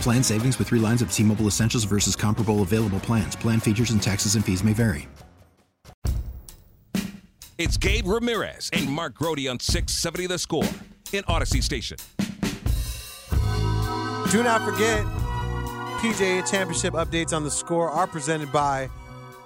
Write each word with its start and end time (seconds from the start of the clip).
Plan 0.00 0.22
savings 0.22 0.58
with 0.58 0.68
three 0.68 0.78
lines 0.78 1.02
of 1.02 1.12
T 1.12 1.22
Mobile 1.22 1.46
Essentials 1.46 1.84
versus 1.84 2.16
comparable 2.16 2.62
available 2.62 3.00
plans. 3.00 3.36
Plan 3.36 3.60
features 3.60 3.90
and 3.90 4.02
taxes 4.02 4.34
and 4.34 4.44
fees 4.44 4.62
may 4.62 4.72
vary. 4.72 5.08
It's 7.58 7.76
Gabe 7.78 8.06
Ramirez 8.06 8.68
and 8.74 8.88
Mark 8.88 9.14
Grote 9.14 9.46
on 9.48 9.58
670 9.58 10.26
The 10.26 10.38
Score 10.38 10.64
in 11.12 11.24
Audacy 11.24 11.62
Station. 11.62 11.96
Do 14.30 14.42
not 14.42 14.62
forget, 14.62 15.04
PGA 16.02 16.48
Championship 16.48 16.92
updates 16.92 17.32
on 17.32 17.44
the 17.44 17.50
score 17.50 17.88
are 17.88 18.06
presented 18.06 18.52
by 18.52 18.90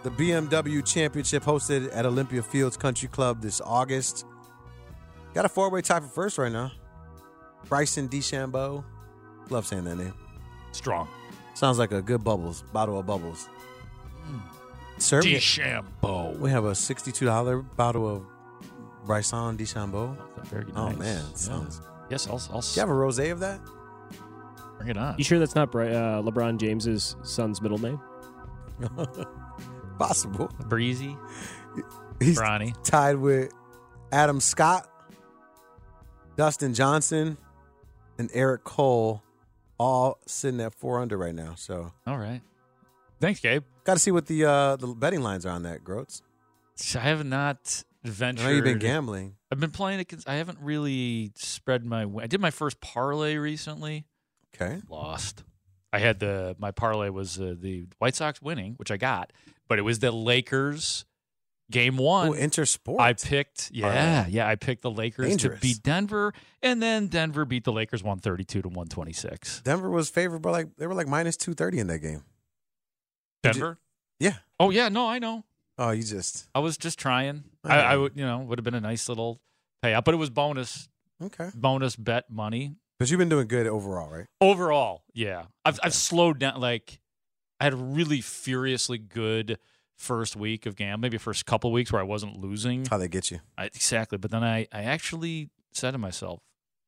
the 0.03 0.11
BMW 0.11 0.85
Championship 0.85 1.45
hosted 1.45 1.89
at 1.95 2.05
Olympia 2.05 2.43
Fields 2.43 2.77
Country 2.77 3.09
Club 3.09 3.41
this 3.43 3.61
August. 3.65 4.27
Got 5.33 5.45
a 5.45 5.49
four 5.49 5.71
way 5.71 5.81
tie 5.81 6.01
for 6.01 6.09
first 6.09 6.37
right 6.37 6.51
now. 6.51 6.73
Bryson 7.69 8.09
DeChambeau. 8.09 8.85
Love 9.49 9.67
saying 9.67 9.85
that 9.85 9.97
name. 9.97 10.15
Strong. 10.73 11.09
Sounds 11.55 11.79
like 11.79 11.93
a 11.93 12.01
good 12.03 12.23
bubbles, 12.25 12.63
bottle 12.73 12.99
of 12.99 13.07
bubbles. 13.07 13.49
Sir, 14.99 15.21
we- 15.23 15.35
DeChambeau. 15.35 16.39
we 16.39 16.51
have 16.51 16.65
a 16.65 16.73
$62 16.73 17.65
bottle 17.77 18.09
of 18.09 18.25
Bryson 19.07 19.57
DeChambeau. 19.57 20.17
Very 20.47 20.65
nice. 20.67 20.75
Oh, 20.77 20.89
nice. 20.89 20.99
man, 20.99 21.25
Yeah. 21.31 21.35
sounds- 21.37 21.81
Yes, 22.11 22.27
I'll, 22.27 22.41
I'll 22.53 22.61
Do 22.61 22.67
you 22.75 22.81
have 22.81 22.91
a 22.91 22.93
rosé 22.93 23.31
of 23.33 23.41
that? 23.41 23.61
bring 24.79 24.89
it 24.91 24.97
on. 24.97 25.15
You 25.19 25.25
sure 25.25 25.39
that's 25.39 25.55
not 25.55 25.71
Bri- 25.71 25.95
uh, 25.95 26.23
LeBron 26.23 26.57
James's 26.59 27.15
son's 27.23 27.61
middle 27.63 27.79
name? 27.79 28.01
Possible. 29.99 30.51
Breezy, 30.69 31.17
He's 32.21 32.39
Bronny. 32.39 32.75
tied 32.83 33.17
with 33.17 33.53
Adam 34.11 34.41
Scott, 34.41 34.89
Dustin 36.37 36.73
Johnson, 36.75 37.37
and 38.21 38.31
Eric 38.35 38.65
Cole, 38.65 39.23
all 39.79 40.19
sitting 40.27 40.61
at 40.61 40.75
four 40.75 41.01
under 41.01 41.17
right 41.17 41.35
now. 41.35 41.55
So 41.57 41.93
All 42.07 42.19
right. 42.19 42.43
Thanks, 43.19 43.41
Gabe. 43.41 43.65
got 43.85 43.95
to 43.95 43.99
see 43.99 44.11
what 44.11 44.27
the 44.27 44.45
uh, 44.45 44.77
the 44.77 44.89
betting 44.89 45.23
lines 45.23 45.45
are 45.47 45.51
on 45.51 45.63
that, 45.65 45.83
Groats. 45.83 46.23
I 46.95 47.01
have 47.01 47.25
not 47.25 47.83
I 48.05 48.09
ventured. 48.09 48.45
know 48.47 48.53
you've 48.53 48.65
been 48.65 48.79
gambling. 48.79 49.37
I've 49.51 49.61
been 49.61 49.71
playing 49.71 50.01
it. 50.01 50.15
I 50.27 50.35
haven't 50.35 50.59
really 50.61 51.33
spread 51.35 51.85
my. 51.85 52.07
I 52.21 52.27
did 52.27 52.41
my 52.41 52.51
first 52.51 52.81
parlay 52.81 53.37
recently. 53.37 54.07
Okay. 54.55 54.81
Lost. 54.89 55.45
I 55.93 55.99
had 55.99 56.21
the 56.21 56.57
my 56.59 56.71
parlay 56.71 57.09
was 57.09 57.39
uh, 57.41 57.55
the 57.59 57.87
White 57.99 58.15
Sox 58.15 58.41
winning, 58.41 58.75
which 58.77 58.91
I 58.91 58.97
got, 58.97 59.33
but 59.69 59.79
it 59.79 59.83
was 59.83 59.99
the 59.99 60.13
Lakers 60.13 61.05
game 61.71 61.97
one. 61.97 62.29
Oh, 62.29 62.33
Intersport. 62.33 63.01
I 63.01 63.13
picked, 63.13 63.71
yeah, 63.73 64.27
yeah. 64.29 64.49
I 64.49 64.57
picked 64.57 64.83
the 64.83 64.91
Lakers 64.91 65.29
Dangerous. 65.29 65.61
to 65.61 65.67
beat 65.67 65.83
Denver, 65.83 66.33
and 66.63 66.83
then 66.83 67.07
Denver 67.09 67.45
beat 67.45 67.65
the 67.65 67.73
Lakers 67.73 68.03
one 68.03 68.19
thirty 68.19 68.45
two 68.45 68.63
to 68.63 68.69
one 68.69 68.89
twenty 68.89 69.13
six. 69.13 69.61
Denver 69.63 69.91
was 69.91 70.11
favored 70.11 70.41
by 70.41 70.51
like 70.51 70.77
they 70.77 70.87
were 70.87 70.95
like 70.95 71.09
minus 71.09 71.37
two 71.37 71.55
thirty 71.55 71.79
in 71.79 71.87
that 71.89 71.99
game. 72.01 72.25
Did 73.43 73.57
you- 73.57 73.61
Denver. 73.61 73.79
Yeah. 74.19 74.35
Oh 74.59 74.71
yeah, 74.71 74.89
no, 74.89 75.09
I 75.09 75.19
know. 75.19 75.45
Oh, 75.79 75.91
you 75.93 76.03
just 76.03 76.49
I 76.55 76.59
was 76.59 76.77
just 76.77 76.99
trying. 76.99 77.45
Oh, 77.65 77.71
I 77.71 77.77
I, 77.77 77.93
I 77.93 77.97
would, 77.97 78.13
you 78.15 78.25
know, 78.25 78.39
would 78.41 78.59
have 78.59 78.65
been 78.65 78.75
a 78.75 78.81
nice 78.81 79.09
little 79.09 79.41
payout, 79.83 80.05
but 80.05 80.13
it 80.13 80.19
was 80.19 80.29
bonus 80.29 80.89
okay. 81.25 81.49
bonus 81.55 81.97
bet 81.97 82.31
money. 82.31 82.75
Because 82.99 83.11
you've 83.11 83.19
been 83.19 83.31
doing 83.31 83.49
good 83.49 83.67
overall, 83.67 84.11
right? 84.11 84.27
Overall, 84.43 85.05
yeah, 85.15 85.45
I've 85.65 85.81
I've 85.83 85.95
slowed 85.95 86.39
down. 86.39 86.61
Like 86.61 87.01
I 87.59 87.65
had 87.65 87.73
a 87.73 87.77
really 87.77 88.21
furiously 88.21 88.99
good 88.99 89.59
first 90.01 90.35
week 90.35 90.67
of 90.67 90.75
gam, 90.77 91.01
maybe 91.01 91.19
first 91.19 91.47
couple 91.47 91.71
weeks 91.71 91.93
where 91.93 92.01
I 92.01 92.05
wasn't 92.05 92.39
losing. 92.41 92.87
How 92.87 92.97
they 92.99 93.09
get 93.09 93.31
you? 93.31 93.41
I, 93.59 93.67
exactly, 93.67 94.19
but 94.19 94.31
then 94.31 94.43
I 94.43 94.67
I 94.73 94.83
actually 94.83 95.51
said 95.73 95.93
to 95.93 95.99
myself, 95.99 96.41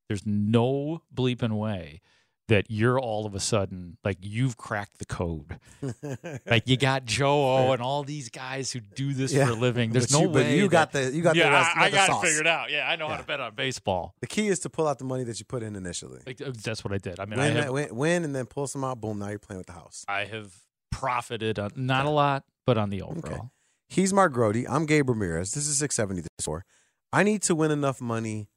"There's 0.08 0.26
no 0.26 1.02
bleeping 1.14 1.52
way." 1.58 2.00
That 2.48 2.66
you're 2.68 2.98
all 3.00 3.24
of 3.24 3.34
a 3.34 3.40
sudden 3.40 3.96
like 4.04 4.18
you've 4.20 4.56
cracked 4.58 4.98
the 4.98 5.04
code. 5.06 5.58
Like 6.46 6.68
you 6.68 6.76
got 6.76 7.06
Joe 7.06 7.56
O 7.68 7.72
and 7.72 7.80
all 7.80 8.02
these 8.02 8.28
guys 8.28 8.70
who 8.72 8.80
do 8.80 9.14
this 9.14 9.32
Yeah. 9.32 9.46
for 9.46 9.52
a 9.52 9.54
living. 9.54 9.92
There's 9.92 10.08
But 10.08 10.12
no 10.18 10.22
you- 10.22 10.28
but 10.28 10.34
way. 10.34 10.58
you 10.58 10.68
got 10.68 10.92
that- 10.92 11.12
the- 11.12 11.16
you 11.16 11.22
got 11.22 11.32
the 11.34 11.38
yeah, 11.38 11.50
rest- 11.50 11.76
you 11.76 11.82
I, 11.82 11.90
got 11.90 12.06
the 12.08 12.12
got 12.12 12.24
it 12.24 12.26
figured 12.28 12.46
out. 12.46 12.70
Yeah, 12.70 12.86
I 12.90 12.96
know 12.96 13.08
how 13.08 13.16
to 13.16 13.22
bet 13.22 13.40
on 13.40 13.54
baseball. 13.54 14.14
the 14.20 14.26
key 14.26 14.48
is 14.48 14.58
to 14.60 14.68
pull 14.70 14.86
out 14.88 14.98
the 14.98 15.04
money 15.04 15.24
that 15.24 15.38
you 15.38 15.46
put 15.46 15.62
in 15.62 15.76
initially. 15.76 16.20
Like, 16.26 16.42
uh, 16.42 16.52
that's 16.62 16.84
what 16.84 16.92
I 16.92 16.98
did. 16.98 17.20
I 17.20 17.24
mean, 17.24 17.38
I 17.38 17.46
win, 17.48 17.56
have, 17.56 17.70
win, 17.72 17.96
win, 17.96 18.24
and 18.24 18.34
then 18.34 18.44
pull 18.46 18.66
some 18.66 18.84
out. 18.84 19.00
Boom! 19.00 19.20
Now 19.20 19.28
you're 19.28 19.38
playing 19.38 19.58
with 19.58 19.68
the 19.68 19.74
house. 19.74 20.04
I 20.08 20.24
have 20.24 20.52
profited 20.90 21.58
on 21.58 21.70
not 21.76 22.04
a 22.06 22.10
lot, 22.10 22.44
but 22.66 22.78
on 22.78 22.90
the 22.90 23.02
overall. 23.02 23.50
He's 23.88 24.12
Mark 24.12 24.32
Grote. 24.32 24.64
I'm 24.68 24.86
Gabe 24.86 25.08
Ramirez. 25.08 25.52
This 25.52 25.66
is 25.66 25.78
670 25.78 26.22
the. 26.22 26.64
I 27.12 27.22
need 27.22 27.42
to 27.42 27.54
win 27.54 27.70
enough 27.70 28.00
money 28.00 28.48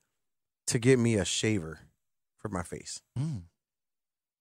to 0.67 0.79
get 0.79 0.97
me 0.97 1.15
a 1.15 1.25
shaver 1.25 1.79
for 2.37 2.49
my 2.49 2.63
face. 2.63 3.01
Mm. 3.19 3.43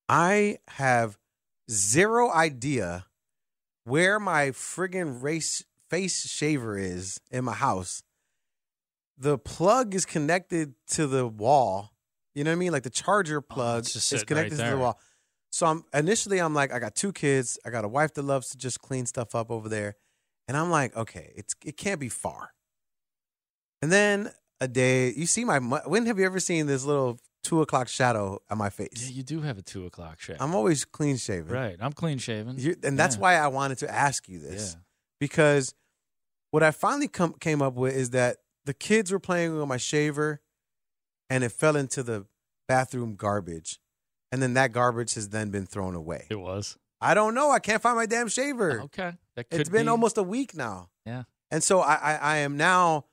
I 0.07 0.59
have 0.69 1.17
zero 1.69 2.31
idea 2.31 3.07
where 3.83 4.19
my 4.19 4.47
friggin' 4.49 5.21
race 5.21 5.63
face 5.89 6.27
shaver 6.27 6.77
is 6.77 7.19
in 7.29 7.45
my 7.45 7.53
house. 7.53 8.03
The 9.17 9.37
plug 9.37 9.95
is 9.95 10.05
connected 10.05 10.75
to 10.91 11.07
the 11.07 11.27
wall. 11.27 11.91
You 12.33 12.43
know 12.43 12.51
what 12.51 12.55
I 12.55 12.59
mean? 12.59 12.71
Like 12.71 12.83
the 12.83 12.89
charger 12.89 13.41
plug 13.41 13.83
Oh, 13.83 13.87
is 13.87 14.03
sitting 14.03 14.21
right 14.21 14.27
connected 14.27 14.57
to 14.57 14.69
the 14.71 14.77
wall. 14.77 14.99
So 15.55 15.65
I'm 15.67 15.85
initially 15.93 16.39
I'm 16.39 16.53
like, 16.53 16.73
I 16.73 16.79
got 16.79 16.95
two 16.95 17.13
kids. 17.13 17.57
I 17.65 17.69
got 17.69 17.85
a 17.85 17.87
wife 17.87 18.13
that 18.15 18.23
loves 18.23 18.49
to 18.49 18.57
just 18.57 18.81
clean 18.81 19.05
stuff 19.05 19.33
up 19.33 19.49
over 19.49 19.69
there. 19.69 19.95
And 20.49 20.57
I'm 20.57 20.69
like, 20.69 20.93
okay, 20.97 21.31
it's 21.37 21.55
it 21.63 21.77
can't 21.77 21.97
be 21.97 22.09
far. 22.09 22.49
And 23.81 23.89
then 23.89 24.31
a 24.59 24.67
day, 24.67 25.13
you 25.13 25.25
see 25.25 25.45
my 25.45 25.59
when 25.59 26.07
have 26.07 26.19
you 26.19 26.25
ever 26.25 26.41
seen 26.41 26.67
this 26.67 26.83
little 26.83 27.19
two 27.41 27.61
o'clock 27.61 27.87
shadow 27.87 28.39
on 28.49 28.57
my 28.57 28.65
Yeah, 28.65 28.69
face? 28.69 29.09
you 29.11 29.23
do 29.23 29.39
have 29.41 29.57
a 29.57 29.61
two 29.61 29.85
o'clock 29.85 30.19
shave. 30.19 30.35
I'm 30.41 30.53
always 30.53 30.83
clean 30.83 31.15
shaven. 31.15 31.53
right. 31.53 31.77
I'm 31.79 31.93
clean 31.93 32.17
shaven. 32.17 32.57
You- 32.59 32.75
and 32.83 32.99
that's 32.99 33.15
Yeah. 33.15 33.21
why 33.21 33.35
I 33.35 33.47
wanted 33.47 33.77
to 33.77 33.89
ask 33.89 34.27
you 34.27 34.39
this 34.39 34.73
Yeah. 34.73 34.79
because 35.21 35.73
what 36.51 36.63
I 36.63 36.71
finally 36.71 37.07
come, 37.07 37.31
came 37.39 37.61
up 37.61 37.75
with 37.75 37.95
is 37.95 38.09
that 38.09 38.39
the 38.65 38.73
kids 38.73 39.09
were 39.09 39.19
playing 39.21 39.57
with 39.57 39.67
my 39.69 39.77
shaver, 39.77 40.41
and 41.29 41.45
it 41.45 41.53
fell 41.53 41.77
into 41.77 42.03
the 42.03 42.25
bathroom 42.67 43.15
garbage, 43.15 43.79
and 44.35 44.43
then 44.43 44.53
that 44.55 44.73
garbage 44.73 45.13
has 45.13 45.29
then 45.29 45.49
been 45.49 45.65
thrown 45.65 45.95
away. 45.95 46.27
It 46.29 46.35
was 46.35 46.77
I 46.99 47.13
don't 47.13 47.33
know. 47.33 47.51
I 47.51 47.59
can't 47.59 47.81
find 47.81 47.95
my 47.95 48.05
damn 48.05 48.27
shaver. 48.27 48.81
Oh, 48.81 48.83
okay. 48.85 49.13
That 49.37 49.49
could 49.49 49.61
It's 49.61 49.69
been 49.69 49.85
be- 49.85 49.89
almost 49.89 50.17
a 50.17 50.23
week 50.23 50.53
now, 50.55 50.89
yeah. 51.05 51.23
and 51.51 51.63
so 51.63 51.79
I, 51.79 51.93
I, 51.95 52.13
I 52.15 52.37
am 52.37 52.57
now 52.57 53.05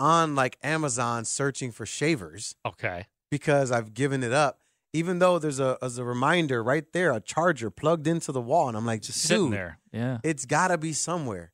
on 0.00 0.34
like 0.34 0.58
Amazon 0.62 1.24
searching 1.24 1.70
for 1.72 1.86
shavers 1.86 2.54
Okay. 2.66 3.06
because 3.30 3.70
I've 3.70 3.94
given 3.94 4.22
it 4.24 4.32
up. 4.32 4.60
Even 4.94 5.18
though 5.18 5.38
there's 5.38 5.60
a 5.60 5.76
as 5.82 5.98
a 5.98 6.04
reminder 6.04 6.62
right 6.62 6.90
there, 6.92 7.12
a 7.12 7.20
charger 7.20 7.70
plugged 7.70 8.06
into 8.06 8.32
the 8.32 8.40
wall, 8.40 8.68
and 8.68 8.76
I'm 8.76 8.86
like, 8.86 9.02
Just 9.02 9.20
sitting 9.20 9.44
"Dude, 9.50 9.52
there. 9.54 9.78
Yeah. 9.92 10.18
It's 10.24 10.44
got 10.46 10.68
to 10.68 10.78
be 10.78 10.92
somewhere. 10.92 11.52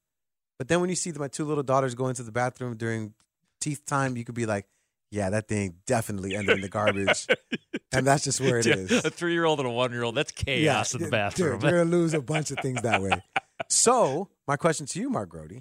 But 0.58 0.68
then 0.68 0.80
when 0.80 0.88
you 0.88 0.96
see 0.96 1.10
my 1.12 1.26
two 1.28 1.44
little 1.44 1.64
daughters 1.64 1.94
go 1.96 2.06
into 2.08 2.22
the 2.22 2.30
bathroom 2.32 2.76
during 2.76 3.12
teeth 3.60 3.84
time, 3.86 4.16
you 4.16 4.24
could 4.24 4.36
be 4.36 4.46
like, 4.46 4.66
yeah, 5.10 5.30
that 5.30 5.48
thing 5.48 5.76
definitely 5.86 6.34
ended 6.34 6.54
in 6.54 6.60
the 6.60 6.68
garbage. 6.68 7.26
and 7.92 8.06
that's 8.06 8.24
just 8.24 8.40
where 8.40 8.58
it 8.58 8.66
is. 8.66 8.90
A 9.04 9.10
three 9.10 9.32
year 9.32 9.44
old 9.44 9.60
and 9.60 9.68
a 9.68 9.72
one 9.72 9.92
year 9.92 10.02
old. 10.02 10.14
That's 10.16 10.32
chaos 10.32 10.94
in 10.94 11.02
the 11.02 11.08
bathroom. 11.08 11.52
Dude, 11.52 11.62
you're 11.62 11.70
going 11.72 11.90
to 11.90 11.96
lose 11.96 12.14
a 12.14 12.20
bunch 12.34 12.50
of 12.50 12.58
things 12.60 12.82
that 12.82 13.00
way. 13.00 13.22
So, 13.68 14.28
my 14.46 14.56
question 14.56 14.86
to 14.86 15.00
you, 15.00 15.08
Mark 15.10 15.28
Grote, 15.30 15.52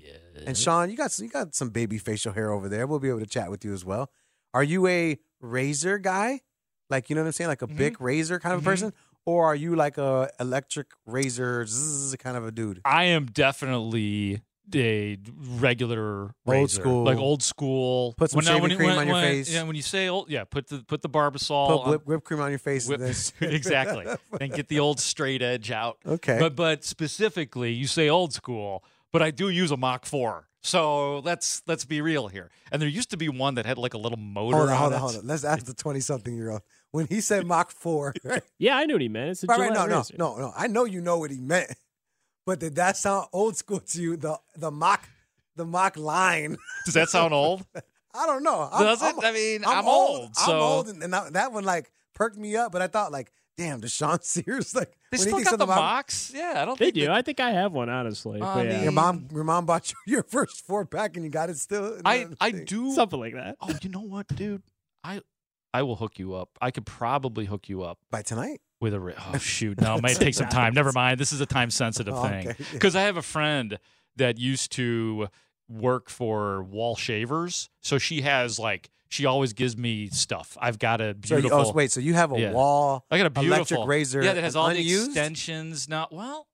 and 0.45 0.57
Sean, 0.57 0.90
you 0.90 0.98
got, 0.98 1.18
you 1.19 1.30
got 1.30 1.56
some 1.56 1.69
baby 1.69 1.98
facial 1.98 2.34
hair 2.34 2.51
over 2.51 2.68
there. 2.68 2.86
We'll 2.88 3.00
be 3.00 3.10
able 3.10 3.19
to 3.22 3.25
chat 3.25 3.50
with 3.50 3.63
you 3.63 3.74
as 3.74 3.86
well. 3.86 4.10
Are 4.54 4.63
you 4.63 4.86
a 4.88 5.18
razor 5.40 5.98
guy? 6.00 6.42
Like 6.90 7.10
you 7.10 7.16
know 7.16 7.22
what 7.22 7.28
I'm 7.28 7.31
saying? 7.34 7.48
Like 7.48 7.62
a 7.62 7.68
Mhm. 7.68 7.78
big 7.78 8.01
razor 8.01 8.40
kind 8.40 8.54
of 8.56 8.62
Mhm. 8.62 8.66
person, 8.66 8.94
or 9.25 9.45
are 9.45 9.56
you 9.56 9.75
like 9.75 9.98
a 9.98 10.30
electric 10.40 10.88
razor 11.06 11.66
zzz 11.66 12.16
kind 12.19 12.36
of 12.38 12.45
a 12.45 12.51
dude? 12.51 12.81
I 12.86 13.06
am 13.06 13.25
definitely 13.28 14.42
a 14.75 15.18
regular 15.60 16.21
Old 16.24 16.33
razor. 16.48 16.81
school. 16.81 17.04
like 17.04 17.18
old 17.18 17.44
school. 17.44 18.13
Put 18.18 18.31
some 18.31 18.38
When- 18.38 18.45
shaving 18.45 18.62
when- 18.63 18.77
cream 18.77 18.89
when- 18.89 18.98
on 19.00 19.07
your 19.07 19.15
when- 19.15 19.24
face. 19.24 19.51
Yeah, 19.54 19.63
when 19.63 19.75
you 19.75 19.81
say 19.81 20.07
old, 20.07 20.30
yeah, 20.30 20.44
put 20.44 20.68
the 20.68 20.80
put 20.88 21.01
the 21.01 21.10
barbasol. 21.10 21.68
Put 21.83 21.89
whip, 21.92 22.06
whipped 22.06 22.24
cream 22.25 22.39
on 22.39 22.50
your 22.50 22.60
face. 22.60 22.88
whip- 22.88 23.01
and 23.01 23.31
exactly, 23.54 24.06
and 24.39 24.54
get 24.54 24.68
the 24.69 24.80
old 24.80 25.00
straight 25.00 25.42
edge 25.42 25.71
out. 25.71 25.98
Okay. 26.06 26.38
But 26.39 26.56
but 26.56 26.83
specifically, 26.83 27.71
you 27.71 27.88
say 27.88 28.10
old 28.10 28.33
school, 28.33 28.83
but 29.12 29.21
I 29.21 29.31
do 29.31 29.50
use 29.50 29.71
a 29.71 29.77
Mach 29.77 30.06
Four. 30.06 30.48
So 30.66 31.19
let's 31.19 31.62
let's 31.68 31.83
be 31.83 32.00
real 32.01 32.30
here. 32.30 32.50
And 32.71 32.81
there 32.81 32.88
used 32.89 33.09
to 33.12 33.18
be 33.18 33.27
one 33.27 33.56
that 33.56 33.66
had 33.66 33.77
like 33.77 33.94
a 33.94 33.98
little 33.98 34.18
motor. 34.18 34.56
hold 34.57 34.69
on, 34.69 34.75
on 34.75 34.77
hold 34.77 34.92
it. 34.92 34.95
on, 34.95 35.01
hold 35.01 35.16
on. 35.18 35.27
Let's 35.27 35.44
ask 35.44 35.66
the 35.66 35.74
twenty-something 35.74 36.33
year 36.33 36.51
old 36.51 36.62
when 36.92 37.06
he 37.07 37.19
said 37.19 37.45
Mach 37.45 37.69
Four. 37.69 38.13
Yeah, 38.57 38.77
I 38.77 38.86
knew 38.86 38.94
what 38.94 39.01
he 39.01 39.09
meant. 39.09 39.31
It's 39.31 39.44
a 39.44 39.48
right, 39.48 39.59
right, 39.59 39.74
no, 39.74 39.86
Gillette 39.88 40.18
no, 40.18 40.36
no, 40.36 40.42
no. 40.42 40.54
I 40.56 40.68
know 40.68 40.86
you 40.86 41.01
know 41.01 41.18
what 41.18 41.31
he 41.31 41.42
meant, 41.42 41.69
but 42.45 42.60
did 42.60 42.75
that 42.75 42.98
sound 42.98 43.28
old 43.34 43.56
school 43.57 43.80
to 43.80 44.01
you? 44.01 44.18
The 44.18 44.40
the 44.56 44.72
Mach, 44.72 45.07
the 45.56 45.66
Mach 45.66 45.98
line. 45.98 46.57
Does 46.86 46.94
that 46.95 47.10
sound 47.10 47.34
old? 47.34 47.66
I 48.16 48.25
don't 48.28 48.44
know. 48.44 48.69
I'm, 48.72 48.84
Does 48.84 49.01
it? 49.01 49.06
I'm- 49.06 49.19
I 49.24 49.31
mean, 49.31 49.63
I'm 49.66 49.88
old, 49.88 50.36
so- 50.36 50.51
I'm 50.56 50.62
old, 50.62 50.88
and, 50.90 51.01
and 51.04 51.12
that, 51.13 51.34
that 51.34 51.51
one 51.51 51.63
like 51.63 51.92
perked 52.13 52.38
me 52.38 52.56
up. 52.56 52.72
But 52.72 52.84
I 52.84 52.88
thought 52.88 53.12
like, 53.12 53.31
damn, 53.57 53.81
Deshaun 53.81 54.24
Sears 54.24 54.75
like 54.75 54.94
They 55.12 55.18
when 55.18 55.19
he 55.19 55.24
still 55.24 55.31
got 55.31 55.44
the 55.44 55.50
something 55.50 55.63
about- 55.63 56.31
Yeah, 56.34 56.62
I 56.62 56.66
don't 56.66 56.78
They 56.78 56.86
think 56.86 56.95
do. 56.95 57.01
that- 57.06 57.12
I 57.12 57.22
think 57.24 57.40
I 57.40 57.51
have 57.51 57.72
one, 57.72 57.90
honestly. 57.90 58.40
I 58.40 58.54
but 58.56 58.66
yeah. 58.68 58.84
Your 58.84 58.92
mom, 58.92 59.28
your 59.31 59.44
mom 59.44 59.66
bought 59.66 59.90
you 59.92 59.95
your 60.13 60.24
first 60.24 60.63
four 60.68 60.86
pack, 60.86 61.16
and 61.16 61.25
you 61.25 61.31
got 61.31 61.50
it 61.50 61.57
still. 61.57 62.00
I 62.06 62.28
I 62.40 62.51
do. 62.51 62.92
Something 62.94 63.19
like 63.19 63.34
that. 63.34 63.56
Oh, 63.62 63.74
you 63.81 63.90
know 63.90 64.01
what, 64.01 64.28
dude? 64.28 64.62
I 65.04 65.22
I 65.74 65.81
will 65.81 65.95
hook 65.95 66.19
you 66.19 66.36
up. 66.36 66.50
I 66.62 66.69
could 66.69 66.86
probably 66.86 67.45
hook 67.45 67.68
you 67.68 67.81
up 67.81 67.98
by 68.12 68.22
tonight. 68.22 68.62
With 68.83 68.94
a. 68.94 69.00
ri- 69.00 69.13
Oh 69.33 69.38
shoot, 69.39 69.80
no, 69.81 69.95
it 69.95 70.01
might 70.03 70.18
take 70.18 70.33
some 70.35 70.50
time. 70.50 70.74
Never 70.74 70.91
mind. 70.91 71.19
This 71.19 71.31
is 71.31 71.41
a 71.41 71.45
time 71.45 71.69
sensitive 71.71 72.13
Oh, 72.13 72.24
thing 72.27 72.50
okay. 72.50 72.63
because 72.74 72.95
I 72.95 73.01
have 73.03 73.18
a 73.18 73.21
friend 73.21 73.80
that 74.18 74.38
used 74.38 74.71
to 74.74 75.27
work 75.69 76.09
for 76.09 76.62
Wahl 76.63 76.95
Shavers, 76.95 77.69
so 77.81 77.97
she 77.97 78.21
has 78.21 78.59
like 78.59 78.89
she 79.09 79.25
always 79.25 79.53
gives 79.53 79.77
me 79.77 80.07
stuff. 80.07 80.57
I've 80.59 80.80
got 80.80 81.00
a 81.00 81.15
So 81.25 81.35
beautiful. 81.38 81.59
you, 81.62 81.65
oh, 81.68 81.71
wait, 81.71 81.91
so 81.91 82.00
you 82.00 82.13
have 82.15 82.31
a 82.33 82.39
Yeah. 82.39 82.51
Wahl 82.51 83.06
I 83.09 83.18
got 83.18 83.27
a 83.27 83.30
beautiful 83.30 83.56
electric 83.56 83.88
razor, 83.88 84.24
Yeah, 84.24 84.33
that 84.33 84.44
has 84.44 84.56
all 84.56 84.68
unused? 84.68 85.06
the 85.07 85.19
extensions. 85.19 85.88
Not 85.88 86.12
well. 86.13 86.47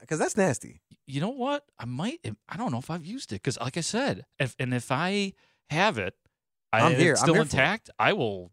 because 0.00 0.18
that's 0.18 0.36
nasty. 0.36 0.80
you 1.06 1.20
know 1.20 1.28
what? 1.30 1.64
I 1.78 1.84
might. 1.84 2.20
I 2.48 2.56
don't 2.56 2.72
know 2.72 2.78
if 2.78 2.90
I've 2.90 3.04
used 3.06 3.30
it 3.32 3.36
because, 3.36 3.58
like 3.60 3.76
I 3.76 3.82
said, 3.82 4.24
if 4.38 4.56
and 4.58 4.72
if 4.74 4.90
I 4.90 5.34
have 5.70 5.98
it, 5.98 6.14
I, 6.72 6.80
I'm 6.80 6.96
here. 6.96 7.12
It's 7.12 7.20
I'm 7.20 7.26
still 7.26 7.34
here 7.34 7.42
intact. 7.42 7.90
I 7.98 8.14
will. 8.14 8.50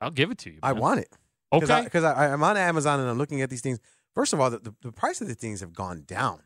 I'll 0.00 0.10
give 0.12 0.30
it 0.30 0.38
to 0.38 0.50
you. 0.50 0.58
I 0.62 0.72
want 0.74 1.00
it. 1.00 1.12
Okay. 1.52 1.84
Because 1.84 2.04
I, 2.04 2.28
am 2.28 2.42
on 2.42 2.56
Amazon 2.56 3.00
and 3.00 3.08
I'm 3.08 3.18
looking 3.18 3.42
at 3.42 3.50
these 3.50 3.60
things. 3.60 3.78
First 4.14 4.32
of 4.32 4.40
all, 4.40 4.50
the, 4.50 4.58
the, 4.58 4.74
the 4.82 4.92
price 4.92 5.20
of 5.20 5.28
the 5.28 5.34
things 5.34 5.60
have 5.60 5.72
gone 5.72 6.04
down. 6.06 6.42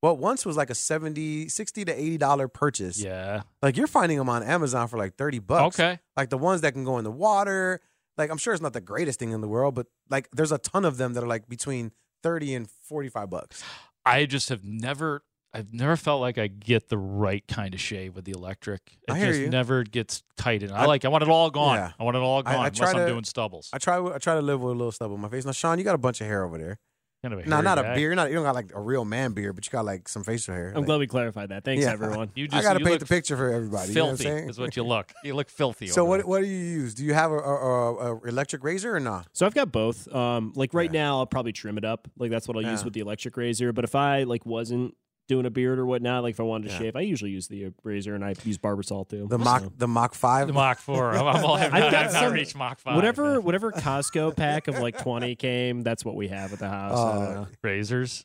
What 0.00 0.18
once 0.18 0.44
was 0.44 0.56
like 0.56 0.70
a 0.70 0.74
70 0.74 1.48
60 1.48 1.84
to 1.86 2.18
$80 2.18 2.52
purchase. 2.52 3.02
yeah. 3.02 3.42
Like 3.62 3.76
you're 3.76 3.86
finding 3.86 4.18
them 4.18 4.28
on 4.28 4.42
Amazon 4.42 4.88
for 4.88 4.98
like 4.98 5.16
30 5.16 5.38
bucks. 5.40 5.80
Okay. 5.80 5.98
Like 6.16 6.30
the 6.30 6.38
ones 6.38 6.60
that 6.60 6.72
can 6.72 6.84
go 6.84 6.98
in 6.98 7.04
the 7.04 7.10
water. 7.10 7.80
Like 8.16 8.30
I'm 8.30 8.38
sure 8.38 8.52
it's 8.52 8.62
not 8.62 8.72
the 8.72 8.80
greatest 8.80 9.18
thing 9.18 9.32
in 9.32 9.40
the 9.40 9.48
world, 9.48 9.74
but 9.74 9.86
like 10.08 10.28
there's 10.32 10.52
a 10.52 10.58
ton 10.58 10.84
of 10.84 10.96
them 10.96 11.14
that 11.14 11.24
are 11.24 11.26
like 11.26 11.48
between 11.48 11.92
30 12.22 12.54
and 12.54 12.70
45 12.70 13.30
bucks. 13.30 13.64
I 14.04 14.26
just 14.26 14.48
have 14.50 14.62
never. 14.64 15.24
I've 15.56 15.72
never 15.72 15.96
felt 15.96 16.20
like 16.20 16.38
I 16.38 16.46
get 16.46 16.88
the 16.88 16.98
right 16.98 17.44
kind 17.48 17.74
of 17.74 17.80
shave 17.80 18.14
with 18.14 18.24
the 18.24 18.32
electric. 18.32 18.80
It 19.08 19.12
I 19.12 19.18
hear 19.18 19.28
just 19.28 19.40
you. 19.40 19.48
never 19.50 19.82
gets 19.84 20.22
tight. 20.36 20.62
And 20.62 20.72
I, 20.72 20.82
I- 20.82 20.86
like. 20.86 21.04
I 21.04 21.08
want 21.08 21.22
it 21.22 21.28
all 21.28 21.50
gone. 21.50 21.76
Yeah. 21.76 21.92
I 21.98 22.04
want 22.04 22.16
it 22.16 22.20
all 22.20 22.42
gone. 22.42 22.52
I 22.54 22.56
unless 22.58 22.76
try 22.78 22.90
I'm 22.90 22.96
to- 22.96 23.06
doing 23.06 23.24
stubbles. 23.24 23.70
I 23.72 23.78
try 23.78 23.98
I 23.98 24.18
try 24.18 24.34
to 24.34 24.42
live 24.42 24.60
with 24.60 24.72
a 24.74 24.76
little 24.76 24.92
stubble 24.92 25.14
on 25.14 25.20
my 25.20 25.28
face. 25.28 25.44
Now, 25.44 25.52
Sean, 25.52 25.78
you 25.78 25.84
got 25.84 25.94
a 25.94 25.98
bunch 25.98 26.20
of 26.20 26.26
hair 26.26 26.44
over 26.44 26.58
there. 26.58 26.78
Kind 27.22 27.32
of 27.32 27.40
a 27.40 27.46
No, 27.48 27.56
hairy 27.56 27.64
not 27.64 27.78
a 27.78 27.82
guy. 27.82 27.88
beard. 27.94 28.00
You're 28.02 28.14
not, 28.14 28.28
you 28.28 28.34
don't 28.34 28.44
got 28.44 28.54
like 28.54 28.72
a 28.74 28.80
real 28.80 29.04
man 29.06 29.32
beard, 29.32 29.54
but 29.56 29.66
you 29.66 29.70
got 29.72 29.86
like 29.86 30.06
some 30.06 30.22
facial 30.22 30.54
hair. 30.54 30.68
I'm 30.68 30.74
Like, 30.82 30.84
glad 30.86 30.98
we 30.98 31.06
clarified 31.06 31.48
that. 31.48 31.64
Thanks, 31.64 31.82
Yeah. 31.82 31.92
everyone. 31.92 32.30
You 32.36 32.44
I 32.44 32.48
just 32.48 32.62
got 32.62 32.74
to 32.74 32.80
you 32.80 32.84
paint 32.84 33.00
the 33.00 33.06
picture 33.06 33.38
for 33.38 33.50
everybody. 33.50 33.88
You 33.88 33.94
know 33.94 34.04
what 34.04 34.10
I'm 34.10 34.16
Filthy 34.18 34.36
saying? 34.38 34.50
is 34.50 34.58
what 34.58 34.76
you 34.76 34.84
look. 34.84 35.12
You 35.24 35.34
look 35.34 35.48
filthy. 35.48 35.86
So 35.86 36.02
over 36.02 36.10
what 36.10 36.16
there. 36.18 36.26
what 36.26 36.40
do 36.42 36.46
you 36.46 36.58
use? 36.58 36.94
Do 36.94 37.04
you 37.06 37.14
have 37.14 37.32
a, 37.32 37.36
a, 37.38 37.94
a, 37.94 38.16
a 38.16 38.20
electric 38.26 38.62
razor 38.62 38.94
or 38.94 39.00
not? 39.00 39.28
So 39.32 39.46
I've 39.46 39.54
got 39.54 39.72
both. 39.72 40.14
Um, 40.14 40.52
like 40.54 40.74
right 40.74 40.92
Yeah. 40.92 41.02
now, 41.04 41.18
I'll 41.20 41.26
probably 41.26 41.52
trim 41.52 41.78
it 41.78 41.86
up. 41.86 42.06
Like 42.18 42.30
that's 42.30 42.46
what 42.46 42.56
I'll 42.58 42.70
use 42.70 42.84
with 42.84 42.92
the 42.92 43.00
electric 43.00 43.34
razor. 43.38 43.72
But 43.72 43.84
if 43.84 43.94
I 43.94 44.24
like 44.24 44.44
wasn't 44.44 44.94
doing 45.28 45.44
a 45.46 45.50
beard 45.50 45.78
or 45.78 45.86
whatnot, 45.86 46.22
like 46.22 46.34
if 46.34 46.40
I 46.40 46.44
wanted 46.44 46.68
to 46.68 46.72
Yeah. 46.74 46.78
shave, 46.78 46.96
I 46.96 47.00
usually 47.00 47.30
use 47.32 47.48
the 47.48 47.66
uh, 47.66 47.70
razor 47.82 48.14
and 48.14 48.24
I 48.24 48.34
use 48.44 48.58
Barbasol 48.58 49.08
too. 49.08 49.26
The 49.28 49.38
So- 49.38 49.44
Mach 49.44 49.62
the 49.76 49.88
Mach 49.88 50.14
Five. 50.14 50.46
The 50.46 50.52
Mach 50.52 50.78
Four. 50.78 51.12
I'm, 51.12 51.26
I'm 51.36 51.44
all, 51.44 51.54
I've, 51.56 51.72
I've 51.74 51.80
not, 51.84 51.92
got 51.92 52.06
I've 52.06 52.12
not 52.12 52.22
some- 52.24 52.32
reached 52.32 52.56
Mach 52.56 52.78
Five. 52.78 52.94
Whatever, 52.96 53.32
man. 53.34 53.42
whatever 53.44 53.72
Costco 53.72 54.36
pack 54.36 54.68
of 54.68 54.78
like 54.78 54.98
twenty 55.02 55.34
came, 55.34 55.82
that's 55.82 56.04
what 56.04 56.14
we 56.16 56.28
have 56.28 56.52
at 56.52 56.58
the 56.60 56.68
house. 56.68 56.98
I 56.98 57.14
don't 57.14 57.22
Uh, 57.24 57.34
know. 57.40 57.46
razors. 57.62 58.24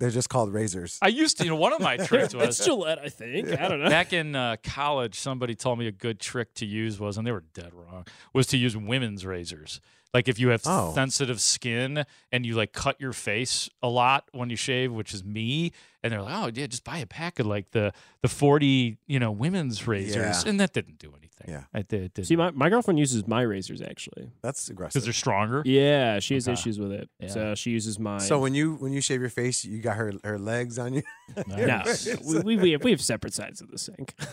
They're 0.00 0.10
just 0.10 0.28
called 0.28 0.52
razors. 0.52 0.96
I 1.02 1.08
used 1.08 1.38
to, 1.38 1.44
you 1.44 1.50
know, 1.50 1.56
one 1.56 1.72
of 1.72 1.80
my 1.80 1.96
tricks 2.06 2.32
was 2.32 2.48
it's 2.50 2.58
was 2.60 2.66
Gillette, 2.66 3.00
I 3.00 3.08
think. 3.08 3.48
I 3.48 3.66
don't 3.68 3.80
know. 3.82 3.88
back 3.88 4.12
in 4.12 4.36
uh, 4.36 4.54
college. 4.62 5.18
Somebody 5.18 5.56
told 5.56 5.78
me 5.80 5.88
a 5.88 5.92
good 5.92 6.20
trick 6.20 6.54
to 6.54 6.66
use 6.66 7.00
was, 7.00 7.18
and 7.18 7.26
they 7.26 7.32
were 7.32 7.42
dead 7.52 7.72
wrong, 7.74 8.06
was 8.32 8.46
to 8.48 8.56
use 8.56 8.76
women's 8.76 9.26
razors. 9.26 9.80
Like 10.14 10.26
if 10.28 10.38
you 10.40 10.48
have 10.48 10.62
Oh. 10.66 10.92
sensitive 10.94 11.40
skin 11.40 12.04
and 12.32 12.46
you 12.46 12.54
like 12.54 12.72
cut 12.72 12.98
your 13.00 13.12
face 13.12 13.68
a 13.82 13.88
lot 13.88 14.24
when 14.32 14.48
you 14.50 14.56
shave, 14.56 14.90
which 14.92 15.12
is 15.12 15.22
me, 15.22 15.72
and 16.02 16.12
they're 16.12 16.22
like, 16.22 16.34
"Oh, 16.34 16.50
yeah, 16.54 16.66
just 16.66 16.82
buy 16.84 16.98
a 16.98 17.06
pack 17.06 17.38
of 17.38 17.46
like 17.46 17.72
the 17.72 17.92
the 18.22 18.28
forty, 18.28 18.96
you 19.06 19.18
know, 19.20 19.30
women's 19.30 19.86
razors," 19.86 20.44
Yeah. 20.44 20.50
and 20.50 20.58
that 20.60 20.72
didn't 20.72 20.98
do 20.98 21.08
anything. 21.10 21.24
Yeah. 21.46 21.64
I 21.74 21.82
did. 21.82 22.14
did 22.14 22.26
See, 22.26 22.34
my, 22.36 22.50
my 22.50 22.68
girlfriend 22.68 22.98
uses 22.98 23.26
my 23.28 23.42
razors 23.42 23.80
actually. 23.82 24.30
That's 24.42 24.68
aggressive. 24.70 24.94
because 24.94 25.04
they're 25.04 25.12
stronger. 25.12 25.62
Yeah, 25.66 26.18
she 26.20 26.34
has 26.34 26.48
Okay. 26.48 26.54
issues 26.54 26.78
with 26.80 26.90
it. 26.90 27.08
Yeah. 27.20 27.28
So 27.28 27.54
she 27.54 27.70
uses 27.70 27.98
mine. 27.98 28.20
So 28.20 28.38
when 28.40 28.54
you 28.54 28.74
when 28.76 28.92
you 28.92 29.00
shave 29.02 29.20
your 29.20 29.30
face, 29.30 29.64
you 29.64 29.80
got 29.80 29.96
her 29.96 30.12
her 30.24 30.38
legs 30.38 30.78
on 30.78 30.94
you. 30.94 31.02
no, 31.46 31.56
Nice. 31.66 32.08
we, 32.24 32.40
we, 32.40 32.56
we 32.56 32.70
have, 32.72 32.82
we 32.82 32.90
have 32.92 33.02
separate 33.02 33.34
sides 33.34 33.60
of 33.60 33.70
the 33.70 33.78
sink. 33.78 34.14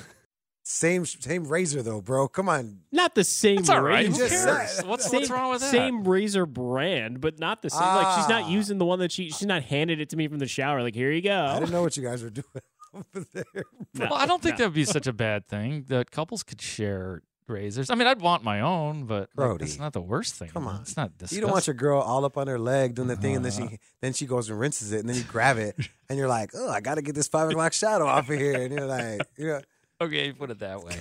Same 0.68 1.06
same 1.06 1.44
razor 1.48 1.84
though, 1.84 2.02
bro. 2.02 2.28
Come 2.28 2.50
on. 2.50 2.80
Not 2.92 3.14
the 3.14 3.24
same 3.24 3.58
That's 3.58 3.70
all 3.70 3.82
right. 3.84 4.08
razor. 4.08 4.24
Who 4.24 4.30
cares? 4.30 4.82
What's, 4.84 5.06
Same, 5.12 5.20
what's 5.20 5.30
wrong 5.30 5.52
with 5.52 5.62
that? 5.62 5.70
Same 5.70 6.04
razor 6.04 6.48
brand, 6.48 7.22
but 7.22 7.38
not 7.40 7.62
the 7.62 7.70
same. 7.70 7.82
Like 7.82 8.18
she's 8.18 8.28
not 8.30 8.44
Ah. 8.46 8.50
using 8.50 8.80
the 8.80 8.86
one 8.86 8.98
that 8.98 9.12
she 9.12 9.30
she's 9.30 9.46
not 9.46 9.62
handed 9.62 10.02
it 10.02 10.10
to 10.10 10.18
me 10.18 10.28
from 10.28 10.40
the 10.40 10.48
shower. 10.48 10.82
Like 10.82 10.96
here 10.96 11.12
you 11.12 11.22
go. 11.22 11.46
I 11.46 11.60
didn't 11.60 11.72
know 11.72 11.84
what 11.84 11.96
you 11.96 12.02
guys 12.04 12.24
were 12.24 12.32
doing 12.32 12.46
over 12.96 13.26
there. 13.32 13.64
No, 13.94 14.08
Well, 14.10 14.14
I 14.16 14.26
don't 14.26 14.42
think 14.42 14.56
no. 14.56 14.64
that 14.64 14.70
would 14.70 14.74
be 14.74 14.86
such 14.86 15.06
a 15.06 15.14
bad 15.14 15.48
thing 15.48 15.86
that 15.90 16.10
couples 16.10 16.42
could 16.42 16.60
share 16.60 17.22
razors. 17.48 17.92
I 17.92 17.96
mean, 17.96 18.08
I'd 18.08 18.22
want 18.22 18.44
my 18.44 18.62
own, 18.62 19.06
but 19.06 19.30
like, 19.36 19.48
Brody. 19.50 19.66
it's 19.66 19.78
not 19.78 19.94
the 19.94 20.02
worst 20.02 20.34
thing. 20.34 20.50
Come 20.50 20.66
on. 20.68 20.82
it's 20.82 20.98
not. 20.98 21.12
Disgusting. 21.16 21.36
You 21.36 21.42
don't 21.42 21.52
want 21.52 21.68
your 21.68 21.76
girl 21.76 22.02
all 22.02 22.26
up 22.26 22.38
on 22.40 22.48
her 22.48 22.58
leg 22.58 22.96
doing 22.96 23.08
the 23.08 23.16
thing, 23.16 23.36
and 23.36 23.46
then 23.46 23.52
Uh-huh. 23.54 23.68
she 23.70 23.78
then 24.02 24.14
she 24.14 24.26
goes 24.26 24.50
and 24.50 24.60
rinses 24.60 24.92
it, 24.94 25.02
and 25.02 25.10
then 25.10 25.16
you 25.16 25.22
grab 25.26 25.60
it, 25.60 25.76
and 26.10 26.18
you're 26.18 26.28
like, 26.28 26.54
oh, 26.56 26.72
I 26.72 26.82
got 26.82 26.96
to 26.96 27.04
get 27.04 27.14
this 27.14 27.28
five 27.28 27.50
o'clock 27.52 27.74
shadow 27.74 28.08
off 28.08 28.32
of 28.32 28.36
here, 28.40 28.60
and 28.60 28.74
you're 28.74 28.88
like, 28.88 29.22
you 29.38 29.60
Okay, 30.02 30.32
put 30.34 30.52
it 30.52 30.60
that 30.60 30.84
way. 30.84 31.00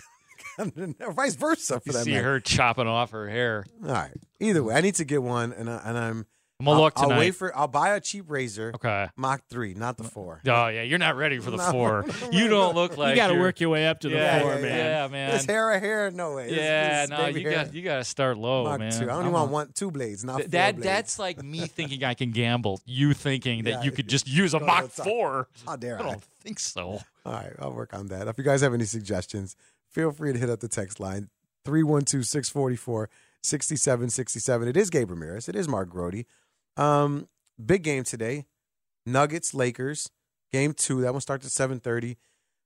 know, 0.77 0.95
or 1.01 1.13
vice 1.13 1.35
versa 1.35 1.81
for 1.81 1.83
You 1.87 1.93
that 1.95 2.05
see 2.05 2.13
matter. 2.13 2.25
her 2.25 2.41
chopping 2.41 2.87
off 2.87 3.11
her 3.11 3.29
hair. 3.29 3.65
All 3.83 3.91
right. 3.93 4.13
Either 4.41 4.63
way, 4.63 4.75
I 4.75 4.81
need 4.81 4.95
to 4.97 5.05
get 5.05 5.23
one, 5.23 5.53
and 5.53 5.69
I, 5.69 5.81
and 5.85 5.99
I'm 5.99 6.27
I'm 6.61 6.67
gonna 6.67 6.77
I'll, 6.79 6.83
look 6.85 6.93
I'll 6.97 7.09
wait 7.09 7.33
for. 7.33 7.55
I'll 7.57 7.67
buy 7.67 7.97
a 7.97 8.01
cheap 8.01 8.27
razor, 8.29 8.71
okay. 8.77 9.09
Mach 9.17 9.43
three, 9.49 9.75
not 9.75 9.97
the 9.97 10.05
four. 10.05 10.41
Oh 10.47 10.69
yeah, 10.69 10.83
you're 10.83 11.01
not 11.01 11.17
ready 11.17 11.41
for 11.41 11.51
the 11.51 11.57
No, 11.67 11.71
four. 11.73 12.05
You 12.33 12.47
don't 12.47 12.77
look 12.77 12.97
like 12.97 13.11
you 13.11 13.17
got 13.17 13.29
to 13.29 13.35
work 13.41 13.59
your 13.59 13.71
way 13.71 13.89
up 13.89 13.99
to 14.01 14.09
the 14.09 14.15
yeah, 14.15 14.39
floor, 14.41 14.55
yeah, 14.55 14.61
man. 14.61 14.79
Yeah, 14.79 15.09
man. 15.09 15.31
This 15.33 15.45
hair, 15.47 15.73
a 15.73 15.81
hair, 15.81 16.13
no 16.13 16.37
way. 16.37 16.55
Yeah, 16.55 17.07
this 17.07 17.11
no, 17.11 17.27
you 17.27 17.41
hair, 17.49 17.65
got 17.65 17.75
you 17.75 17.83
got 17.83 17.97
to 17.97 18.05
start 18.05 18.39
low, 18.39 18.65
Mach 18.65 18.79
man. 18.79 18.93
two. 18.93 19.11
I 19.11 19.15
only 19.15 19.27
I'm 19.27 19.33
want 19.33 19.51
a- 19.51 19.53
one, 19.53 19.73
two 19.75 19.91
blades, 19.91 20.25
not 20.25 20.37
Th- 20.37 20.45
four 20.45 20.51
that 20.53 20.75
blades. 20.77 20.85
that's 20.87 21.19
like 21.19 21.43
me 21.43 21.67
thinking 21.67 22.05
I 22.05 22.15
can 22.15 22.31
gamble. 22.31 22.81
You 22.87 23.13
thinking 23.15 23.65
that 23.65 23.71
Yeah. 23.71 23.83
you 23.83 23.91
could 23.91 24.09
just 24.09 24.29
use 24.29 24.55
a 24.55 24.61
Go 24.61 24.67
Mach 24.67 24.91
four. 24.91 25.49
How 25.67 25.75
dare 25.75 25.99
I 25.99 26.05
I? 26.05 26.11
don't 26.13 26.23
think 26.23 26.61
so. 26.61 27.01
All 27.25 27.33
right, 27.33 27.53
I'll 27.59 27.73
work 27.73 27.95
on 27.95 28.09
that. 28.09 28.29
If 28.29 28.39
you 28.39 28.45
guys 28.45 28.61
have 28.61 28.75
any 28.75 28.85
suggestions, 28.85 29.57
feel 29.91 30.13
free 30.13 30.33
to 30.33 30.39
hit 30.39 30.51
up 30.51 30.61
the 30.61 30.69
text 30.69 31.01
line 31.01 31.31
312 31.65 32.25
644 32.25 33.09
6767. 33.43 34.69
It 34.69 34.77
is 34.77 34.91
Gabe 34.91 35.11
Ramirez. 35.11 35.49
It 35.49 35.57
is 35.57 35.69
Mark 35.69 35.89
Grote. 35.89 36.25
Um, 36.77 37.29
big 37.65 37.83
game 37.83 38.05
today. 38.05 38.47
Nuggets, 39.07 39.55
Lakers, 39.55 40.11
game 40.53 40.73
two. 40.73 41.03
That 41.03 41.13
one 41.13 41.21
starts 41.21 41.47
at 41.47 41.53
730. 41.53 42.17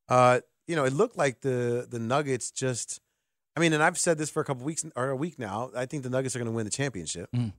Uh, 0.08 0.40
you 0.66 0.76
know, 0.76 0.84
it 0.84 0.92
looked 0.92 1.16
like 1.16 1.40
the 1.40 1.86
the 1.88 1.98
Nuggets 1.98 2.50
just 2.50 3.00
I 3.58 3.60
mean, 3.60 3.72
and 3.72 3.82
I've 3.82 3.98
said 3.98 4.18
this 4.18 4.30
for 4.30 4.40
a 4.40 4.44
couple 4.44 4.64
weeks 4.64 4.84
or 4.94 5.10
a 5.10 5.16
week 5.16 5.36
now. 5.36 5.72
I 5.74 5.84
think 5.84 6.04
the 6.04 6.10
Nuggets 6.10 6.36
are 6.36 6.38
going 6.38 6.46
to 6.46 6.52
win 6.52 6.64
the 6.64 6.70
championship. 6.70 7.28
Mm. 7.34 7.54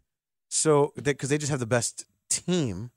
So, 0.47 0.93
because 0.95 1.27
they 1.27 1.37
just 1.37 1.51
have 1.51 1.59
the 1.59 1.65
best 1.65 2.05
team. 2.29 2.91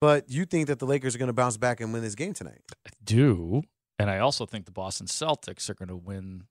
But 0.00 0.30
you 0.30 0.44
think 0.46 0.68
that 0.68 0.78
the 0.78 0.86
Lakers 0.86 1.14
are 1.14 1.18
going 1.18 1.26
to 1.28 1.32
bounce 1.34 1.56
back 1.56 1.80
and 1.80 1.92
win 1.92 2.02
this 2.02 2.14
game 2.14 2.32
tonight? 2.32 2.60
I 2.86 2.90
do, 3.04 3.62
and 3.98 4.08
I 4.10 4.18
also 4.18 4.46
think 4.46 4.64
the 4.64 4.72
Boston 4.72 5.06
Celtics 5.06 5.68
are 5.68 5.74
going 5.74 5.88
to 5.88 5.96
win 5.96 6.44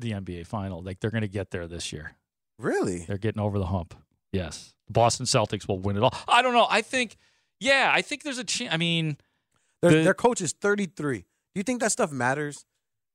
the 0.00 0.12
NBA 0.12 0.46
final. 0.46 0.82
Like 0.82 1.00
they're 1.00 1.10
going 1.10 1.22
to 1.22 1.28
get 1.28 1.50
there 1.50 1.66
this 1.66 1.92
year. 1.92 2.12
Really? 2.58 2.98
They're 3.06 3.18
getting 3.18 3.42
over 3.42 3.58
the 3.58 3.66
hump. 3.66 3.94
Yes, 4.32 4.74
the 4.86 4.92
Boston 4.92 5.26
Celtics 5.26 5.66
will 5.68 5.78
win 5.80 5.96
it 5.96 6.02
all. 6.02 6.14
I 6.28 6.42
don't 6.42 6.52
know. 6.54 6.66
I 6.70 6.82
think, 6.82 7.16
yeah, 7.60 7.90
I 7.92 8.02
think 8.02 8.22
there's 8.22 8.38
a 8.38 8.44
chance. 8.44 8.72
I 8.72 8.76
mean, 8.76 9.16
Their, 9.82 9.90
The- 9.90 10.02
their 10.04 10.14
coach 10.14 10.40
is 10.40 10.52
33. 10.52 11.18
Do 11.18 11.24
you 11.54 11.62
think 11.62 11.80
that 11.80 11.92
stuff 11.92 12.10
matters? 12.12 12.64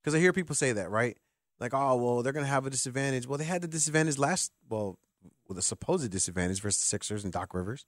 Because 0.03 0.15
I 0.15 0.19
hear 0.19 0.31
people 0.33 0.55
say 0.55 0.71
that, 0.73 0.89
right? 0.89 1.17
like, 1.59 1.73
oh 1.73 1.95
well, 1.97 2.23
they're 2.23 2.31
gonna 2.31 2.45
have 2.45 2.65
a 2.65 2.69
disadvantage. 2.69 3.27
Well, 3.27 3.37
they 3.37 3.43
had 3.43 3.61
the 3.61 3.67
disadvantage 3.67 4.17
last. 4.17 4.51
Well, 4.69 4.97
with 5.47 5.57
a 5.57 5.61
supposed 5.61 6.09
disadvantage 6.09 6.61
versus 6.61 6.81
the 6.81 6.85
Sixers 6.87 7.25
and 7.25 7.33
Doc 7.33 7.53
Rivers, 7.53 7.85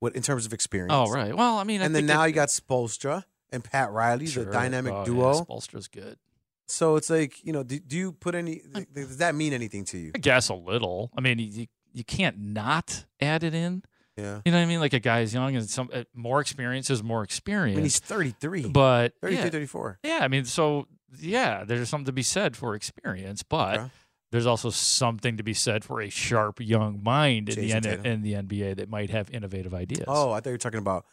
what 0.00 0.16
in 0.16 0.22
terms 0.22 0.44
of 0.46 0.52
experience. 0.52 0.92
Oh, 0.92 1.10
right. 1.12 1.34
Well, 1.34 1.56
I 1.58 1.64
mean, 1.64 1.80
I 1.80 1.84
and 1.84 1.94
then 1.94 2.06
now 2.06 2.24
it- 2.24 2.28
you 2.28 2.34
got 2.34 2.48
Spoelstra 2.48 3.24
and 3.50 3.62
Pat 3.62 3.90
Riley, 3.92 4.26
Sure. 4.26 4.44
the 4.44 4.50
dynamic 4.52 4.92
Oh, 4.92 5.04
duo. 5.04 5.32
Yeah, 5.34 5.40
Spoelstra's 5.40 5.88
good. 5.88 6.18
So 6.66 6.96
it's 6.96 7.10
like, 7.10 7.44
you 7.44 7.52
know, 7.52 7.62
do, 7.62 7.78
do 7.80 7.96
you 7.96 8.12
put 8.12 8.34
any? 8.34 8.62
Does 8.94 9.18
that 9.18 9.34
mean 9.34 9.52
anything 9.52 9.84
to 9.86 9.98
you? 9.98 10.12
I 10.14 10.18
guess 10.18 10.48
a 10.48 10.54
little. 10.54 11.10
I 11.16 11.20
mean, 11.20 11.38
you 11.38 11.66
you 11.92 12.04
can't 12.04 12.38
not 12.38 13.06
add 13.20 13.42
it 13.42 13.54
in. 13.54 13.82
Yeah. 14.16 14.40
You 14.44 14.52
know 14.52 14.58
what 14.58 14.62
I 14.64 14.66
mean? 14.66 14.80
Like 14.80 14.92
a 14.92 15.00
guy 15.00 15.20
guy's 15.22 15.34
young 15.34 15.56
and 15.56 15.68
some 15.68 15.88
uh, 15.92 16.04
more 16.14 16.40
experience 16.40 16.88
is 16.90 17.02
more 17.02 17.22
experience. 17.24 17.76
I 17.76 17.80
mean, 17.80 17.84
he's 17.84 17.98
33. 17.98 18.68
but 18.68 19.14
33, 19.20 19.44
yeah, 19.44 19.50
34. 19.50 19.98
yeah, 20.04 20.18
I 20.22 20.28
mean, 20.28 20.44
so 20.44 20.86
yeah, 21.18 21.64
there's 21.64 21.88
something 21.88 22.06
to 22.06 22.12
be 22.12 22.22
said 22.22 22.56
for 22.56 22.74
experience, 22.74 23.42
but. 23.42 23.90
There's 24.32 24.46
also 24.46 24.70
something 24.70 25.36
to 25.38 25.42
be 25.42 25.54
said 25.54 25.84
for 25.84 26.00
a 26.00 26.08
sharp 26.08 26.60
young 26.60 27.02
mind 27.02 27.48
in 27.48 27.56
the, 27.56 27.72
N- 27.72 28.06
in 28.06 28.22
the 28.22 28.34
NBA 28.34 28.76
that 28.76 28.88
might 28.88 29.10
have 29.10 29.28
innovative 29.30 29.74
ideas. 29.74 30.04
Oh, 30.06 30.30
I 30.30 30.36
thought 30.40 30.50
you 30.50 30.54
were 30.54 30.58
talking 30.58 30.78
about 30.78 31.04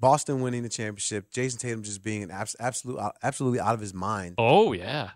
Boston 0.00 0.40
winning 0.40 0.62
the 0.62 0.68
championship. 0.70 1.30
Jayson 1.30 1.58
Tatum 1.58 1.82
just 1.82 2.02
being 2.02 2.22
an 2.22 2.30
abs- 2.30 2.56
absolute, 2.58 2.98
uh, 2.98 3.12
absolutely 3.22 3.60
out 3.60 3.74
of 3.74 3.80
his 3.80 3.92
mind. 3.92 4.36
oh 4.38 4.72
yeah, 4.72 5.10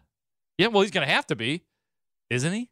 yeah. 0.58 0.66
Well, 0.66 0.82
he's 0.82 0.90
gonna 0.90 1.06
have 1.06 1.26
to 1.28 1.36
be, 1.36 1.64
isn't 2.28 2.52
he? 2.52 2.68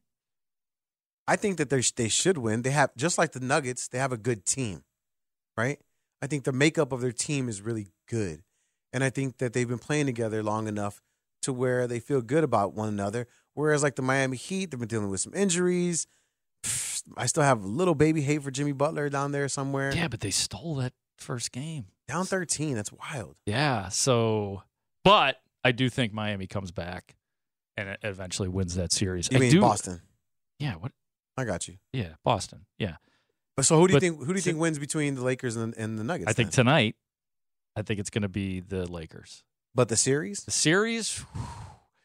I 1.26 1.36
think 1.36 1.56
that 1.58 1.70
they 1.70 1.80
they 1.96 2.08
should 2.08 2.36
win. 2.38 2.62
They 2.62 2.70
have 2.70 2.94
just 2.96 3.16
like 3.16 3.32
the 3.32 3.40
Nuggets. 3.40 3.88
They 3.88 3.98
have 3.98 4.12
a 4.12 4.16
good 4.18 4.44
team, 4.44 4.82
right? 5.56 5.78
I 6.20 6.26
think 6.26 6.44
the 6.44 6.52
makeup 6.52 6.92
of 6.92 7.00
their 7.00 7.12
team 7.12 7.48
is 7.48 7.62
really 7.62 7.88
good, 8.08 8.42
and 8.92 9.02
I 9.04 9.08
think 9.10 9.38
that 9.38 9.52
they've 9.54 9.68
been 9.68 9.78
playing 9.78 10.06
together 10.06 10.42
long 10.42 10.66
enough 10.68 11.00
to 11.42 11.52
where 11.52 11.86
they 11.86 12.00
feel 12.00 12.20
good 12.20 12.44
about 12.44 12.74
one 12.74 12.88
another. 12.88 13.26
Whereas 13.54 13.82
like 13.82 13.96
the 13.96 14.02
Miami 14.02 14.36
Heat, 14.36 14.70
they've 14.70 14.78
been 14.78 14.88
dealing 14.88 15.10
with 15.10 15.20
some 15.20 15.34
injuries. 15.34 16.06
Pfft, 16.62 17.02
I 17.16 17.26
still 17.26 17.42
have 17.42 17.62
a 17.62 17.66
little 17.66 17.94
baby 17.94 18.20
hate 18.22 18.42
for 18.42 18.50
Jimmy 18.50 18.72
Butler 18.72 19.08
down 19.08 19.32
there 19.32 19.48
somewhere. 19.48 19.92
Yeah, 19.94 20.08
but 20.08 20.20
they 20.20 20.30
stole 20.30 20.76
that 20.76 20.92
first 21.18 21.52
game. 21.52 21.86
Down 22.08 22.24
thirteen, 22.26 22.74
that's 22.74 22.92
wild. 22.92 23.36
Yeah. 23.46 23.88
So, 23.88 24.62
but 25.04 25.40
I 25.64 25.72
do 25.72 25.88
think 25.88 26.12
Miami 26.12 26.46
comes 26.46 26.70
back 26.70 27.16
and 27.76 27.96
eventually 28.02 28.48
wins 28.48 28.74
that 28.74 28.92
series. 28.92 29.28
You 29.30 29.38
I 29.38 29.40
mean 29.40 29.50
do, 29.52 29.60
Boston? 29.60 30.00
Yeah. 30.58 30.74
What? 30.74 30.92
I 31.36 31.44
got 31.44 31.68
you. 31.68 31.76
Yeah, 31.92 32.14
Boston. 32.24 32.66
Yeah. 32.78 32.96
But 33.56 33.64
so 33.64 33.78
who 33.78 33.86
do 33.88 33.92
you 33.92 33.96
But 33.96 34.00
think? 34.02 34.18
Who 34.18 34.26
do 34.26 34.34
you 34.34 34.40
think 34.40 34.58
wins 34.58 34.78
between 34.78 35.14
the 35.14 35.22
Lakers 35.22 35.56
and, 35.56 35.74
and 35.76 35.98
the 35.98 36.04
Nuggets? 36.04 36.28
I 36.28 36.32
think 36.32 36.50
then? 36.50 36.64
tonight, 36.66 36.96
I 37.76 37.82
think 37.82 38.00
it's 38.00 38.10
going 38.10 38.22
to 38.22 38.28
be 38.28 38.60
the 38.60 38.86
Lakers. 38.90 39.42
but 39.74 39.88
the 39.88 39.96
series. 39.96 40.44
The 40.44 40.50
series, 40.50 41.18
whew, 41.32 41.42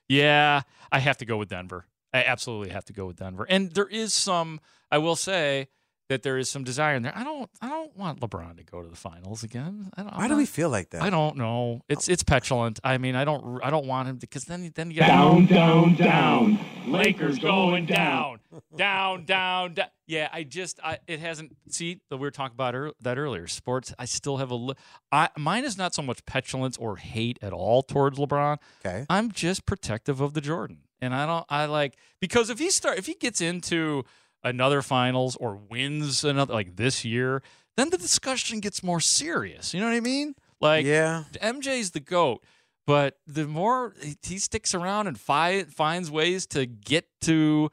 yeah, 0.08 0.62
I 0.92 1.00
have 1.00 1.18
to 1.18 1.26
go 1.26 1.38
with 1.38 1.50
Denver. 1.50 1.86
I 2.14 2.24
absolutely 2.24 2.70
have 2.70 2.86
to 2.86 2.94
go 2.94 3.08
with 3.08 3.18
Denver. 3.18 3.46
And 3.50 3.72
there 3.72 3.88
is 3.88 4.14
some, 4.14 4.62
I 4.90 5.00
will 5.00 5.16
say 5.16 5.68
that 6.08 6.22
there 6.24 6.38
is 6.38 6.50
some 6.50 6.64
desire 6.64 6.96
in 6.96 7.02
there. 7.04 7.14
I 7.18 7.24
don't, 7.24 7.50
I 7.62 7.68
don't 7.70 7.96
want 7.98 8.20
LeBron 8.22 8.58
to 8.58 8.64
go 8.64 8.82
to 8.82 8.88
the 8.88 8.96
finals 8.96 9.44
again. 9.44 9.90
I 9.98 10.04
don't, 10.04 10.14
I'm 10.14 10.20
Why 10.20 10.28
do 10.28 10.36
we 10.38 10.46
feel 10.46 10.70
like 10.70 10.92
that? 10.92 11.02
I 11.02 11.10
don't 11.10 11.36
know. 11.38 11.82
It's 11.90 12.08
it's 12.08 12.24
petulant. 12.24 12.80
I 12.84 12.98
mean, 12.98 13.16
I 13.16 13.26
don't 13.26 13.60
I 13.64 13.70
don't 13.70 13.88
want 13.88 14.08
him 14.08 14.16
to 14.18 14.22
because 14.22 14.46
then 14.46 14.72
then 14.76 14.90
you 14.92 14.98
get 14.98 15.08
Down, 15.08 15.46
down, 15.48 15.96
down. 15.96 16.60
Lakers 16.88 17.40
going 17.40 17.86
down. 17.88 18.40
down, 18.76 19.26
down, 19.26 19.74
down. 19.74 19.88
Yeah, 20.08 20.30
I 20.32 20.44
just 20.44 20.80
I 20.84 21.00
it 21.08 21.20
hasn't. 21.20 21.56
See, 21.70 22.00
that 22.10 22.18
we 22.18 22.22
were 22.22 22.32
talking 22.32 22.54
about 22.56 22.76
ear- 22.76 22.92
that 23.02 23.18
earlier. 23.18 23.48
Sports. 23.48 23.94
I 23.98 24.06
still 24.06 24.38
have 24.38 24.52
a. 24.52 24.56
Li- 24.56 24.76
I 25.12 25.30
mine 25.38 25.64
is 25.66 25.78
not 25.78 25.96
so 25.96 26.02
much 26.04 26.24
petulance 26.26 26.78
or 26.78 26.98
hate 26.98 27.40
at 27.42 27.54
all 27.54 27.82
towards 27.82 28.20
LeBron. 28.20 28.58
Okay. 28.86 29.06
I'm 29.10 29.32
just 29.32 29.66
protective 29.66 30.22
of 30.22 30.34
the 30.36 30.42
Jordan, 30.42 30.82
and 31.02 31.16
I 31.16 31.26
don't. 31.26 31.46
I 31.50 31.66
like 31.66 31.98
because 32.22 32.52
if 32.52 32.60
he 32.60 32.70
start 32.70 33.00
if 33.00 33.08
he 33.08 33.16
gets 33.16 33.42
into 33.42 34.04
another 34.46 34.82
finals 34.82 35.36
or 35.36 35.56
wins 35.58 36.24
another 36.24 36.54
like 36.54 36.78
this 36.78 37.04
year, 37.04 37.42
then 37.76 37.90
the 37.90 37.98
discussion 37.98 38.62
gets 38.62 38.82
more 38.82 39.02
serious. 39.02 39.74
You 39.74 39.82
know 39.82 39.88
what 39.88 39.96
I 39.96 40.00
mean? 40.00 40.36
Like 40.62 40.86
yeah. 40.86 41.26
MJ's 41.42 41.92
the 41.92 42.00
goat, 42.00 42.42
but 42.88 43.18
the 43.28 43.46
more 43.48 43.94
he- 44.24 44.38
sticks 44.40 44.74
around 44.74 45.08
and 45.08 45.20
fi- 45.20 45.64
finds 45.64 46.10
ways 46.10 46.46
to 46.48 46.66
get 46.66 47.06
to 47.22 47.70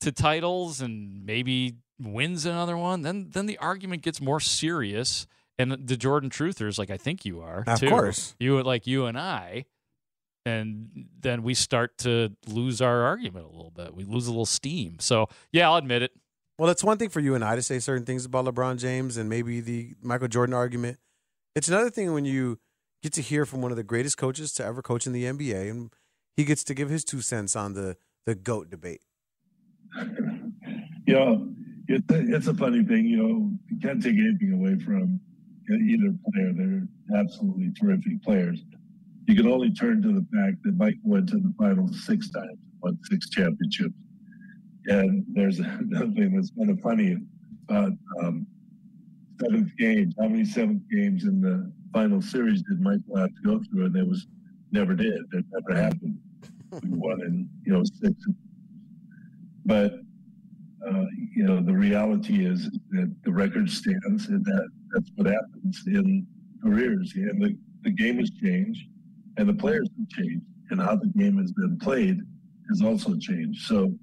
to 0.00 0.10
titles 0.12 0.80
and 0.80 1.24
maybe 1.24 1.76
wins 2.00 2.44
another 2.44 2.76
one, 2.76 3.02
then 3.02 3.28
then 3.30 3.46
the 3.46 3.58
argument 3.58 4.02
gets 4.02 4.20
more 4.20 4.40
serious. 4.40 5.26
And 5.58 5.72
the 5.72 5.96
Jordan 5.96 6.28
truthers, 6.28 6.78
like 6.78 6.90
I 6.90 6.98
think 6.98 7.24
you 7.24 7.40
are, 7.40 7.64
Of 7.66 7.80
too, 7.80 7.88
course. 7.88 8.34
you 8.38 8.62
like 8.62 8.86
you 8.86 9.06
and 9.06 9.18
I, 9.18 9.64
and 10.46 11.08
then 11.20 11.42
we 11.42 11.54
start 11.54 11.98
to 11.98 12.30
lose 12.46 12.80
our 12.80 13.02
argument 13.02 13.44
a 13.46 13.48
little 13.48 13.72
bit. 13.72 13.94
We 13.94 14.04
lose 14.04 14.28
a 14.28 14.30
little 14.30 14.46
steam. 14.46 14.98
So 15.00 15.28
yeah, 15.52 15.68
I'll 15.68 15.76
admit 15.76 16.02
it. 16.02 16.12
Well, 16.56 16.70
it's 16.70 16.84
one 16.84 16.98
thing 16.98 17.10
for 17.10 17.20
you 17.20 17.34
and 17.34 17.44
I 17.44 17.56
to 17.56 17.62
say 17.62 17.80
certain 17.80 18.06
things 18.06 18.24
about 18.24 18.46
LeBron 18.46 18.78
James 18.78 19.16
and 19.16 19.28
maybe 19.28 19.60
the 19.60 19.94
Michael 20.00 20.28
Jordan 20.28 20.54
argument. 20.54 20.98
It's 21.56 21.68
another 21.68 21.90
thing 21.90 22.14
when 22.14 22.24
you 22.24 22.60
get 23.02 23.12
to 23.14 23.22
hear 23.22 23.44
from 23.44 23.60
one 23.60 23.72
of 23.72 23.76
the 23.76 23.82
greatest 23.82 24.18
coaches 24.18 24.52
to 24.54 24.64
ever 24.64 24.82
coach 24.82 25.06
in 25.06 25.12
the 25.12 25.24
NBA, 25.24 25.68
and 25.68 25.92
he 26.36 26.44
gets 26.44 26.62
to 26.64 26.74
give 26.74 26.88
his 26.90 27.04
two 27.04 27.20
cents 27.20 27.56
on 27.56 27.74
the 27.74 27.96
the 28.24 28.34
goat 28.34 28.70
debate. 28.70 29.00
You 31.06 31.14
know, 31.14 31.54
it's 31.88 32.12
a, 32.12 32.36
it's 32.36 32.46
a 32.46 32.54
funny 32.54 32.84
thing. 32.84 33.06
You 33.06 33.16
know, 33.16 33.50
you 33.68 33.78
can't 33.80 34.02
take 34.02 34.16
anything 34.16 34.52
away 34.52 34.78
from 34.84 35.20
either 35.70 36.14
player. 36.32 36.52
They're 36.52 37.18
absolutely 37.20 37.72
terrific 37.78 38.22
players. 38.22 38.60
You 39.26 39.34
can 39.34 39.48
only 39.48 39.72
turn 39.72 40.02
to 40.02 40.08
the 40.08 40.26
fact 40.34 40.62
that 40.64 40.76
Mike 40.76 40.98
went 41.02 41.28
to 41.30 41.36
the 41.36 41.52
finals 41.58 42.04
six 42.04 42.30
times, 42.30 42.58
won 42.80 42.98
six 43.04 43.28
championships. 43.30 43.94
And 44.86 45.24
there's 45.32 45.58
another 45.60 46.12
thing 46.12 46.34
that's 46.34 46.52
kind 46.56 46.70
of 46.70 46.80
funny 46.80 47.16
about 47.68 47.92
um, 48.22 48.46
seventh 49.40 49.76
games. 49.76 50.14
How 50.20 50.28
many 50.28 50.44
seventh 50.44 50.82
games 50.90 51.24
in 51.24 51.40
the 51.40 51.72
final 51.92 52.22
series 52.22 52.62
did 52.62 52.80
Michael 52.80 53.16
have 53.16 53.30
to 53.30 53.42
go 53.44 53.62
through? 53.70 53.86
And 53.86 53.94
there 53.94 54.04
was 54.04 54.26
never 54.70 54.94
did. 54.94 55.20
It 55.32 55.44
never 55.52 55.80
happened. 55.80 56.18
We 56.82 56.90
won 56.90 57.20
in 57.22 57.48
you 57.64 57.72
know 57.72 57.82
six. 57.84 58.14
But 59.64 59.94
uh, 60.88 61.04
you 61.34 61.44
know 61.44 61.60
the 61.60 61.74
reality 61.74 62.46
is 62.46 62.70
that 62.90 63.14
the 63.24 63.32
record 63.32 63.70
stands, 63.70 64.28
and 64.28 64.44
that 64.44 64.68
that's 64.94 65.10
what 65.16 65.26
happens 65.26 65.82
in 65.86 66.26
careers. 66.62 67.12
And 67.14 67.42
the, 67.42 67.56
the 67.82 67.90
game 67.90 68.18
has 68.18 68.30
changed, 68.30 68.88
and 69.36 69.48
the 69.48 69.54
players 69.54 69.88
have 69.98 70.08
changed, 70.08 70.44
and 70.70 70.80
how 70.80 70.96
the 70.96 71.06
game 71.16 71.38
has 71.38 71.52
been 71.52 71.78
played 71.78 72.18
has 72.70 72.82
also 72.82 73.16
changed. 73.16 73.62
So 73.66 73.94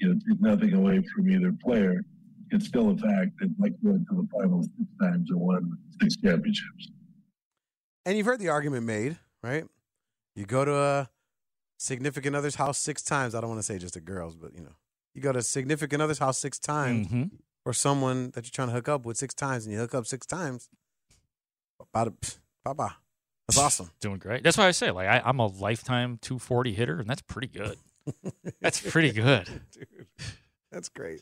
you 0.00 0.08
know, 0.08 0.14
take 0.28 0.40
nothing 0.40 0.74
away 0.74 1.02
from 1.14 1.30
either 1.30 1.52
player. 1.62 2.02
It's 2.50 2.66
still 2.66 2.90
a 2.90 2.96
fact 2.96 3.30
that 3.40 3.54
Mike 3.58 3.74
went 3.82 4.06
to 4.08 4.16
the 4.16 4.28
finals 4.36 4.68
six 4.76 4.88
times 5.00 5.30
and 5.30 5.40
won 5.40 5.78
six 6.00 6.16
championships. 6.16 6.90
And 8.04 8.16
you've 8.16 8.26
heard 8.26 8.40
the 8.40 8.48
argument 8.48 8.84
made, 8.84 9.16
right? 9.42 9.64
You 10.34 10.44
go 10.44 10.64
to 10.64 10.74
a 10.76 11.10
significant 11.78 12.34
other's 12.36 12.56
house 12.56 12.78
six 12.78 13.02
times. 13.02 13.34
I 13.34 13.40
don't 13.40 13.48
want 13.50 13.60
to 13.60 13.62
say 13.62 13.78
just 13.78 13.94
the 13.94 14.00
girls, 14.00 14.34
but 14.34 14.54
you 14.54 14.60
know, 14.62 14.74
you 15.14 15.22
go 15.22 15.32
to 15.32 15.38
a 15.38 15.42
significant 15.42 16.02
other's 16.02 16.18
house 16.18 16.38
six 16.38 16.58
times, 16.58 17.06
Mhm. 17.08 17.30
or 17.64 17.72
someone 17.72 18.30
that 18.32 18.44
you're 18.44 18.50
trying 18.50 18.68
to 18.68 18.74
hook 18.74 18.88
up 18.88 19.06
with 19.06 19.16
six 19.16 19.34
times, 19.34 19.64
and 19.66 19.72
you 19.72 19.78
hook 19.78 19.94
up 19.94 20.06
six 20.06 20.26
times. 20.26 20.68
Bada, 21.94 22.10
pff, 22.18 22.38
bye-bye. 22.64 22.92
That's 23.48 23.58
awesome. 23.58 23.90
Doing 24.00 24.18
great. 24.18 24.42
That's 24.42 24.56
why 24.56 24.66
I 24.66 24.70
say, 24.70 24.90
like, 24.90 25.08
I, 25.08 25.22
I'm 25.24 25.38
a 25.38 25.46
lifetime 25.46 26.18
240 26.22 26.72
hitter, 26.74 27.00
and 27.00 27.08
that's 27.08 27.22
pretty 27.22 27.48
good. 27.48 27.76
That's 28.60 28.80
pretty 28.80 29.12
good, 29.12 29.48
Dude, 29.72 30.06
that's 30.70 30.88
great. 30.88 31.20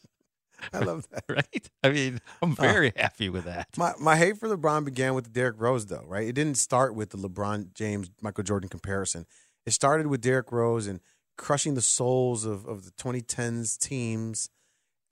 I 0.73 0.79
love 0.81 1.07
that. 1.11 1.25
right? 1.29 1.71
I 1.83 1.91
mean, 1.91 2.21
I'm 2.43 2.53
uh, 2.53 2.55
very 2.55 2.93
happy 2.97 3.29
with 3.29 3.45
that. 3.45 3.69
My 3.77 3.93
my 4.01 4.17
hate 4.17 4.39
for 4.39 4.49
LeBron 4.49 4.85
began 4.85 5.15
with 5.15 5.33
Derrick 5.33 5.57
Rose, 5.59 5.87
though, 5.87 6.05
right? 6.07 6.27
It 6.27 6.35
didn't 6.35 6.57
start 6.57 6.95
with 6.95 7.11
the 7.11 7.19
LeBron 7.19 7.75
James 7.75 8.11
Michael 8.21 8.45
Jordan 8.45 8.69
comparison. 8.69 9.27
It 9.67 9.73
started 9.73 10.07
with 10.07 10.21
Derrick 10.21 10.53
Rose 10.53 10.87
and 10.87 11.01
crushing 11.37 11.75
the 11.75 11.81
souls 11.83 12.45
of, 12.45 12.67
of 12.67 12.85
the 12.85 12.91
2010s 12.93 13.79
teams, 13.79 14.51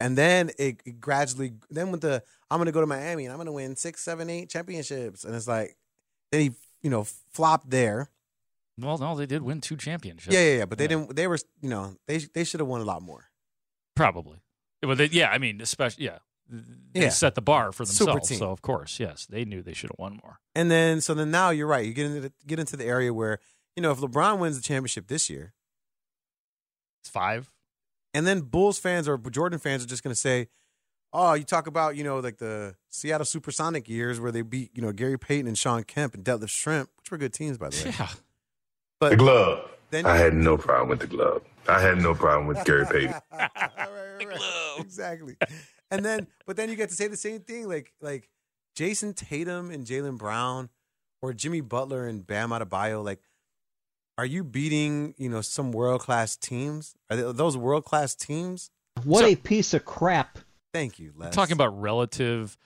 and 0.00 0.16
then 0.16 0.50
it, 0.58 0.80
it 0.84 1.00
gradually 1.00 1.54
then 1.70 1.90
with 1.90 2.02
the 2.02 2.22
I'm 2.50 2.58
going 2.58 2.66
to 2.66 2.72
go 2.72 2.80
to 2.80 2.86
Miami 2.86 3.24
and 3.24 3.32
I'm 3.32 3.38
going 3.38 3.46
to 3.46 3.52
win 3.52 3.76
six, 3.76 4.02
seven, 4.02 4.30
eight 4.30 4.48
championships, 4.50 5.24
and 5.24 5.34
it's 5.34 5.48
like 5.48 5.76
then 6.30 6.40
he 6.42 6.50
you 6.82 6.90
know 6.90 7.04
flopped 7.04 7.70
there. 7.70 8.10
Well, 8.80 8.98
no, 8.98 9.16
they 9.16 9.26
did 9.26 9.42
win 9.42 9.60
two 9.60 9.76
championships. 9.76 10.32
Yeah, 10.32 10.40
yeah, 10.44 10.56
yeah. 10.58 10.64
But 10.66 10.78
they 10.78 10.84
Yeah. 10.84 10.88
didn't. 10.88 11.16
They 11.16 11.26
were 11.26 11.38
you 11.60 11.68
know 11.68 11.96
they 12.06 12.18
they 12.18 12.44
should 12.44 12.60
have 12.60 12.68
won 12.68 12.80
a 12.80 12.84
lot 12.84 13.02
more. 13.02 13.30
Probably. 13.96 14.38
Well, 14.82 14.94
they, 14.94 15.06
yeah, 15.06 15.30
I 15.30 15.38
mean, 15.38 15.60
especially, 15.60 16.04
yeah. 16.04 16.18
They 16.48 17.02
Yeah. 17.02 17.08
set 17.10 17.34
the 17.34 17.42
bar 17.42 17.72
for 17.72 17.84
Super 17.84 18.04
themselves. 18.12 18.28
team. 18.28 18.38
So, 18.38 18.50
of 18.52 18.62
course, 18.62 19.00
yes, 19.00 19.26
they 19.26 19.44
knew 19.44 19.60
they 19.62 19.74
should 19.74 19.90
have 19.90 19.98
won 19.98 20.20
more. 20.22 20.38
And 20.54 20.70
then 20.70 21.00
so 21.00 21.12
then 21.14 21.30
now 21.32 21.50
you're 21.50 21.66
right. 21.66 21.84
You 21.84 21.92
get 21.92 22.06
into 22.06 22.20
the, 22.20 22.32
get 22.46 22.58
into 22.60 22.76
the 22.76 22.84
area 22.86 23.12
where 23.12 23.38
you 23.76 23.82
know 23.82 23.90
if 23.90 23.98
LeBron 23.98 24.38
wins 24.38 24.56
the 24.56 24.62
championship 24.62 25.08
this 25.08 25.28
year, 25.28 25.54
It's 27.02 27.10
five. 27.10 27.50
And 28.14 28.26
then 28.26 28.40
Bulls 28.40 28.78
fans 28.78 29.06
or 29.08 29.18
Jordan 29.18 29.58
fans 29.58 29.84
are 29.84 29.86
just 29.86 30.02
going 30.02 30.12
to 30.14 30.18
say, 30.20 30.48
"Oh, 31.12 31.34
you 31.34 31.44
talk 31.44 31.66
about 31.66 31.96
you 31.96 32.04
know 32.04 32.18
like 32.18 32.38
the 32.38 32.74
Seattle 32.88 33.24
Supersonic 33.24 33.88
years 33.88 34.20
where 34.20 34.32
they 34.32 34.42
beat 34.42 34.70
you 34.74 34.82
know 34.82 34.92
Gary 34.92 35.18
Payton 35.18 35.46
and 35.46 35.56
Sean 35.56 35.84
Kemp 35.84 36.14
and 36.14 36.24
Detlef 36.24 36.48
Schrempf, 36.48 36.88
which 36.98 37.10
were 37.10 37.18
good 37.18 37.32
teams 37.32 37.58
by 37.58 37.70
the 37.70 37.84
way." 37.84 37.94
Yeah. 37.98 38.08
But 39.00 39.10
the 39.10 39.16
glove. 39.16 39.70
then 39.90 40.06
I 40.06 40.16
had 40.16 40.34
no 40.34 40.56
problem 40.56 40.88
with 40.88 41.00
the 41.00 41.06
glove. 41.06 41.42
I 41.68 41.80
had 41.80 41.98
no 41.98 42.14
problem 42.14 42.46
with 42.46 42.64
Gary 42.64 42.86
Payton. 42.86 43.14
right, 43.32 43.50
right, 43.56 44.26
right. 44.26 44.40
Exactly. 44.78 45.36
And 45.90 46.04
then, 46.04 46.26
but 46.46 46.56
then 46.56 46.68
you 46.68 46.76
get 46.76 46.88
to 46.88 46.94
say 46.94 47.06
the 47.08 47.16
same 47.16 47.40
thing, 47.40 47.68
like 47.68 47.92
like 48.00 48.28
Jayson 48.76 49.14
Tatum 49.14 49.70
and 49.70 49.86
Jaylen 49.86 50.18
Brown, 50.18 50.70
or 51.22 51.32
Jimmy 51.32 51.60
Butler 51.60 52.06
and 52.06 52.26
Bam 52.26 52.50
Adebayo. 52.50 53.04
Like, 53.04 53.20
are 54.16 54.26
you 54.26 54.44
beating 54.44 55.14
you 55.16 55.28
know 55.28 55.40
some 55.40 55.72
world 55.72 56.00
class 56.00 56.36
teams? 56.36 56.94
Are 57.10 57.16
they, 57.16 57.32
those 57.32 57.56
world 57.56 57.84
class 57.84 58.14
teams? 58.14 58.70
What 59.04 59.24
a 59.24 59.36
piece 59.36 59.74
of 59.74 59.84
crap! 59.84 60.38
Thank 60.72 60.98
you, 60.98 61.12
Les. 61.16 61.30
Talking 61.30 61.54
about 61.54 61.80
relative, 61.80 62.56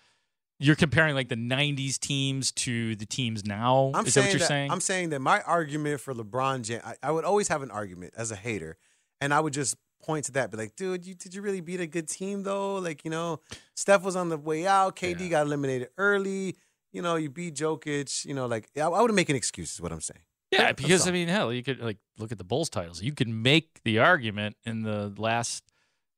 you're 0.59 0.77
comparing 0.77 1.15
like 1.15 1.29
the 1.29 1.37
'90s 1.37 1.99
teams 1.99 2.53
to 2.53 2.97
the 2.97 3.07
teams 3.07 3.45
now. 3.45 3.93
I'm 3.95 4.07
Is 4.07 4.15
saying 4.15 4.25
that 4.25 4.29
what 4.29 4.33
you're 4.33 4.39
that, 4.41 4.49
saying? 4.49 4.71
I'm 4.71 4.81
saying 4.81 5.11
that 5.11 5.21
my 5.21 5.41
argument 5.43 6.01
for 6.01 6.15
LeBron 6.15 6.63
James, 6.63 6.83
I, 6.85 6.97
I 7.03 7.11
would 7.11 7.25
always 7.25 7.49
have 7.49 7.63
an 7.63 7.71
argument 7.71 8.15
as 8.17 8.31
a 8.31 8.37
hater, 8.37 8.77
and 9.21 9.33
I 9.33 9.41
would 9.41 9.53
just 9.53 9.77
point 10.03 10.25
to 10.27 10.33
that, 10.33 10.51
be 10.51 10.57
like, 10.57 10.77
dude, 10.77 11.07
you, 11.07 11.15
did 11.15 11.35
you 11.35 11.43
really 11.43 11.61
beat 11.61 11.81
a 11.81 11.87
good 11.87 12.09
team 12.09 12.43
though? 12.43 12.77
Like, 12.77 13.05
you 13.05 13.11
know, 13.11 13.41
Steph 13.75 14.03
was 14.03 14.17
on 14.17 14.29
the 14.29 14.37
way 14.37 14.67
out, 14.67 14.97
KD 14.97 15.31
got 15.31 15.47
eliminated 15.47 15.89
early. 15.97 16.57
You 16.93 17.01
know, 17.01 17.17
you 17.17 17.31
beat 17.31 17.55
Jokic. 17.55 18.25
You 18.25 18.35
know, 18.35 18.47
like 18.47 18.69
I, 18.77 18.83
I 18.83 19.01
would 19.01 19.15
make 19.15 19.31
an 19.31 19.37
excuse. 19.37 19.73
Is 19.73 19.81
what 19.81 19.93
I'm 19.93 20.01
saying. 20.01 20.21
Yeah, 20.51 20.73
because. 20.73 21.09
I 21.09 21.11
mean, 21.11 21.29
hell, 21.29 21.53
you 21.53 21.63
could 21.63 21.81
like 21.81 21.97
look 22.19 22.33
at 22.33 22.39
the 22.39 22.45
Bulls 22.45 22.69
titles. 22.69 23.01
You 23.01 23.13
could 23.15 23.29
make 23.29 23.81
the 23.85 24.01
argument 24.01 24.57
in 24.67 24.83
the 24.83 25.15
last 25.17 25.72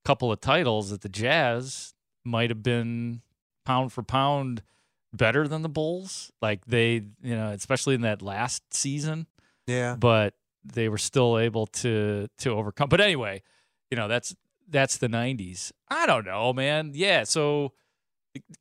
couple 0.04 0.30
of 0.30 0.40
titles 0.40 0.90
that 0.90 1.00
the 1.00 1.08
Jazz 1.08 1.94
might 2.25 2.50
have 2.50 2.62
been 2.62 3.23
pound 3.64 3.92
for 3.92 4.02
pound 4.02 4.62
better 5.12 5.46
than 5.49 5.62
the 5.62 5.68
Bulls. 5.68 6.32
Like 6.42 6.66
they, 6.66 7.02
you 7.23 7.37
know, 7.37 7.49
especially 7.49 7.94
in 7.94 8.02
that 8.02 8.23
last 8.23 8.75
season. 8.75 9.26
Yeah. 9.66 9.96
But 9.99 10.34
they 10.64 10.88
were 10.88 10.99
still 10.99 11.38
able 11.38 11.66
to 11.66 12.28
to 12.38 12.50
overcome. 12.50 12.88
But 12.88 13.00
anyway, 13.00 13.42
you 13.90 13.96
know, 13.96 14.08
that's 14.08 14.34
that's 14.68 14.96
the 14.96 15.08
90s. 15.08 15.73
I 15.88 16.06
don't 16.06 16.25
know, 16.25 16.52
man. 16.52 16.92
Yeah, 16.94 17.25
so 17.25 17.73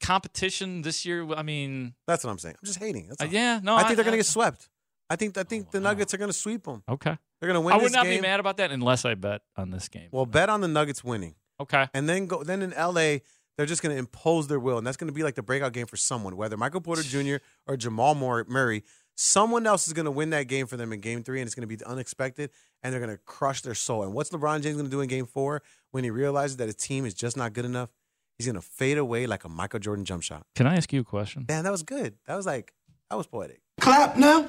competition 0.01 0.81
this 0.81 1.05
year, 1.05 1.33
I 1.33 1.43
mean, 1.43 1.93
That's 2.07 2.23
what 2.23 2.31
I'm 2.31 2.37
saying. 2.37 2.55
I'm 2.61 2.65
just 2.65 2.79
hating. 2.79 3.09
Uh, 3.19 3.25
yeah, 3.29 3.59
no, 3.63 3.75
I 3.75 3.83
think 3.83 3.95
they're 3.95 4.05
gonna 4.05 4.17
get 4.17 4.25
swept. 4.25 4.69
I 5.09 5.15
think 5.15 5.37
I 5.37 5.43
think 5.43 5.71
the 5.71 5.79
Nuggets 5.79 6.13
are 6.13 6.17
gonna 6.17 6.33
sweep 6.33 6.63
them. 6.63 6.83
Okay. 6.87 7.17
They're 7.43 7.51
gonna 7.51 7.59
win. 7.59 7.75
I 7.75 7.77
would 7.77 7.91
not 7.91 8.05
game. 8.05 8.21
be 8.21 8.21
mad 8.21 8.39
about 8.39 8.55
that 8.57 8.71
unless 8.71 9.03
I 9.03 9.15
bet 9.15 9.41
on 9.57 9.69
this 9.69 9.89
game. 9.89 10.07
Well, 10.13 10.25
bet 10.25 10.47
on 10.49 10.61
the 10.61 10.69
Nuggets 10.69 11.03
winning. 11.03 11.35
Okay. 11.59 11.89
And 11.93 12.07
then 12.07 12.25
go. 12.25 12.41
Then 12.41 12.61
in 12.61 12.71
LA, 12.71 13.17
they're 13.57 13.65
just 13.65 13.81
going 13.81 13.93
to 13.93 13.99
impose 13.99 14.47
their 14.47 14.61
will, 14.61 14.77
and 14.77 14.87
that's 14.87 14.95
going 14.95 15.09
to 15.09 15.13
be 15.13 15.23
like 15.23 15.35
the 15.35 15.43
breakout 15.43 15.73
game 15.73 15.85
for 15.85 15.97
someone, 15.97 16.37
whether 16.37 16.55
Michael 16.55 16.79
Porter 16.79 17.03
Jr. 17.03 17.35
or 17.67 17.75
Jamal 17.75 18.15
Murray. 18.15 18.83
Someone 19.15 19.67
else 19.67 19.87
is 19.87 19.93
going 19.93 20.05
to 20.05 20.11
win 20.11 20.29
that 20.29 20.47
game 20.47 20.67
for 20.67 20.77
them 20.77 20.93
in 20.93 21.01
Game 21.01 21.21
Three, 21.21 21.41
and 21.41 21.47
it's 21.47 21.53
going 21.53 21.67
to 21.67 21.75
be 21.77 21.83
unexpected, 21.83 22.49
and 22.81 22.93
they're 22.93 23.01
going 23.01 23.15
to 23.15 23.21
crush 23.25 23.61
their 23.61 23.75
soul. 23.75 24.03
And 24.03 24.13
what's 24.13 24.29
LeBron 24.29 24.63
James 24.63 24.77
going 24.77 24.85
to 24.85 24.91
do 24.91 25.01
in 25.01 25.09
Game 25.09 25.25
Four 25.25 25.61
when 25.91 26.05
he 26.05 26.11
realizes 26.11 26.55
that 26.57 26.65
his 26.65 26.75
team 26.75 27.05
is 27.05 27.13
just 27.13 27.35
not 27.35 27.51
good 27.51 27.65
enough? 27.65 27.89
He's 28.37 28.47
going 28.47 28.55
to 28.55 28.61
fade 28.61 28.97
away 28.97 29.27
like 29.27 29.43
a 29.43 29.49
Michael 29.49 29.79
Jordan 29.79 30.05
jump 30.05 30.23
shot. 30.23 30.47
Can 30.55 30.65
I 30.65 30.77
ask 30.77 30.91
you 30.93 31.01
a 31.01 31.03
question? 31.03 31.45
Man, 31.47 31.65
that 31.65 31.71
was 31.71 31.83
good. 31.83 32.15
That 32.25 32.35
was 32.35 32.45
like 32.45 32.73
that 33.11 33.17
was 33.17 33.27
poetic. 33.27 33.61
Clap 33.79 34.17
now. 34.17 34.47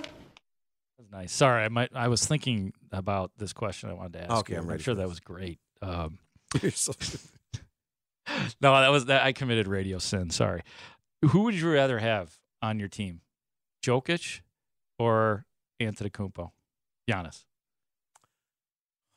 That's 0.99 1.11
nice. 1.11 1.33
Sorry, 1.33 1.65
I 1.65 1.69
might. 1.69 1.91
I 1.95 2.09
was 2.09 2.25
thinking 2.27 2.73
about 2.93 3.33
this 3.39 3.53
question 3.53 3.91
I 3.91 3.95
wanted 3.95 4.13
to 4.15 4.23
ask. 4.25 4.33
Okay, 4.41 4.55
you. 4.55 4.61
I'm 4.61 4.67
ready 4.67 4.83
sure 4.83 4.95
that 4.95 5.09
was 5.09 5.21
great. 5.21 5.59
Um, 5.83 6.19
so- 6.71 6.93
no, 8.61 8.73
that 8.81 8.89
was 8.91 9.07
that. 9.07 9.23
I 9.25 9.33
committed 9.33 9.67
radio 9.67 9.99
sin. 9.99 10.31
Sorry. 10.31 10.63
Who 11.31 11.41
would 11.43 11.55
you 11.55 11.71
rather 11.73 11.99
have 11.99 12.37
on 12.63 12.79
your 12.79 12.89
team, 12.89 13.23
Jokic 13.85 14.41
or 14.99 15.47
Antetokounmpo? 15.81 16.51
Giannis. 17.11 17.45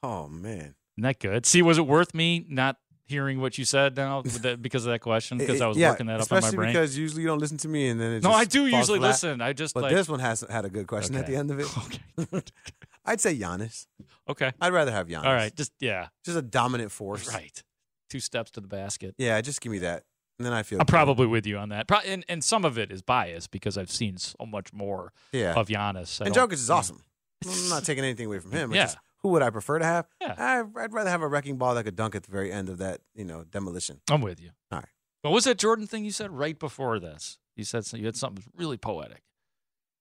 oh 0.04 0.28
man, 0.28 0.76
Isn't 0.98 1.04
that 1.04 1.20
good? 1.20 1.46
See, 1.46 1.62
was 1.62 1.78
it 1.78 1.86
worth 1.88 2.14
me 2.14 2.46
not 2.50 2.78
hearing 3.08 3.40
what 3.40 3.58
you 3.58 3.66
said 3.66 3.96
now 3.96 4.22
with 4.22 4.42
that, 4.42 4.62
because 4.62 4.86
of 4.86 4.92
that 4.92 5.00
question? 5.00 5.38
Because 5.48 5.62
I 5.62 5.68
was 5.68 5.78
yeah, 5.78 5.92
working 5.92 6.08
that 6.08 6.20
up 6.20 6.32
in 6.32 6.42
my 6.42 6.52
brain. 6.52 6.74
because 6.74 6.98
usually 6.98 7.22
you 7.22 7.28
don't 7.28 7.40
listen 7.40 7.58
to 7.60 7.68
me, 7.68 7.90
and 7.90 8.00
then 8.00 8.22
no, 8.22 8.32
I 8.32 8.46
do 8.46 8.66
usually 8.66 9.00
flat. 9.00 9.10
listen. 9.10 9.42
I 9.42 9.54
just 9.54 9.74
But 9.74 9.84
like 9.84 9.94
this 9.94 10.10
one 10.10 10.20
has 10.20 10.42
had 10.50 10.66
a 10.66 10.70
good 10.70 10.88
question 10.88 11.16
at 11.16 11.26
the 11.26 11.36
end 11.36 11.52
of 11.52 11.60
it. 11.60 11.68
okay. 12.28 12.44
I'd 13.06 13.22
say 13.22 13.38
Giannis. 13.38 13.88
okay. 14.28 14.52
I'd 14.60 14.74
rather 14.74 14.92
have 14.92 15.08
Giannis. 15.08 15.26
All 15.26 15.34
right. 15.34 15.56
Just 15.56 15.72
yeah. 15.80 16.08
just 16.26 16.38
a 16.38 16.42
dominant 16.42 16.92
force. 16.92 17.34
Right. 17.34 17.64
Two 18.10 18.20
steps 18.20 18.52
to 18.52 18.62
the 18.62 18.68
basket. 18.68 19.16
Yeah, 19.18 19.40
just 19.42 19.62
give 19.62 19.72
me 19.72 19.80
that, 19.80 20.04
and 20.40 20.46
then 20.46 20.54
I 20.54 20.64
feel. 20.64 20.80
I'm 20.80 20.86
good. 20.86 20.92
probably 20.92 21.28
with 21.28 21.46
you 21.46 21.58
on 21.58 21.70
that. 21.70 21.88
Pro- 21.88 22.00
and, 22.00 22.24
and 22.30 22.44
some 22.44 22.64
of 22.66 22.78
it 22.78 22.92
is 22.92 23.02
bias 23.02 23.48
because 23.48 23.78
I've 23.78 23.92
seen 23.92 24.18
so 24.18 24.46
much 24.46 24.72
more 24.74 25.12
yeah. 25.32 25.54
of 25.54 25.68
Giannis. 25.68 26.22
I 26.22 26.28
and 26.28 26.36
Jokic 26.36 26.54
is 26.54 26.70
awesome. 26.70 27.04
I'm 27.46 27.70
not 27.70 27.84
taking 27.84 28.04
anything 28.04 28.26
away 28.28 28.40
from 28.40 28.52
him. 28.52 28.72
It's 28.72 28.76
Yeah. 28.76 28.84
just, 28.86 28.98
who 29.24 29.30
would 29.30 29.42
I 29.42 29.50
prefer 29.50 29.80
to 29.80 29.86
have? 29.86 30.08
Yeah. 30.22 30.36
I, 30.38 30.60
I'd 30.84 30.94
rather 30.94 31.10
have 31.10 31.22
a 31.22 31.28
wrecking 31.28 31.58
ball 31.58 31.76
that 31.76 31.84
could 31.84 31.96
dunk 31.96 32.16
at 32.16 32.24
the 32.24 32.32
very 32.32 32.52
end 32.52 32.70
of 32.70 32.78
that, 32.80 33.02
you 33.16 33.26
know, 33.26 33.44
demolition. 33.44 34.00
I'm 34.10 34.22
with 34.22 34.40
you. 34.42 34.50
All 34.72 34.80
right. 34.80 34.88
What 35.24 35.32
was 35.34 35.44
that 35.46 35.58
Jordan 35.58 35.88
thing 35.88 36.06
you 36.06 36.12
said 36.12 36.32
right 36.32 36.58
before 36.58 37.00
this? 37.00 37.38
You 37.56 37.64
said 37.64 37.86
so- 37.86 37.98
you 37.98 38.06
had 38.06 38.16
something 38.16 38.44
really 38.56 38.78
poetic. 38.78 39.24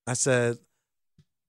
I 0.06 0.12
said, 0.12 0.58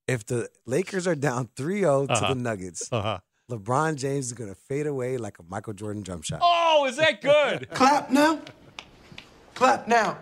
if 0.08 0.26
the 0.26 0.50
Lakers 0.66 1.06
are 1.06 1.16
down 1.16 1.50
3-0 1.56 2.08
to 2.08 2.14
Uh-huh. 2.14 2.34
the 2.34 2.40
Nuggets, 2.40 2.88
Uh-huh. 2.92 3.20
LeBron 3.52 3.96
James 3.96 4.28
is 4.28 4.34
going 4.34 4.50
to 4.50 4.56
fade 4.56 4.88
away 4.88 5.18
like 5.18 5.38
a 5.40 5.44
Michael 5.44 5.74
Jordan 5.74 6.04
jump 6.04 6.24
shot. 6.24 6.40
Oh, 6.42 6.86
is 6.88 6.96
that 6.98 7.22
good? 7.22 7.70
Clap 7.72 8.10
now. 8.10 8.42
Clap 9.56 9.88
now. 9.88 10.18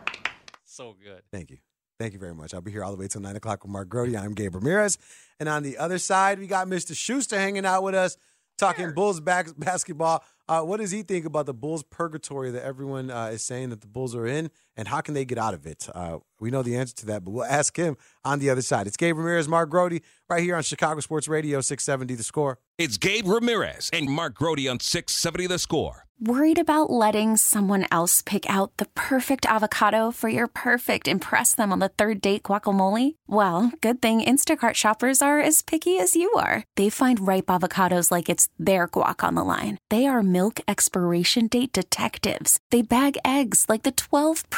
so 0.63 0.95
good. 1.03 1.21
Thank 1.31 1.49
you. 1.51 1.58
Thank 1.97 2.13
you 2.13 2.19
very 2.19 2.36
much. 2.36 2.53
I'll 2.53 2.62
be 2.62 2.71
here 2.71 2.84
all 2.84 2.91
the 2.91 2.97
way 2.97 3.08
till 3.08 3.21
9 3.21 3.36
o'clock 3.38 3.63
with 3.63 3.71
Mark 3.71 3.88
Grote. 3.88 4.13
I'm 4.15 4.34
Gabe 4.34 4.55
Ramirez. 4.55 4.97
And 5.39 5.47
on 5.47 5.63
the 5.63 5.77
other 5.77 5.97
side, 5.97 6.39
we 6.39 6.47
got 6.47 6.67
Mr. 6.67 6.95
Schuster 6.95 7.38
hanging 7.38 7.65
out 7.65 7.84
with 7.84 7.95
us, 7.95 8.17
talking 8.58 8.93
Bulls 8.93 9.21
back, 9.21 9.47
basketball. 9.58 10.23
Uh, 10.47 10.62
what 10.62 10.81
does 10.81 10.91
he 10.91 11.03
think 11.03 11.25
about 11.25 11.45
the 11.45 11.53
Bulls 11.53 11.84
purgatory 11.84 12.51
that 12.51 12.63
everyone 12.63 13.10
uh, 13.10 13.27
is 13.27 13.43
saying 13.43 13.69
that 13.69 13.79
the 13.79 13.88
Bulls 13.88 14.13
are 14.13 14.27
in, 14.27 14.51
and 14.77 14.88
how 14.88 15.01
can 15.01 15.13
they 15.13 15.25
get 15.25 15.38
out 15.38 15.53
of 15.53 15.65
it? 15.65 15.88
Uh, 15.93 16.17
we 16.39 16.51
know 16.51 16.63
the 16.63 16.75
answer 16.75 16.95
to 16.97 17.05
that, 17.07 17.23
but 17.23 17.31
we'll 17.31 17.45
ask 17.45 17.75
him 17.77 17.97
on 18.23 18.39
the 18.39 18.49
other 18.49 18.61
side. 18.61 18.88
It's 18.88 18.97
Gabe 18.97 19.17
Ramirez, 19.17 19.47
Mark 19.47 19.69
Grote, 19.69 20.01
right 20.29 20.43
here 20.43 20.55
on 20.55 20.63
Chicago 20.63 20.99
Sports 20.99 21.27
Radio 21.27 21.61
670 21.61 22.15
The 22.15 22.23
Score. 22.23 22.59
It's 22.77 22.97
Gabe 22.97 23.27
Ramirez 23.27 23.89
and 23.93 24.09
Mark 24.09 24.35
Grote 24.35 24.67
on 24.67 24.79
670 24.79 25.47
The 25.47 25.59
Score. 25.59 26.05
Worried 26.19 26.59
about 26.59 26.89
letting 26.89 27.35
someone 27.35 27.85
else 27.91 28.21
pick 28.21 28.49
out 28.49 28.77
the 28.77 28.85
perfect 28.95 29.45
avocado 29.45 30.11
for 30.11 30.29
your 30.29 30.47
perfect 30.47 31.09
impress 31.09 31.53
them 31.53 31.73
on 31.73 31.79
the 31.79 31.89
third 31.89 32.21
date 32.21 32.43
guacamole? 32.43 33.15
Well, 33.27 33.73
good 33.81 34.01
thing 34.01 34.21
Instacart 34.21 34.75
shoppers 34.75 35.21
are 35.21 35.41
as 35.41 35.61
picky 35.61 35.99
as 35.99 36.15
you 36.15 36.31
are. 36.38 36.63
They 36.77 36.89
find 36.89 37.27
ripe 37.27 37.47
avocados 37.47 38.11
like 38.11 38.29
it's 38.29 38.47
their 38.57 38.88
guac 38.88 39.25
on 39.27 39.35
the 39.35 39.43
line. 39.43 39.77
They 39.89 40.05
are 40.05 40.23
milk 40.23 40.61
expiration 40.69 41.47
date 41.47 41.73
detectives. 41.73 42.59
They 42.71 42.81
bag 42.81 43.17
eggs 43.25 43.65
like 43.67 43.83
the 43.83 43.91
12 43.91 44.49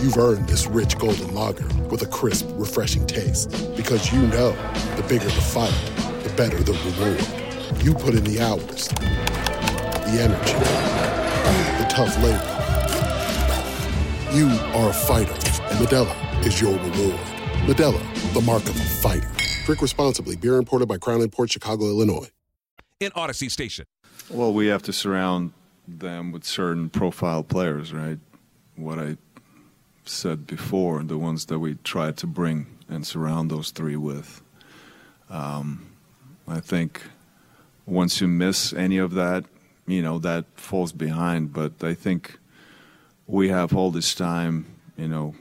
You've 0.00 0.16
earned 0.18 0.48
this 0.48 0.66
rich 0.66 0.98
golden 0.98 1.34
lager 1.34 1.66
with 1.90 2.02
a 2.02 2.06
crisp, 2.06 2.46
refreshing 2.52 3.06
taste. 3.06 3.50
Because 3.76 4.12
you 4.12 4.20
know 4.22 4.52
the 4.96 5.04
bigger 5.08 5.24
the 5.24 5.30
fight, 5.30 5.74
the 6.22 6.30
better 6.36 6.62
the 6.62 6.72
reward. 6.72 7.84
You 7.84 7.94
put 7.94 8.14
in 8.14 8.24
the 8.24 8.40
hours, 8.40 8.88
the 8.88 10.20
energy, 10.20 10.52
the 11.82 11.86
tough 11.88 12.16
labor. 12.22 12.52
You 14.36 14.48
are 14.74 14.90
a 14.90 14.92
fighter, 14.92 15.32
and 15.32 15.78
Modelo 15.78 16.46
is 16.46 16.60
your 16.60 16.72
reward. 16.72 17.20
Modelo, 17.66 18.34
the 18.34 18.40
mark 18.42 18.62
of 18.64 18.76
a 18.76 18.84
fighter. 18.84 19.30
Drink 19.64 19.82
responsibly. 19.82 20.36
Beer 20.36 20.56
imported 20.56 20.86
by 20.88 20.98
Crown 20.98 21.28
Port 21.28 21.50
Chicago, 21.50 21.86
Illinois. 21.86 22.28
In 23.00 23.10
Audacy 23.12 23.50
Station. 23.50 23.86
Well, 24.30 24.52
we 24.52 24.66
have 24.68 24.82
to 24.84 24.92
surround 24.92 25.52
them 25.88 26.32
with 26.32 26.44
certain 26.44 26.90
profile 26.90 27.42
players, 27.42 27.92
right? 27.92 28.18
What 28.76 28.98
I 28.98 29.16
said 30.08 30.46
before, 30.46 31.02
the 31.02 31.18
ones 31.18 31.46
that 31.46 31.58
we 31.58 31.74
try 31.84 32.12
to 32.12 32.26
bring 32.26 32.66
and 32.88 33.06
surround 33.06 33.50
those 33.50 33.70
three 33.70 33.96
with. 33.96 34.42
Um, 35.28 35.90
I 36.46 36.60
think 36.60 37.02
once 37.84 38.20
you 38.20 38.28
miss 38.28 38.72
any 38.72 38.98
of 38.98 39.14
that, 39.14 39.44
you 39.86 40.02
know, 40.02 40.18
that 40.18 40.44
falls 40.54 40.92
behind. 40.92 41.52
But 41.52 41.72
I 41.82 41.94
think 41.94 42.38
we 43.26 43.48
have 43.48 43.74
all 43.74 43.90
this 43.90 44.14
time, 44.14 44.66
you 44.96 45.08
know, 45.08 45.34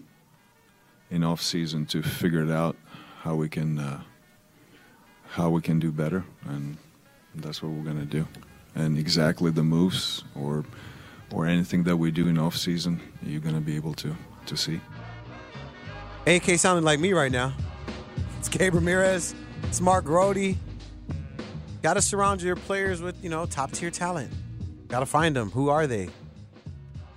in 1.10 1.24
off 1.24 1.42
season 1.42 1.86
to 1.88 2.02
figure 2.02 2.44
it 2.44 2.52
out 2.52 2.76
how 3.22 3.36
we 3.36 3.50
can 3.50 3.80
uh, 3.80 4.02
how 5.30 5.50
we 5.50 5.62
can 5.62 5.80
do 5.80 5.92
better, 5.92 6.24
and 6.46 6.78
that's 7.36 7.62
what 7.62 7.72
we're 7.72 7.84
going 7.84 8.00
to 8.00 8.06
do. 8.06 8.28
And 8.76 8.98
exactly 8.98 9.52
the 9.52 9.64
moves 9.64 10.24
or 10.36 10.66
or 11.32 11.46
anything 11.46 11.84
that 11.84 11.98
we 11.98 12.12
do 12.12 12.28
in 12.28 12.38
off 12.38 12.56
season, 12.56 13.02
you're 13.24 13.42
going 13.42 13.56
to 13.56 13.62
be 13.62 13.76
able 13.76 13.94
to 13.96 14.16
to 14.48 14.58
see. 14.58 14.80
AK 16.28 16.58
sounding 16.60 16.84
like 16.84 17.00
me 17.00 17.14
right 17.14 17.32
now. 17.32 17.54
It's 18.40 18.50
Gabe 18.50 18.74
Ramirez. 18.76 19.36
It's 19.64 19.82
Mark 19.82 20.06
Grote. 20.06 20.56
Got 21.82 21.96
to 21.96 22.02
surround 22.02 22.42
your 22.42 22.56
players 22.56 23.02
with, 23.02 23.24
you 23.24 23.30
know, 23.30 23.46
top 23.46 23.72
tier 23.72 23.92
talent. 23.92 24.32
Got 24.88 25.02
to 25.02 25.06
find 25.06 25.36
them. 25.36 25.52
Who 25.52 25.70
are 25.70 25.86
they? 25.88 26.10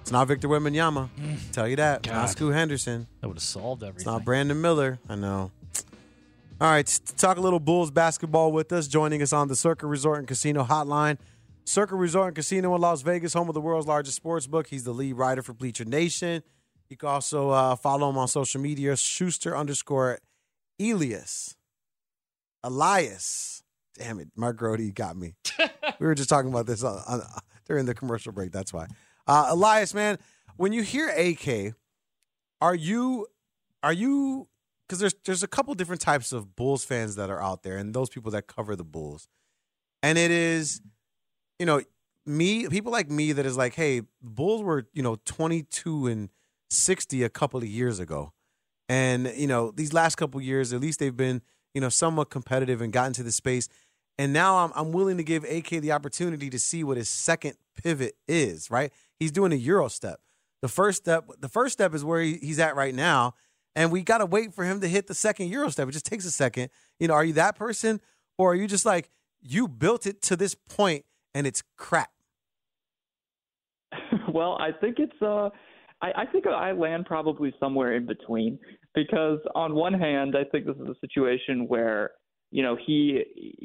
It's 0.03 0.11
not 0.11 0.27
Victor 0.29 0.49
Wembanyama. 0.49 1.09
Mm. 1.19 1.51
Tell 1.53 1.69
you 1.69 1.77
that. 1.77 1.99
It's 2.01 2.09
Not 2.09 2.15
God. 2.15 2.27
Scoot 2.31 2.55
Henderson. 2.55 3.07
That 3.21 3.29
would 3.29 3.37
have 3.37 3.43
solved 3.43 3.83
It's 3.83 3.89
everything. 3.89 4.13
not 4.13 4.25
Brandon 4.25 4.61
Miller. 4.61 4.99
I 5.09 5.17
know. 5.17 5.51
All 6.61 6.69
right, 6.71 6.87
to 6.87 7.15
talk 7.15 7.37
a 7.37 7.41
little 7.41 7.61
Bulls 7.61 7.91
basketball 7.93 8.51
with 8.53 8.73
us. 8.73 8.89
Joining 8.89 9.23
us 9.23 9.33
on 9.33 9.47
the 9.49 9.55
Circa 9.55 9.87
Resort 9.87 10.19
and 10.19 10.27
Casino 10.27 10.65
Hotline. 10.65 11.19
Circa 11.65 11.95
Resort 11.95 12.29
and 12.29 12.37
Casino 12.37 12.75
in 12.75 12.81
Las 12.81 13.03
Vegas, 13.03 13.33
home 13.35 13.49
of 13.49 13.55
the 13.55 13.61
world's 13.61 13.87
largest 13.87 14.17
sports 14.17 14.47
book. 14.47 14.67
He's 14.67 14.83
the 14.85 14.93
lead 14.93 15.13
writer 15.13 15.43
for 15.43 15.53
Bleacher 15.53 15.85
Nation. 15.85 16.43
You 16.89 16.97
can 16.97 17.09
also 17.09 17.51
uh, 17.51 17.77
follow 17.77 18.09
him 18.09 18.17
on 18.17 18.29
social 18.29 18.61
media, 18.61 18.97
Schuster 18.97 19.57
underscore 19.57 20.19
Elias. 20.81 21.57
Elias. 22.65 23.63
Damn 23.99 24.21
it, 24.21 24.29
Mark 24.37 24.57
Grote 24.57 24.95
got 24.95 25.17
me. 25.17 25.35
we 25.59 26.07
were 26.07 26.15
just 26.15 26.29
talking 26.29 26.51
about 26.51 26.67
this 26.67 26.83
on, 26.83 27.03
on, 27.07 27.23
during 27.67 27.85
the 27.85 27.95
commercial 27.95 28.33
break. 28.33 28.53
That's 28.53 28.73
why. 28.73 28.87
Uh, 29.27 29.49
Elias, 29.51 29.93
man, 29.93 30.19
when 30.57 30.73
you 30.73 30.83
hear 30.83 31.09
AK, 31.09 31.75
are 32.61 32.75
you 32.75 33.27
are 33.83 33.93
you 33.93 34.49
because 34.87 35.01
there's 35.01 35.15
there's 35.25 35.43
a 35.43 35.49
couple 35.49 35.75
different 35.75 36.01
types 36.01 36.33
of 36.33 36.57
Bulls 36.57 36.85
fans 36.85 37.17
that 37.17 37.29
are 37.29 37.43
out 37.43 37.63
there, 37.65 37.77
and 37.77 37.93
those 37.93 38.09
people 38.09 38.31
that 38.33 38.47
cover 38.47 38.77
the 38.77 38.85
Bulls, 38.85 39.29
and 40.03 40.17
it 40.17 40.31
is, 40.31 40.81
you 41.59 41.67
know, 41.67 41.83
me 42.25 42.69
people 42.69 42.93
like 42.93 43.11
me 43.11 43.33
that 43.33 43.45
is 43.45 43.57
like, 43.57 43.75
hey, 43.75 44.03
Bulls 44.23 44.63
were 44.63 44.87
you 44.95 45.03
know 45.03 45.17
22 45.25 46.07
and 46.07 46.31
60 46.71 47.23
a 47.23 47.29
couple 47.29 47.59
of 47.59 47.67
years 47.67 47.99
ago, 47.99 48.33
and 48.89 49.33
you 49.37 49.47
know 49.47 49.71
these 49.71 49.93
last 49.93 50.17
couple 50.17 50.41
years, 50.41 50.73
at 50.73 50.81
least 50.81 51.01
they've 51.01 51.17
been 51.17 51.43
you 51.75 51.81
know 51.81 51.89
somewhat 51.89 52.31
competitive 52.31 52.81
and 52.81 52.93
gotten 52.93 53.13
to 53.15 53.23
the 53.23 53.33
space, 53.33 53.69
and 54.19 54.33
now 54.33 54.59
I'm 54.59 54.73
I'm 54.75 54.93
willing 54.93 55.17
to 55.17 55.25
give 55.25 55.45
AK 55.45 55.69
the 55.69 55.93
opportunity 55.93 56.51
to 56.51 56.59
see 56.59 56.85
what 56.85 56.97
his 56.97 57.09
second 57.09 57.57
pivot 57.83 58.15
is. 58.27 58.71
Right, 58.71 58.93
he's 59.19 59.33
doing 59.33 59.53
a 59.53 59.57
Euro 59.57 59.89
step. 59.89 60.21
The 60.63 60.69
first 60.69 60.99
step, 60.99 61.31
the 61.39 61.49
first 61.49 61.73
step 61.73 61.95
is 61.95 62.05
where 62.05 62.21
he, 62.21 62.35
he's 62.37 62.59
at 62.59 62.75
right 62.75 62.95
now, 62.95 63.35
and 63.77 63.93
we 63.93 64.03
got 64.03 64.19
to 64.19 64.27
wait 64.27 64.53
for 64.55 64.65
him 64.65 64.81
to 64.81 64.89
hit 64.89 65.07
the 65.07 65.15
second 65.15 65.49
Euro 65.49 65.71
step. 65.71 65.89
It 65.89 65.93
just 65.93 66.07
takes 66.07 66.25
a 66.25 66.31
second. 66.31 66.71
You 66.99 67.09
know, 67.09 67.15
are 67.15 67.25
you 67.25 67.35
that 67.35 67.57
person, 67.57 68.01
or 68.37 68.53
are 68.53 68.55
you 68.57 68.67
just 68.67 68.85
like 68.85 69.11
you 69.41 69.69
built 69.69 70.07
it 70.07 70.21
to 70.23 70.37
this 70.37 70.55
point 70.55 71.05
and 71.35 71.47
it's 71.47 71.63
crap? 71.77 72.11
well, 74.33 74.57
I 74.61 74.73
think 74.73 74.99
it's 74.99 75.23
uh 75.23 75.51
I, 76.01 76.13
I 76.17 76.27
think 76.27 76.47
I 76.47 76.73
land 76.73 77.07
probably 77.07 77.53
somewhere 77.59 77.95
in 77.95 78.07
between 78.07 78.59
because 78.95 79.39
on 79.55 79.75
one 79.75 79.95
hand, 79.95 80.37
I 80.37 80.45
think 80.51 80.67
this 80.67 80.77
is 80.77 80.89
a 80.89 80.99
situation 81.01 81.67
where 81.69 82.13
you 82.51 82.63
know 82.63 82.77
he 82.87 83.25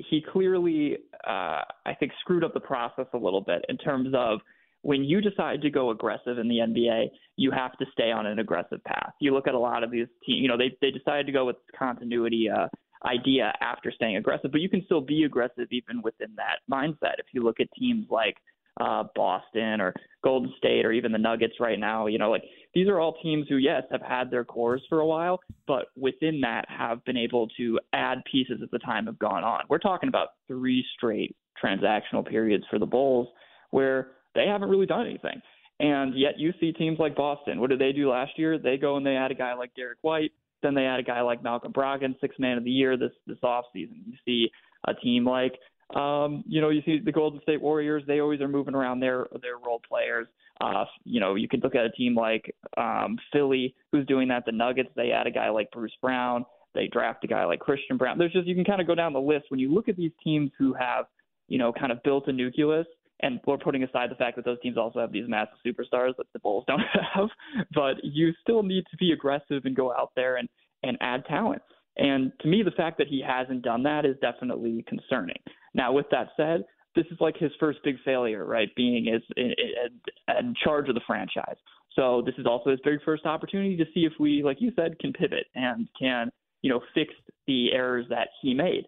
he 0.09 0.23
clearly 0.31 0.97
uh, 1.27 1.61
I 1.85 1.93
think 1.99 2.11
screwed 2.21 2.43
up 2.43 2.53
the 2.53 2.59
process 2.59 3.05
a 3.13 3.17
little 3.17 3.41
bit 3.41 3.63
in 3.69 3.77
terms 3.77 4.09
of 4.15 4.39
when 4.81 5.03
you 5.03 5.21
decide 5.21 5.61
to 5.61 5.69
go 5.69 5.91
aggressive 5.91 6.37
in 6.37 6.49
the 6.49 6.57
NBA, 6.57 7.05
you 7.37 7.51
have 7.51 7.71
to 7.77 7.85
stay 7.93 8.11
on 8.11 8.25
an 8.25 8.39
aggressive 8.39 8.83
path. 8.83 9.13
You 9.21 9.33
look 9.33 9.47
at 9.47 9.53
a 9.53 9.59
lot 9.59 9.81
of 9.81 9.91
these 9.91 10.07
teams, 10.25 10.41
you 10.41 10.47
know, 10.47 10.57
they 10.57 10.75
they 10.81 10.91
decided 10.91 11.25
to 11.25 11.31
go 11.31 11.45
with 11.45 11.55
continuity 11.77 12.49
uh, 12.49 12.67
idea 13.05 13.53
after 13.61 13.91
staying 13.91 14.17
aggressive, 14.17 14.51
but 14.51 14.61
you 14.61 14.69
can 14.69 14.83
still 14.85 15.01
be 15.01 15.23
aggressive 15.23 15.67
even 15.71 16.01
within 16.01 16.35
that 16.35 16.59
mindset. 16.71 17.15
If 17.17 17.27
you 17.33 17.43
look 17.43 17.59
at 17.59 17.67
teams 17.77 18.07
like 18.09 18.35
uh, 18.79 19.03
Boston 19.15 19.81
or 19.81 19.93
Golden 20.23 20.53
State 20.57 20.85
or 20.85 20.91
even 20.91 21.11
the 21.11 21.17
Nuggets 21.17 21.55
right 21.59 21.79
now. 21.79 22.07
You 22.07 22.17
know, 22.17 22.31
like 22.31 22.43
these 22.73 22.87
are 22.87 22.99
all 22.99 23.15
teams 23.21 23.47
who, 23.47 23.57
yes, 23.57 23.83
have 23.91 24.01
had 24.01 24.31
their 24.31 24.43
cores 24.43 24.81
for 24.89 24.99
a 24.99 25.05
while, 25.05 25.39
but 25.67 25.87
within 25.95 26.41
that 26.41 26.65
have 26.69 27.03
been 27.05 27.17
able 27.17 27.47
to 27.57 27.79
add 27.93 28.19
pieces 28.29 28.59
as 28.63 28.69
the 28.71 28.79
time 28.79 29.05
have 29.05 29.19
gone 29.19 29.43
on. 29.43 29.61
We're 29.69 29.79
talking 29.79 30.09
about 30.09 30.29
three 30.47 30.85
straight 30.95 31.35
transactional 31.63 32.27
periods 32.27 32.65
for 32.69 32.79
the 32.79 32.85
Bulls 32.85 33.27
where 33.71 34.11
they 34.35 34.45
haven't 34.47 34.69
really 34.69 34.85
done 34.85 35.05
anything. 35.05 35.41
And 35.79 36.17
yet 36.17 36.37
you 36.37 36.53
see 36.59 36.71
teams 36.71 36.99
like 36.99 37.15
Boston. 37.15 37.59
What 37.59 37.69
did 37.69 37.79
they 37.79 37.91
do 37.91 38.09
last 38.09 38.31
year? 38.37 38.57
They 38.57 38.77
go 38.77 38.97
and 38.97 39.05
they 39.05 39.15
add 39.15 39.31
a 39.31 39.35
guy 39.35 39.53
like 39.53 39.73
Derrick 39.75 39.99
White. 40.01 40.31
Then 40.61 40.75
they 40.75 40.85
add 40.85 40.99
a 40.99 41.03
guy 41.03 41.21
like 41.21 41.43
Malcolm 41.43 41.73
Brogdon, 41.73 42.19
six 42.21 42.37
man 42.39 42.57
of 42.57 42.63
the 42.63 42.71
year 42.71 42.95
this 42.95 43.11
this 43.27 43.37
offseason. 43.43 44.05
You 44.05 44.13
see 44.25 44.49
a 44.87 44.93
team 44.93 45.25
like 45.25 45.53
um, 45.95 46.43
you 46.47 46.61
know, 46.61 46.69
you 46.69 46.81
see 46.85 46.99
the 46.99 47.11
Golden 47.11 47.41
State 47.41 47.61
Warriors, 47.61 48.03
they 48.07 48.19
always 48.19 48.41
are 48.41 48.47
moving 48.47 48.75
around 48.75 48.99
their 48.99 49.27
their 49.41 49.57
role 49.57 49.81
players. 49.87 50.27
Uh, 50.61 50.85
you 51.03 51.19
know, 51.19 51.35
you 51.35 51.47
could 51.47 51.63
look 51.63 51.75
at 51.75 51.85
a 51.85 51.91
team 51.91 52.15
like 52.15 52.55
um, 52.77 53.17
Philly 53.31 53.75
who's 53.91 54.05
doing 54.05 54.27
that. 54.29 54.45
The 54.45 54.51
Nuggets, 54.51 54.89
they 54.95 55.11
add 55.11 55.27
a 55.27 55.31
guy 55.31 55.49
like 55.49 55.69
Bruce 55.71 55.95
Brown. 56.01 56.45
They 56.73 56.87
draft 56.87 57.23
a 57.23 57.27
guy 57.27 57.45
like 57.45 57.59
Christian 57.59 57.97
Braun. 57.97 58.17
There's 58.17 58.33
just 58.33 58.47
you 58.47 58.55
can 58.55 58.65
kind 58.65 58.81
of 58.81 58.87
go 58.87 58.95
down 58.95 59.13
the 59.13 59.21
list 59.21 59.45
when 59.49 59.59
you 59.59 59.73
look 59.73 59.89
at 59.89 59.95
these 59.95 60.11
teams 60.23 60.51
who 60.57 60.73
have, 60.73 61.05
you 61.47 61.57
know, 61.57 61.71
kind 61.71 61.91
of 61.91 62.01
built 62.03 62.27
a 62.27 62.33
nucleus. 62.33 62.87
And 63.21 63.39
we're 63.45 63.57
putting 63.57 63.83
aside 63.83 64.09
the 64.09 64.15
fact 64.15 64.35
that 64.35 64.43
those 64.43 64.59
teams 64.61 64.77
also 64.77 64.99
have 64.99 65.11
these 65.11 65.29
massive 65.29 65.57
superstars 65.65 66.17
that 66.17 66.25
the 66.33 66.39
Bulls 66.39 66.65
don't 66.67 66.81
have, 67.13 67.29
but 67.73 68.03
you 68.03 68.33
still 68.41 68.63
need 68.63 68.83
to 68.91 68.97
be 68.97 69.11
aggressive 69.11 69.65
and 69.65 69.75
go 69.75 69.93
out 69.93 70.11
there 70.15 70.37
and 70.37 70.49
and 70.81 70.97
add 70.99 71.23
talent. 71.25 71.61
And 71.97 72.31
to 72.41 72.47
me, 72.47 72.63
the 72.63 72.71
fact 72.71 72.97
that 72.97 73.07
he 73.07 73.23
hasn't 73.25 73.61
done 73.61 73.83
that 73.83 74.05
is 74.05 74.15
definitely 74.19 74.83
concerning. 74.87 75.37
Now, 75.73 75.91
with 75.91 76.05
that 76.11 76.29
said, 76.37 76.65
this 76.95 77.05
is 77.11 77.17
like 77.19 77.37
his 77.37 77.51
first 77.59 77.79
big 77.83 77.95
failure, 78.05 78.45
right? 78.45 78.69
Being 78.75 79.07
is 79.07 79.21
in, 79.35 79.45
in, 79.45 80.37
in 80.37 80.53
charge 80.63 80.89
of 80.89 80.95
the 80.95 81.01
franchise. 81.07 81.55
So 81.95 82.21
this 82.25 82.35
is 82.37 82.45
also 82.45 82.71
his 82.71 82.79
big 82.83 82.99
first 83.03 83.25
opportunity 83.25 83.75
to 83.77 83.85
see 83.93 84.01
if 84.01 84.13
we, 84.19 84.43
like 84.43 84.57
you 84.59 84.71
said, 84.75 84.99
can 84.99 85.13
pivot 85.13 85.45
and 85.55 85.87
can, 85.99 86.31
you 86.61 86.69
know, 86.69 86.81
fix 86.93 87.13
the 87.47 87.71
errors 87.73 88.05
that 88.09 88.29
he 88.41 88.53
made. 88.53 88.85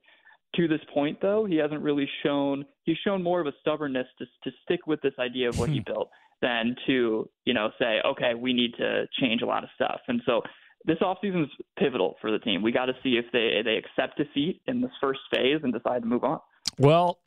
To 0.56 0.68
this 0.68 0.80
point, 0.94 1.20
though, 1.22 1.46
he 1.46 1.58
hasn't 1.58 1.82
really 1.82 2.10
shown. 2.24 2.66
He's 2.84 2.98
shown 3.04 3.22
more 3.22 3.42
of 3.42 3.48
a 3.48 3.52
stubbornness 3.60 4.08
to 4.20 4.26
to 4.44 4.56
stick 4.64 4.88
with 4.88 5.02
this 5.02 5.14
idea 5.20 5.50
of 5.50 5.60
what 5.60 5.70
he 5.70 5.80
hmm. 5.80 5.94
built 5.94 6.10
than 6.42 6.76
to, 6.88 7.30
you 7.46 7.54
know, 7.54 7.72
say, 7.80 8.00
okay, 8.06 8.34
we 8.36 8.54
need 8.54 8.74
to 8.78 9.06
change 9.20 9.42
a 9.42 9.46
lot 9.46 9.64
of 9.64 9.70
stuff. 9.76 10.00
And 10.08 10.22
so 10.26 10.42
this 10.86 10.98
offseason 11.00 11.44
is 11.44 11.50
pivotal 11.78 12.16
for 12.22 12.32
the 12.32 12.40
team. 12.40 12.62
We 12.62 12.72
got 12.72 12.86
to 12.86 12.94
see 13.04 13.18
if 13.18 13.26
they 13.34 13.62
they 13.64 13.76
accept 13.76 14.18
defeat 14.18 14.62
in 14.68 14.82
this 14.82 14.92
first 15.02 15.20
phase 15.34 15.60
and 15.64 15.74
decide 15.74 16.04
to 16.04 16.08
move 16.08 16.24
on. 16.24 16.40
Well, 16.78 17.20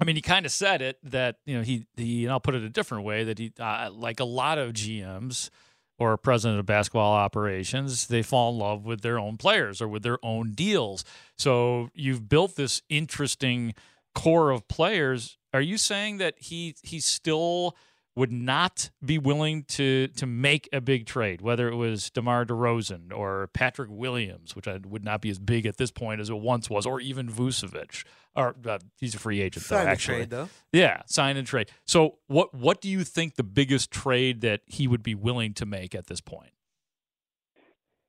I 0.00 0.04
mean, 0.04 0.16
he 0.16 0.22
kind 0.22 0.46
of 0.46 0.52
said 0.52 0.82
it 0.82 0.98
that 1.02 1.36
you 1.46 1.56
know 1.56 1.62
he 1.62 1.86
he. 1.96 2.24
And 2.24 2.32
I'll 2.32 2.40
put 2.40 2.54
it 2.54 2.62
a 2.62 2.68
different 2.68 3.04
way 3.04 3.24
that 3.24 3.38
he 3.38 3.52
uh, 3.58 3.90
like 3.92 4.20
a 4.20 4.24
lot 4.24 4.58
of 4.58 4.72
GMs 4.72 5.50
or 5.98 6.16
president 6.16 6.58
of 6.58 6.66
basketball 6.66 7.12
operations, 7.12 8.08
they 8.08 8.22
fall 8.22 8.52
in 8.52 8.58
love 8.58 8.84
with 8.84 9.02
their 9.02 9.18
own 9.18 9.36
players 9.36 9.80
or 9.80 9.86
with 9.86 10.02
their 10.02 10.18
own 10.24 10.52
deals. 10.52 11.04
So 11.38 11.90
you've 11.94 12.28
built 12.28 12.56
this 12.56 12.82
interesting 12.88 13.74
core 14.14 14.50
of 14.50 14.66
players. 14.66 15.38
Are 15.54 15.60
you 15.60 15.78
saying 15.78 16.18
that 16.18 16.34
he 16.38 16.74
he's 16.82 17.04
still 17.04 17.76
would 18.14 18.32
not 18.32 18.90
be 19.04 19.18
willing 19.18 19.64
to 19.64 20.08
to 20.08 20.26
make 20.26 20.68
a 20.72 20.80
big 20.80 21.06
trade, 21.06 21.40
whether 21.40 21.68
it 21.68 21.76
was 21.76 22.10
DeMar 22.10 22.44
DeRozan 22.44 23.12
or 23.12 23.48
Patrick 23.48 23.88
Williams, 23.90 24.54
which 24.54 24.68
I 24.68 24.80
would 24.84 25.04
not 25.04 25.20
be 25.20 25.30
as 25.30 25.38
big 25.38 25.66
at 25.66 25.76
this 25.78 25.90
point 25.90 26.20
as 26.20 26.28
it 26.28 26.36
once 26.36 26.68
was, 26.68 26.86
or 26.86 27.00
even 27.00 27.28
Vucevic. 27.28 28.04
Or 28.34 28.56
uh, 28.66 28.78
he's 28.98 29.14
a 29.14 29.18
free 29.18 29.40
agent, 29.42 29.66
though. 29.66 29.76
Sign 29.76 29.80
and 29.82 29.90
actually, 29.90 30.16
trade, 30.18 30.30
though. 30.30 30.48
Yeah, 30.72 31.02
sign 31.06 31.36
and 31.36 31.46
trade. 31.46 31.70
So, 31.86 32.18
what 32.28 32.54
what 32.54 32.80
do 32.80 32.88
you 32.88 33.04
think 33.04 33.36
the 33.36 33.42
biggest 33.42 33.90
trade 33.90 34.40
that 34.40 34.60
he 34.66 34.86
would 34.86 35.02
be 35.02 35.14
willing 35.14 35.52
to 35.54 35.66
make 35.66 35.94
at 35.94 36.06
this 36.06 36.20
point? 36.20 36.52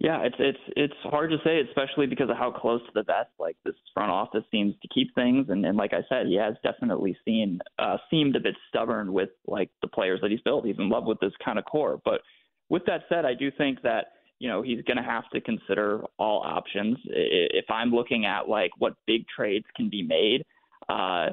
Yeah, 0.04 0.20
it's 0.24 0.36
it's 0.38 0.60
it's 0.76 0.94
hard 1.04 1.32
to 1.32 1.38
say, 1.46 1.62
especially 1.62 2.08
because 2.08 2.30
of 2.30 2.36
how 2.36 2.52
close 2.52 2.82
to 2.82 2.92
the 2.94 3.04
vest 3.04 3.30
like 3.40 3.56
this 3.64 3.74
front 3.94 4.12
office 4.12 4.44
seems 4.52 4.76
to 4.82 4.88
keep 4.94 5.16
things. 5.16 5.48
And, 5.48 5.66
and 5.66 5.78
like 5.78 5.94
I 5.94 6.02
said, 6.10 6.28
he 6.28 6.36
has 6.36 6.56
definitely 6.62 7.18
seen 7.24 7.60
uh, 7.80 7.96
seemed 8.12 8.36
a 8.36 8.42
bit 8.42 8.54
stubborn 8.68 9.14
with 9.14 9.30
like 9.48 9.70
the 9.82 9.88
players 9.88 10.20
that 10.22 10.30
he's 10.30 10.42
built. 10.42 10.66
He's 10.66 10.78
in 10.78 10.90
love 10.90 11.06
with 11.06 11.22
this 11.22 11.32
kind 11.44 11.58
of 11.58 11.64
core. 11.64 12.02
But 12.04 12.20
with 12.68 12.84
that 12.86 13.04
said, 13.08 13.24
I 13.24 13.34
do 13.34 13.50
think 13.50 13.82
that 13.84 14.08
you 14.40 14.50
know 14.50 14.62
he's 14.62 14.82
going 14.82 14.98
to 14.98 15.04
have 15.04 15.30
to 15.32 15.40
consider 15.40 16.04
all 16.20 16.42
options. 16.44 16.98
If 17.06 17.72
I'm 17.72 17.92
looking 17.92 18.26
at 18.26 18.50
like 18.50 18.72
what 18.80 18.96
big 19.08 19.26
trades 19.34 19.66
can 19.78 19.90
be 19.90 20.04
made, 20.04 20.44
uh, 20.90 21.30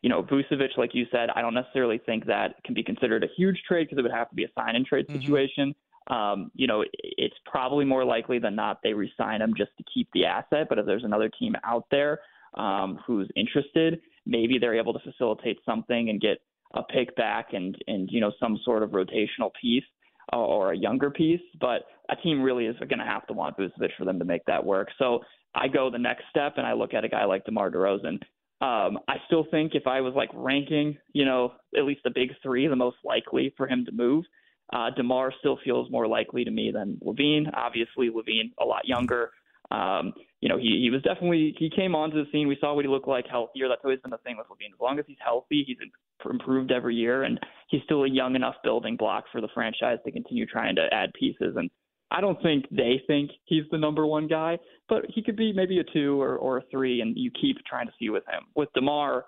you 0.00 0.08
know, 0.08 0.22
Vucevic, 0.22 0.78
like 0.78 0.94
you 0.94 1.04
said, 1.12 1.28
I 1.36 1.42
don't 1.42 1.54
necessarily 1.54 1.98
think 2.06 2.24
that 2.24 2.54
can 2.64 2.74
be 2.74 2.82
considered 2.82 3.22
a 3.22 3.28
huge 3.36 3.60
trade 3.68 3.84
because 3.84 3.98
it 3.98 4.02
would 4.02 4.12
have 4.12 4.30
to 4.30 4.34
be 4.34 4.44
a 4.44 4.48
sign 4.58 4.76
and 4.76 4.86
trade 4.86 5.04
Mm-hmm. 5.08 5.20
situation. 5.20 5.74
Um, 6.08 6.50
you 6.54 6.66
know, 6.66 6.84
it's 6.92 7.36
probably 7.46 7.84
more 7.84 8.04
likely 8.04 8.38
than 8.38 8.54
not 8.54 8.80
they 8.82 8.92
resign 8.92 9.40
him 9.40 9.54
just 9.56 9.70
to 9.78 9.84
keep 9.92 10.08
the 10.12 10.26
asset. 10.26 10.66
But 10.68 10.78
if 10.78 10.86
there's 10.86 11.04
another 11.04 11.30
team 11.38 11.54
out 11.64 11.86
there 11.90 12.20
um, 12.54 12.98
who's 13.06 13.28
interested, 13.36 14.00
maybe 14.26 14.58
they're 14.58 14.78
able 14.78 14.92
to 14.92 14.98
facilitate 15.00 15.58
something 15.64 16.10
and 16.10 16.20
get 16.20 16.38
a 16.74 16.82
pick 16.82 17.14
back 17.16 17.52
and 17.52 17.76
and 17.86 18.08
you 18.10 18.20
know 18.20 18.32
some 18.40 18.58
sort 18.64 18.82
of 18.82 18.90
rotational 18.90 19.50
piece 19.60 19.84
or 20.32 20.72
a 20.72 20.76
younger 20.76 21.10
piece. 21.10 21.40
But 21.60 21.82
a 22.10 22.16
team 22.16 22.42
really 22.42 22.66
is 22.66 22.76
going 22.78 22.98
to 22.98 23.04
have 23.04 23.26
to 23.28 23.32
want 23.32 23.56
Vucevic 23.56 23.90
for 23.96 24.04
them 24.04 24.18
to 24.18 24.24
make 24.24 24.44
that 24.46 24.64
work. 24.64 24.88
So 24.98 25.20
I 25.54 25.68
go 25.68 25.90
the 25.90 25.98
next 25.98 26.24
step 26.30 26.54
and 26.56 26.66
I 26.66 26.72
look 26.72 26.94
at 26.94 27.04
a 27.04 27.08
guy 27.08 27.24
like 27.24 27.44
DeMar 27.44 27.70
DeRozan. 27.70 28.20
Um, 28.60 28.98
I 29.08 29.16
still 29.26 29.46
think 29.50 29.74
if 29.74 29.86
I 29.86 30.00
was 30.00 30.14
like 30.14 30.30
ranking, 30.32 30.96
you 31.12 31.24
know, 31.24 31.52
at 31.76 31.84
least 31.84 32.00
the 32.04 32.10
big 32.14 32.30
three, 32.42 32.66
the 32.66 32.76
most 32.76 32.96
likely 33.04 33.52
for 33.56 33.68
him 33.68 33.84
to 33.84 33.92
move, 33.92 34.24
uh, 34.72 34.90
DeMar 34.96 35.32
still 35.38 35.58
feels 35.64 35.90
more 35.90 36.06
likely 36.06 36.44
to 36.44 36.50
me 36.50 36.70
than 36.72 36.98
LaVine. 37.04 37.50
Obviously, 37.54 38.10
LaVine 38.10 38.52
a 38.60 38.64
lot 38.64 38.86
younger. 38.86 39.30
Um, 39.70 40.12
you 40.40 40.48
know, 40.48 40.58
he 40.58 40.80
he 40.82 40.90
was 40.90 41.02
definitely 41.02 41.54
he 41.58 41.70
came 41.70 41.94
onto 41.94 42.22
the 42.22 42.30
scene. 42.30 42.48
We 42.48 42.56
saw 42.60 42.74
what 42.74 42.84
he 42.84 42.90
looked 42.90 43.08
like 43.08 43.26
healthier. 43.26 43.68
That's 43.68 43.80
always 43.84 44.00
been 44.00 44.10
the 44.10 44.18
thing 44.18 44.36
with 44.36 44.46
LaVine. 44.48 44.72
As 44.74 44.80
long 44.80 44.98
as 44.98 45.04
he's 45.06 45.16
healthy, 45.24 45.64
he's 45.66 45.78
improved 46.28 46.70
every 46.70 46.94
year, 46.94 47.24
and 47.24 47.38
he's 47.68 47.82
still 47.84 48.04
a 48.04 48.08
young 48.08 48.36
enough 48.36 48.54
building 48.62 48.96
block 48.96 49.24
for 49.32 49.40
the 49.40 49.48
franchise 49.54 49.98
to 50.04 50.12
continue 50.12 50.46
trying 50.46 50.76
to 50.76 50.86
add 50.92 51.12
pieces. 51.18 51.54
And 51.56 51.70
I 52.10 52.20
don't 52.20 52.40
think 52.42 52.66
they 52.70 53.02
think 53.06 53.30
he's 53.44 53.64
the 53.70 53.78
number 53.78 54.06
one 54.06 54.28
guy, 54.28 54.58
but 54.88 55.04
he 55.08 55.22
could 55.22 55.36
be 55.36 55.52
maybe 55.52 55.78
a 55.78 55.84
two 55.84 56.20
or, 56.20 56.36
or 56.36 56.58
a 56.58 56.62
three, 56.70 57.00
and 57.00 57.16
you 57.16 57.30
keep 57.30 57.56
trying 57.66 57.86
to 57.86 57.92
see 57.98 58.10
with 58.10 58.24
him. 58.26 58.44
With 58.54 58.68
Demar, 58.74 59.24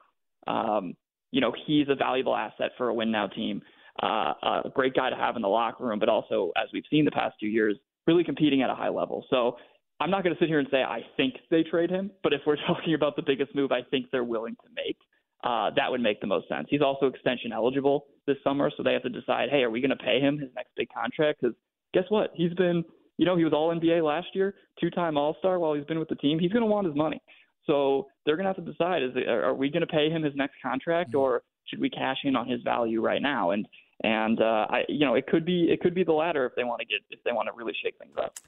um, 0.46 0.94
you 1.33 1.40
know, 1.40 1.53
he's 1.66 1.88
a 1.88 1.94
valuable 1.94 2.37
asset 2.37 2.70
for 2.79 2.88
a 2.88 2.94
win 2.94 3.11
now 3.11 3.27
team. 3.27 3.62
Uh, 4.02 4.32
a 4.64 4.70
great 4.74 4.94
guy 4.94 5.11
to 5.11 5.16
have 5.16 5.37
in 5.37 5.42
the 5.42 5.48
locker 5.48 5.85
room, 5.85 5.98
but 5.98 6.09
also, 6.09 6.52
as 6.56 6.68
we've 6.72 6.85
seen 6.90 7.04
the 7.04 7.11
past 7.11 7.37
two 7.40 7.46
years, 7.46 7.76
really 8.06 8.24
competing 8.24 8.62
at 8.62 8.70
a 8.70 8.74
high 8.74 8.88
level. 8.88 9.24
So 9.30 9.56
I'm 10.00 10.11
not 10.11 10.22
going 10.22 10.35
to 10.35 10.38
sit 10.38 10.48
here 10.48 10.59
and 10.59 10.68
say 10.70 10.82
I 10.82 11.00
think 11.16 11.35
they 11.50 11.62
trade 11.62 11.90
him, 11.90 12.11
but 12.22 12.32
if 12.32 12.42
we're 12.46 12.56
talking 12.66 12.94
about 12.94 13.16
the 13.16 13.22
biggest 13.22 13.54
move 13.54 13.72
I 13.72 13.82
think 13.90 14.06
they're 14.11 14.24
willing 14.24 14.56
to 14.56 14.70
make, 14.74 14.96
uh, 15.44 15.70
that 15.76 15.90
would 15.90 16.00
make 16.00 16.20
the 16.20 16.26
most 16.26 16.48
sense. 16.48 16.66
He's 16.70 16.82
also 16.82 17.06
extension 17.06 17.52
eligible 17.52 18.06
this 18.26 18.37
summer, 18.42 18.70
so 18.76 18.82
they 18.82 18.92
have 18.92 19.02
to 19.02 19.09
decide, 19.09 19.48
hey, 19.50 19.62
are 19.62 19.70
we 19.70 19.80
going 19.80 19.90
to 19.90 19.96
pay 19.96 20.20
him 20.20 20.38
his 20.38 20.50
next 20.54 20.70
big 20.76 20.88
contract? 20.92 21.40
Because 21.40 21.56
guess 21.94 22.04
what? 22.09 22.30
He's 22.35 22.52
been, 22.54 22.85
you 23.16 23.24
know, 23.24 23.37
he 23.37 23.44
was 23.44 23.52
All 23.52 23.74
NBA 23.74 24.04
last 24.04 24.28
year, 24.35 24.54
two-time 24.80 25.16
All-Star 25.16 25.59
while 25.59 25.74
he's 25.74 25.85
been 25.85 25.98
with 25.98 26.09
the 26.09 26.16
team. 26.16 26.38
He's 26.38 26.52
going 26.52 26.64
to 26.64 26.70
want 26.70 26.87
his 26.87 26.96
money. 26.96 27.20
So 27.66 28.06
they're 28.24 28.37
going 28.37 28.44
to 28.44 28.54
have 28.54 28.64
to 28.64 28.72
decide: 28.72 29.02
is 29.02 29.11
it, 29.14 29.28
are 29.28 29.54
we 29.54 29.70
going 29.70 29.80
to 29.80 29.87
pay 29.87 30.09
him 30.09 30.22
his 30.22 30.35
next 30.37 30.54
contract, 30.62 31.14
or 31.14 31.42
should 31.66 31.80
we 31.80 31.90
cash 31.90 32.18
in 32.24 32.37
on 32.37 32.48
his 32.48 32.62
value 32.62 33.00
right 33.00 33.20
now? 33.20 33.50
And 33.50 33.66
and 34.02 34.40
uh, 34.40 34.66
I, 34.68 34.85
you 34.88 35.06
know, 35.06 35.14
it 35.14 35.26
could 35.26 35.44
be 35.44 35.68
it 35.70 35.80
could 35.80 35.94
be 35.94 36.04
the 36.04 36.12
latter 36.12 36.46
if 36.46 36.54
they 36.54 36.64
want 36.64 36.80
to 36.80 36.87
get 36.87 37.00
if 37.11 37.22
they 37.24 37.32
want 37.32 37.48
to 37.48 37.52
really 37.54 37.74
shake 37.82 37.98
things 37.98 38.14
up. 38.18 38.38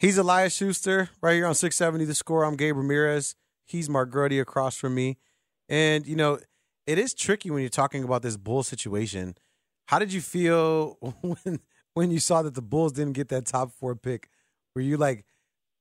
He's 0.00 0.16
Elias 0.16 0.54
Schuster 0.54 1.10
right 1.20 1.34
here 1.34 1.46
on 1.46 1.54
670 1.54 2.06
The 2.06 2.14
Score. 2.14 2.44
I'm 2.44 2.56
Gabe 2.56 2.74
Ramirez. 2.74 3.36
He's 3.66 3.90
Mark 3.90 4.10
Grote 4.10 4.32
across 4.32 4.76
from 4.78 4.94
me. 4.94 5.18
And, 5.68 6.06
you 6.06 6.16
know, 6.16 6.38
it 6.86 6.98
is 6.98 7.12
tricky 7.12 7.50
when 7.50 7.60
you're 7.60 7.68
talking 7.68 8.02
about 8.02 8.22
this 8.22 8.38
Bull 8.38 8.62
situation. 8.62 9.36
How 9.88 9.98
did 9.98 10.10
you 10.10 10.22
feel 10.22 10.96
when 11.20 11.60
when 11.92 12.10
you 12.10 12.18
saw 12.18 12.40
that 12.40 12.54
the 12.54 12.62
Bulls 12.62 12.92
didn't 12.92 13.12
get 13.12 13.28
that 13.28 13.44
top 13.44 13.72
four 13.72 13.94
pick? 13.94 14.30
Were 14.74 14.80
you 14.80 14.96
like, 14.96 15.26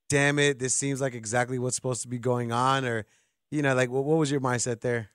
damn 0.09 0.37
it, 0.37 0.59
this 0.59 0.75
seems 0.75 0.99
like 0.99 1.15
exactly 1.15 1.57
what's 1.57 1.77
supposed 1.77 2.01
to 2.01 2.09
be 2.09 2.19
going 2.19 2.51
on? 2.51 2.83
Or, 2.83 3.05
you 3.51 3.61
know, 3.61 3.73
like, 3.73 3.89
what, 3.89 4.03
what 4.03 4.17
was 4.17 4.29
your 4.29 4.41
mindset 4.41 4.81
there? 4.81 5.11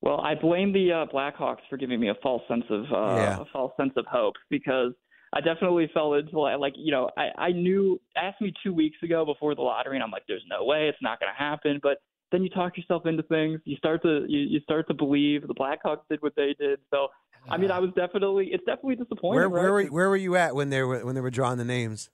Well, 0.00 0.20
I 0.20 0.34
blame 0.34 0.72
the 0.72 0.92
uh, 0.92 1.06
Blackhawks 1.12 1.62
for 1.68 1.76
giving 1.76 1.98
me 2.00 2.08
a 2.08 2.14
false 2.22 2.42
sense 2.48 2.64
of 2.70 2.84
uh, 2.92 3.16
Yeah. 3.16 3.40
a 3.40 3.44
false 3.52 3.72
sense 3.76 3.92
of 3.96 4.06
hope 4.06 4.34
because 4.48 4.92
I 5.32 5.40
definitely 5.40 5.90
fell 5.92 6.14
into 6.14 6.38
like, 6.38 6.74
you 6.76 6.92
know 6.92 7.10
I 7.18 7.28
I 7.36 7.52
knew 7.52 8.00
asked 8.16 8.40
me 8.40 8.52
two 8.62 8.72
weeks 8.72 8.96
ago 9.02 9.24
before 9.24 9.54
the 9.54 9.62
lottery 9.62 9.96
and 9.96 10.02
I'm 10.04 10.10
like 10.10 10.22
there's 10.28 10.44
no 10.48 10.64
way 10.64 10.88
it's 10.88 10.98
not 11.02 11.20
going 11.20 11.30
to 11.32 11.38
happen 11.38 11.80
but 11.82 11.98
then 12.30 12.42
you 12.42 12.50
talk 12.50 12.76
yourself 12.76 13.06
into 13.06 13.22
things 13.24 13.60
you 13.64 13.76
start 13.76 14.02
to 14.02 14.24
you, 14.28 14.38
you 14.40 14.60
start 14.60 14.86
to 14.88 14.94
believe 14.94 15.46
the 15.46 15.54
Blackhawks 15.54 16.02
did 16.08 16.22
what 16.22 16.34
they 16.36 16.54
did 16.58 16.78
so 16.92 17.08
I 17.50 17.56
mean 17.58 17.70
I 17.70 17.78
was 17.80 17.90
definitely 17.96 18.50
it's 18.52 18.64
definitely 18.64 18.96
disappointing 18.96 19.40
Where, 19.40 19.48
right? 19.50 19.62
where, 19.62 19.72
were, 19.72 19.84
where 19.84 20.08
were 20.10 20.16
you 20.16 20.36
at 20.36 20.54
when 20.54 20.70
they 20.70 20.82
were 20.82 21.04
when 21.04 21.14
they 21.14 21.20
were 21.20 21.30
drawing 21.30 21.58
the 21.58 21.64
names? 21.64 22.08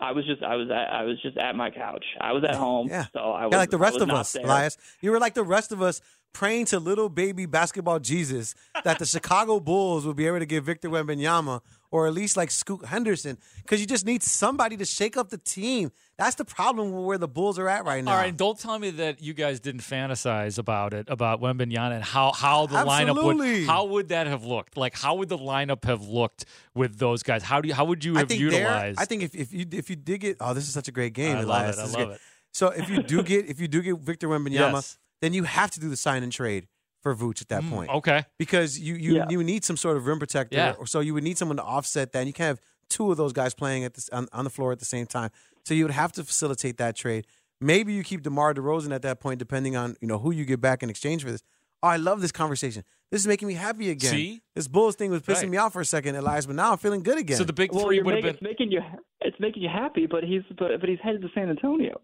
I 0.00 0.10
was 0.10 0.24
just 0.26 0.42
I 0.42 0.56
was 0.56 0.68
at 0.70 0.92
I 0.92 1.04
was 1.04 1.20
just 1.22 1.36
at 1.36 1.54
my 1.54 1.70
couch 1.70 2.04
I 2.20 2.32
was 2.32 2.42
at 2.44 2.56
home 2.56 2.88
Yeah. 2.88 3.06
so 3.12 3.20
I 3.20 3.44
was 3.46 3.52
Yeah, 3.52 3.58
like 3.58 3.70
the 3.70 3.78
rest 3.78 4.00
of 4.00 4.10
us, 4.10 4.32
there. 4.32 4.44
Elias. 4.44 4.76
You 5.00 5.12
were 5.12 5.20
like 5.20 5.34
the 5.34 5.44
rest 5.44 5.70
of 5.70 5.80
us 5.80 6.00
praying 6.32 6.66
to 6.66 6.78
little 6.78 7.08
baby 7.08 7.46
basketball 7.46 7.98
Jesus 7.98 8.54
that 8.84 8.98
the 8.98 9.06
Chicago 9.06 9.60
Bulls 9.60 10.06
will 10.06 10.14
be 10.14 10.26
able 10.26 10.38
to 10.38 10.46
get 10.46 10.62
Victor 10.62 10.88
Wembanyama 10.88 11.60
or 11.90 12.06
at 12.06 12.14
least 12.14 12.36
like 12.38 12.50
Scoot 12.50 12.86
Henderson 12.86 13.36
because 13.62 13.80
you 13.80 13.86
just 13.86 14.06
need 14.06 14.22
somebody 14.22 14.76
to 14.78 14.84
shake 14.84 15.16
up 15.16 15.28
the 15.28 15.36
team. 15.38 15.92
That's 16.16 16.36
the 16.36 16.44
problem 16.44 16.92
with 16.92 17.04
where 17.04 17.18
the 17.18 17.28
Bulls 17.28 17.58
are 17.58 17.68
at 17.68 17.84
right 17.84 18.02
now. 18.02 18.12
All 18.12 18.16
right, 18.16 18.34
don't 18.34 18.58
tell 18.58 18.78
me 18.78 18.90
that 18.90 19.22
you 19.22 19.34
guys 19.34 19.60
didn't 19.60 19.82
fantasize 19.82 20.58
about 20.58 20.94
it, 20.94 21.06
about 21.08 21.40
Wembanyama 21.42 21.96
and 21.96 22.04
how, 22.04 22.32
how 22.32 22.66
the 22.66 22.76
lineup 22.76 23.10
Absolutely. 23.10 23.60
would 23.60 23.66
how 23.68 23.84
would 23.84 24.08
that 24.08 24.26
have 24.26 24.44
looked? 24.44 24.76
Like 24.76 24.96
how 24.96 25.16
would 25.16 25.28
the 25.28 25.38
lineup 25.38 25.84
have 25.84 26.06
looked 26.06 26.46
with 26.74 26.98
those 26.98 27.22
guys? 27.22 27.42
How 27.42 27.60
do 27.60 27.68
you 27.68 27.74
how 27.74 27.84
would 27.84 28.04
you 28.04 28.14
have 28.16 28.28
there- 28.28 28.38
utilized? 28.38 28.98
I 28.98 29.04
think 29.04 29.22
if, 29.22 29.34
if 29.34 29.52
you 29.52 29.66
if 29.70 29.90
you 29.90 29.96
did 29.96 30.20
get 30.20 30.36
oh 30.40 30.54
this 30.54 30.66
is 30.66 30.72
such 30.72 30.88
a 30.88 30.92
great 30.92 31.12
game. 31.12 31.36
I 31.36 31.42
love 31.42 31.68
it, 31.68 31.78
I 31.78 31.84
love 31.86 32.10
it. 32.12 32.20
So 32.52 32.68
if 32.68 32.88
you 32.90 33.02
do 33.02 33.22
get 33.22 33.46
if 33.48 33.60
you 33.60 33.68
do 33.68 33.82
get 33.82 33.98
Victor 33.98 34.28
Wembanyama, 34.28 34.72
Yes. 34.74 34.98
Then 35.22 35.32
you 35.32 35.44
have 35.44 35.70
to 35.70 35.80
do 35.80 35.88
the 35.88 35.96
sign 35.96 36.22
and 36.22 36.30
trade 36.30 36.68
for 37.00 37.14
Vooch 37.16 37.40
at 37.40 37.48
that 37.48 37.62
Mm, 37.62 37.70
point. 37.70 37.90
okay. 37.90 38.24
Because 38.38 38.78
you 38.78 38.94
you 38.94 39.16
Yeah. 39.16 39.26
you 39.30 39.42
need 39.42 39.64
some 39.64 39.76
sort 39.78 39.96
of 39.96 40.06
rim 40.06 40.18
protector, 40.18 40.56
Yeah. 40.56 40.74
or 40.78 40.86
so 40.86 41.00
you 41.00 41.14
would 41.14 41.24
need 41.24 41.38
someone 41.38 41.56
to 41.56 41.64
offset 41.64 42.12
that. 42.12 42.18
And 42.20 42.26
you 42.28 42.32
can't 42.34 42.48
have 42.48 42.60
two 42.90 43.10
of 43.10 43.16
those 43.16 43.32
guys 43.32 43.54
playing 43.54 43.82
at 43.84 43.94
this 43.94 44.10
on, 44.10 44.28
on 44.32 44.44
the 44.44 44.50
floor 44.50 44.70
at 44.72 44.78
the 44.78 44.84
same 44.84 45.06
time. 45.06 45.30
So 45.64 45.72
you 45.72 45.84
would 45.84 45.94
have 45.94 46.12
to 46.12 46.24
facilitate 46.24 46.76
that 46.76 46.94
trade. 46.94 47.26
Maybe 47.60 47.92
you 47.94 48.02
keep 48.04 48.22
DeMar 48.22 48.52
DeRozan 48.54 48.92
at 48.92 49.02
that 49.02 49.18
point, 49.20 49.38
depending 49.38 49.76
on 49.76 49.96
you 50.02 50.06
know 50.08 50.18
who 50.18 50.30
you 50.32 50.44
get 50.44 50.60
back 50.60 50.82
in 50.82 50.90
exchange 50.90 51.24
for 51.24 51.30
this. 51.30 51.42
Oh, 51.84 51.88
I 51.88 51.96
love 51.96 52.20
this 52.20 52.30
conversation. 52.32 52.84
This 53.10 53.20
is 53.22 53.26
making 53.26 53.48
me 53.48 53.54
happy 53.54 53.90
again. 53.90 54.10
See? 54.12 54.42
This 54.54 54.68
Bulls 54.68 54.94
thing 54.94 55.10
was 55.10 55.22
pissing 55.22 55.42
Right. 55.42 55.50
me 55.50 55.56
off 55.58 55.72
for 55.72 55.80
a 55.80 55.84
second, 55.84 56.14
Elias, 56.14 56.46
but 56.46 56.54
now 56.54 56.70
I'm 56.72 56.78
feeling 56.78 57.02
good 57.02 57.18
again. 57.18 57.36
So 57.36 57.44
the 57.44 57.52
big 57.52 57.72
well, 57.72 57.86
three 57.86 57.96
you're 57.96 58.04
would 58.04 58.14
have 58.14 58.22
been 58.22 58.34
it's 58.34 58.42
making 58.42 58.70
you 58.70 58.80
it's 59.20 59.38
making 59.40 59.62
you 59.64 59.68
happy 59.68 60.06
but 60.06 60.22
he's 60.24 60.42
but 60.56 60.78
but 60.80 60.88
he's 60.88 61.00
headed 61.02 61.22
to 61.22 61.28
San 61.34 61.48
Antonio. 61.50 62.00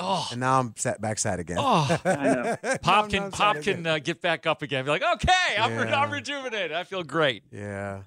Oh, 0.00 0.26
and 0.30 0.40
now 0.40 0.58
I'm 0.58 0.74
sat 0.76 1.00
back 1.00 1.18
sad 1.18 1.40
again. 1.40 1.58
Oh, 1.60 1.98
know. 2.04 2.56
Pop 2.82 3.10
can 3.10 3.30
Pop 3.30 3.60
can 3.62 3.86
uh, 3.86 3.98
get 3.98 4.20
back 4.20 4.46
up 4.46 4.62
again. 4.62 4.84
Be 4.84 4.90
like, 4.90 5.02
okay, 5.02 5.56
I'm, 5.58 5.76
re- 5.76 5.92
I'm 5.92 6.10
rejuvenated. 6.10 6.72
I 6.72 6.84
feel 6.84 7.02
great. 7.02 7.44
Yeah. 7.52 8.02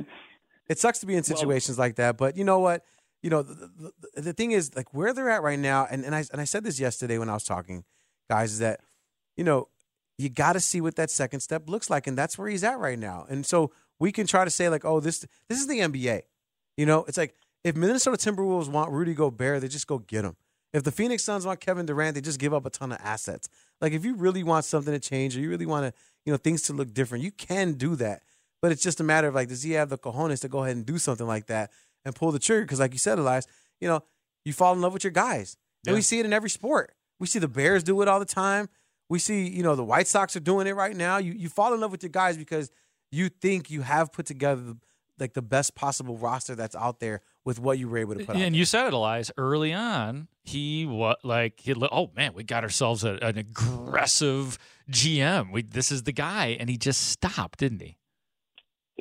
It 0.67 0.79
sucks 0.79 0.99
to 0.99 1.06
be 1.06 1.15
in 1.15 1.23
situations 1.23 1.77
like 1.77 1.95
that, 1.95 2.17
but 2.17 2.38
you 2.38 2.43
know 2.43 2.60
what? 2.60 2.84
You 3.21 3.29
know, 3.29 3.41
the, 3.41 3.91
the, 4.15 4.21
the 4.21 4.34
thing 4.34 4.51
is 4.51 4.75
like 4.75 4.93
where 4.93 5.13
they're 5.13 5.29
at 5.29 5.43
right 5.43 5.60
now, 5.60 5.88
and, 5.89 6.03
and 6.03 6.15
I 6.15 6.25
and 6.32 6.41
I 6.41 6.45
said 6.45 6.63
this 6.63 6.79
yesterday 6.79 7.17
when 7.17 7.29
I 7.29 7.34
was 7.34 7.43
talking, 7.43 7.84
guys, 8.29 8.53
is 8.53 8.60
that, 8.60 8.82
you 9.38 9.43
know, 9.43 9.69
you 10.17 10.29
gotta 10.29 10.60
see 10.60 10.82
what 10.82 10.95
that 10.95 11.10
second 11.10 11.39
step 11.41 11.69
looks 11.69 11.89
like, 11.89 12.08
and 12.08 12.17
that's 12.17 12.38
where 12.38 12.47
he's 12.49 12.63
at 12.63 12.79
right 12.79 12.99
now. 12.99 13.25
And 13.29 13.45
so 13.45 13.71
we 13.99 14.12
can 14.12 14.27
try 14.27 14.43
to 14.43 14.51
say, 14.51 14.67
like, 14.69 14.84
oh, 14.84 14.99
this 14.99 15.25
this 15.47 15.60
is 15.60 15.67
the 15.67 15.79
NBA. 15.79 16.21
You 16.77 16.86
know, 16.86 17.06
it's 17.08 17.17
like 17.17 17.36
if 17.63 17.75
Minnesota 17.75 18.17
Timberwolves 18.17 18.69
want 18.69 18.91
Rudy 18.91 19.13
Gobert, 19.13 19.62
they 19.62 19.67
just 19.67 19.88
go 19.88 19.99
get 19.99 20.25
him. 20.25 20.36
If 20.74 20.84
the 20.84 20.92
Phoenix 20.92 21.24
Suns 21.24 21.46
want 21.46 21.60
Kevin 21.60 21.86
Durant, 21.86 22.16
they 22.16 22.22
just 22.22 22.40
give 22.40 22.54
up 22.54 22.66
a 22.66 22.70
ton 22.70 22.92
of 22.92 22.98
assets. 23.02 23.48
Like 23.80 23.94
if 23.94 24.04
you 24.04 24.16
really 24.16 24.44
want 24.44 24.66
something 24.66 24.94
to 24.94 25.00
change 25.00 25.38
or 25.38 25.40
you 25.40 25.50
really 25.50 25.68
want 25.68 25.86
to, 25.86 26.02
you 26.26 26.34
know, 26.34 26.38
things 26.38 26.64
to 26.64 26.74
look 26.74 26.94
different, 26.94 27.24
you 27.24 27.32
can 27.32 27.74
do 27.74 27.96
that. 27.98 28.24
But 28.62 28.72
it's 28.72 28.82
just 28.82 29.00
a 29.00 29.04
matter 29.04 29.28
of 29.28 29.36
like, 29.36 29.50
does 29.50 29.62
he 29.62 29.74
have 29.74 29.90
the 29.90 29.98
cojones 29.98 30.42
to 30.42 30.48
go 30.48 30.64
ahead 30.64 30.76
and 30.76 30.86
do 30.86 30.98
something 30.98 31.28
like 31.28 31.48
that 31.48 31.72
and 32.06 32.16
pull 32.16 32.32
the 32.32 32.40
trigger? 32.40 32.64
Because 32.64 32.80
like 32.80 32.94
you 32.94 32.98
said, 32.98 33.20
Elias, 33.20 33.46
you 33.80 33.88
know, 33.88 34.04
you 34.46 34.54
fall 34.54 34.74
in 34.74 34.82
love 34.82 34.94
with 34.94 35.04
your 35.04 35.12
guys. 35.12 35.58
And 35.86 35.96
we 35.96 36.02
see 36.02 36.20
it 36.20 36.26
in 36.26 36.34
every 36.34 36.50
sport. 36.50 36.96
We 37.20 37.28
see 37.28 37.40
the 37.40 37.48
Bears 37.48 37.84
do 37.84 38.02
it 38.02 38.08
all 38.08 38.20
the 38.20 38.26
time. 38.26 38.70
We 39.10 39.20
see, 39.20 39.48
you 39.48 39.64
know, 39.64 39.76
the 39.76 39.84
White 39.84 40.08
Sox 40.08 40.36
are 40.36 40.40
doing 40.40 40.66
it 40.66 40.76
right 40.76 40.96
now. 40.96 41.18
You 41.18 41.34
you 41.34 41.50
fall 41.50 41.74
in 41.74 41.82
love 41.82 41.92
with 41.92 42.04
your 42.04 42.10
guys 42.10 42.38
because 42.38 42.72
you 43.12 43.30
think 43.30 43.70
you 43.70 43.82
have 43.82 44.12
put 44.12 44.26
together 44.26 44.62
the, 44.62 44.78
like 45.24 45.34
the 45.34 45.42
best 45.42 45.74
possible 45.74 46.18
roster 46.18 46.54
that's 46.54 46.76
out 46.76 47.00
there 47.00 47.22
with 47.46 47.60
what 47.60 47.80
you 47.80 47.88
were 47.88 47.98
able 47.98 48.14
to 48.14 48.26
put 48.26 48.36
out. 48.36 48.42
And 48.42 48.56
you 48.56 48.66
said 48.66 48.88
it, 48.88 48.94
Elias, 48.94 49.32
early 49.38 49.74
on. 49.74 50.28
He 50.44 50.86
what 50.86 51.24
like 51.24 51.62
he 51.62 51.74
oh 51.74 52.12
man, 52.16 52.34
we 52.34 52.44
got 52.44 52.64
ourselves 52.64 53.06
a, 53.06 53.14
an 53.22 53.38
aggressive 53.38 54.60
GM. 54.92 55.54
We 55.54 55.62
this 55.62 55.90
is 55.90 56.04
the 56.04 56.12
guy, 56.12 56.58
and 56.60 56.70
he 56.70 56.78
just 56.78 57.08
stopped, 57.08 57.60
didn't 57.60 57.82
he? 57.82 57.98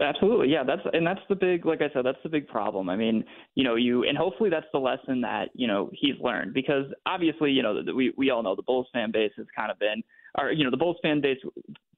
Absolutely, 0.01 0.49
yeah. 0.49 0.63
That's 0.65 0.83
and 0.93 1.05
that's 1.05 1.21
the 1.29 1.35
big, 1.35 1.67
like 1.67 1.83
I 1.83 1.93
said, 1.93 2.07
that's 2.07 2.23
the 2.23 2.29
big 2.29 2.47
problem. 2.47 2.89
I 2.89 2.97
mean, 2.97 3.25
you 3.57 3.65
know, 3.65 3.75
you 3.75 4.05
and 4.05 4.17
hopefully 4.17 4.51
that's 4.51 4.67
the 4.73 4.79
lesson 4.79 5.21
that 5.23 5.51
you 5.55 5.67
know 5.67 5.91
he's 5.93 6.15
learned 6.21 6.55
because 6.55 6.87
obviously, 7.05 7.51
you 7.51 7.63
know, 7.63 7.83
the, 7.83 7.93
we 7.93 8.15
we 8.17 8.31
all 8.31 8.43
know 8.43 8.55
the 8.55 8.63
Bulls 8.63 8.87
fan 8.93 9.11
base 9.11 9.33
has 9.37 9.47
kind 9.55 9.71
of 9.71 9.79
been, 9.79 10.03
or 10.39 10.53
you 10.53 10.65
know, 10.65 10.71
the 10.71 10.77
Bulls 10.77 10.97
fan 11.03 11.21
base, 11.21 11.39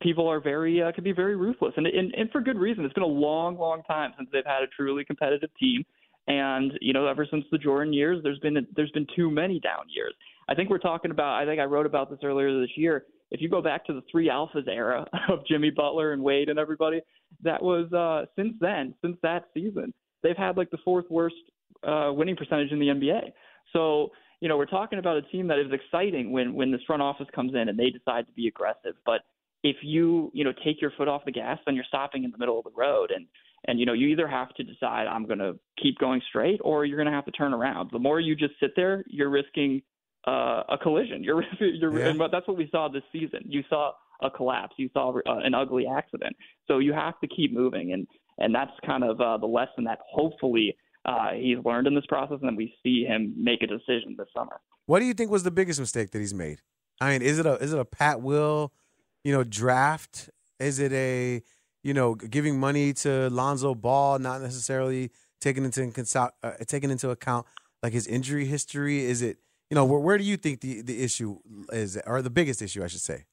people 0.01 0.29
are 0.29 0.41
very 0.41 0.83
uh, 0.83 0.93
can 0.93 1.05
be 1.05 1.13
very 1.13 1.37
ruthless 1.37 1.75
and, 1.77 1.87
and 1.87 2.15
and 2.15 2.31
for 2.31 2.41
good 2.41 2.59
reason. 2.59 2.85
It's 2.85 2.95
been 2.95 3.03
a 3.03 3.07
long, 3.07 3.57
long 3.57 3.83
time 3.85 4.13
since 4.17 4.29
they've 4.33 4.45
had 4.45 4.63
a 4.63 4.67
truly 4.67 5.05
competitive 5.05 5.51
team, 5.59 5.85
and 6.27 6.73
you 6.81 6.93
know, 6.93 7.07
ever 7.07 7.27
since 7.31 7.45
the 7.51 7.59
Jordan 7.59 7.93
years, 7.93 8.21
there's 8.23 8.39
been 8.41 8.57
a, 8.57 8.61
there's 8.75 8.91
been 8.91 9.07
too 9.15 9.31
many 9.31 9.61
down 9.61 9.85
years. 9.89 10.15
I 10.49 10.55
think 10.55 10.71
we're 10.71 10.79
talking 10.79 11.11
about. 11.11 11.41
I 11.41 11.47
think 11.47 11.61
I 11.61 11.65
wrote 11.65 11.87
about 11.87 12.11
this 12.11 12.21
earlier 12.23 12.61
this 12.61 12.77
year. 12.77 13.05
if 13.31 13.41
you 13.41 13.49
go 13.49 13.63
back 13.63 13.85
to 13.87 13.93
the 13.93 14.03
three 14.11 14.29
alphas 14.29 14.69
era 14.69 15.07
of 15.29 15.47
Jimmy 15.47 15.71
Butler 15.71 16.13
and 16.13 16.23
Wade 16.23 16.49
and 16.49 16.59
everybody, 16.59 17.01
that 17.43 17.63
was 17.63 17.93
uh, 17.93 18.27
since 18.37 18.55
then, 18.61 18.95
since 19.03 19.17
that 19.23 19.45
season, 19.55 19.93
they've 20.23 20.37
had 20.37 20.57
like 20.57 20.71
the 20.71 20.79
fourth 20.85 21.07
worst 21.11 21.37
uh, 21.87 22.11
winning 22.13 22.37
percentage 22.37 22.73
in 22.73 22.79
the 22.79 22.87
NBA. 22.87 23.33
So 23.73 24.11
you 24.45 24.51
know, 24.51 24.59
we're 24.59 24.67
talking 24.67 24.99
about 24.99 25.17
a 25.17 25.23
team 25.23 25.49
that 25.49 25.59
is 25.59 25.73
exciting 25.73 26.31
when 26.31 26.53
when 26.53 26.71
this 26.71 26.83
front 26.87 27.01
office 27.01 27.27
comes 27.35 27.55
in 27.55 27.71
and 27.71 27.79
they 27.79 27.89
decide 27.89 28.27
to 28.27 28.33
be 28.33 28.47
aggressive. 28.47 28.93
But 29.07 29.23
if 29.63 29.77
you 29.81 30.31
you 30.35 30.45
know 30.45 30.53
take 30.63 30.83
your 30.83 30.91
foot 30.99 31.09
off 31.09 31.25
the 31.25 31.33
gas, 31.33 31.59
then 31.65 31.75
you're 31.75 31.87
stopping 31.89 32.25
in 32.25 32.31
the 32.31 32.37
middle 32.37 32.59
of 32.59 32.65
the 32.65 32.71
road, 32.77 33.11
and 33.11 33.27
and 33.67 33.81
you 33.81 33.87
know 33.87 33.95
you 33.95 34.09
either 34.09 34.29
have 34.29 34.51
to 34.57 34.63
decide 34.63 35.07
I'm 35.07 35.25
going 35.25 35.39
to 35.39 35.59
keep 35.83 35.97
going 35.99 36.21
straight 36.29 36.61
or 36.63 36.85
you're 36.85 36.99
going 36.99 37.09
to 37.09 37.15
have 37.15 37.25
to 37.25 37.31
turn 37.31 37.55
around. 37.55 37.89
The 37.91 37.99
more 37.99 38.21
you 38.21 38.37
just 38.37 38.53
sit 38.61 38.73
there, 38.77 39.03
you're 39.09 39.31
risking 39.31 39.81
uh, 40.29 40.65
a 40.69 40.77
collision. 40.77 41.25
You're, 41.25 41.43
you're 41.61 41.99
Yeah. 41.99 42.11
and 42.11 42.21
that's 42.31 42.47
what 42.47 42.59
we 42.59 42.69
saw 42.71 42.89
this 42.89 43.03
season. 43.13 43.41
You 43.47 43.63
saw 43.71 43.93
a 44.21 44.31
collapse. 44.31 44.75
You 44.77 44.91
saw 44.93 45.17
uh, 45.27 45.39
an 45.39 45.55
ugly 45.55 45.87
accident. 45.87 46.37
So 46.69 46.81
you 46.81 46.93
have 46.93 47.19
to 47.21 47.27
keep 47.29 47.51
moving, 47.51 47.95
and 47.95 48.07
and 48.37 48.55
that's 48.55 48.73
kind 48.85 49.05
of 49.05 49.19
uh, 49.23 49.39
the 49.39 49.47
lesson 49.47 49.85
that 49.85 50.01
hopefully 50.07 50.77
uh, 51.05 51.33
he's 51.33 51.59
learned 51.65 51.87
in 51.87 51.95
this 51.95 52.07
process, 52.07 52.39
and 52.43 52.57
we 52.57 52.75
see 52.83 53.05
him 53.05 53.35
make 53.37 53.63
a 53.63 53.67
decision 53.67 54.17
this 54.17 54.29
summer. 54.37 54.61
What 54.87 55.01
do 55.01 55.07
you 55.07 55.15
think 55.15 55.31
was 55.31 55.43
the 55.43 55.51
biggest 55.51 55.81
mistake 55.81 56.11
that 56.11 56.19
he's 56.19 56.35
made? 56.35 56.61
I 57.01 57.11
mean, 57.11 57.23
is 57.23 57.39
it 57.39 57.47
a 57.47 57.55
is 57.55 57.73
it 57.73 57.79
a 57.79 57.85
Pat 57.85 58.21
Will, 58.21 58.73
you 59.23 59.33
know, 59.33 59.45
draft? 59.45 60.31
Is 60.61 60.79
it 60.79 60.93
a 60.93 61.43
you 61.83 61.95
know 61.95 62.15
giving 62.15 62.59
money 62.59 62.93
to 62.95 63.29
Lonzo 63.31 63.75
Ball, 63.75 64.19
not 64.19 64.41
necessarily 64.41 65.11
taking 65.41 65.65
into 65.65 65.93
uh, 66.43 66.51
taking 66.67 66.91
into 66.91 67.11
account 67.11 67.47
like 67.83 67.93
his 67.93 68.07
injury 68.07 68.47
history? 68.47 69.05
Is 69.05 69.23
it 69.23 69.39
you 69.71 69.75
know 69.75 69.85
where 69.85 70.01
where 70.01 70.19
do 70.19 70.25
you 70.25 70.37
think 70.37 70.61
the 70.61 70.83
the 70.83 71.03
issue 71.03 71.39
is, 71.73 71.99
or 72.07 72.23
the 72.23 72.31
biggest 72.31 72.63
issue, 72.63 72.83
I 72.83 72.87
should 72.87 73.01
say? 73.01 73.25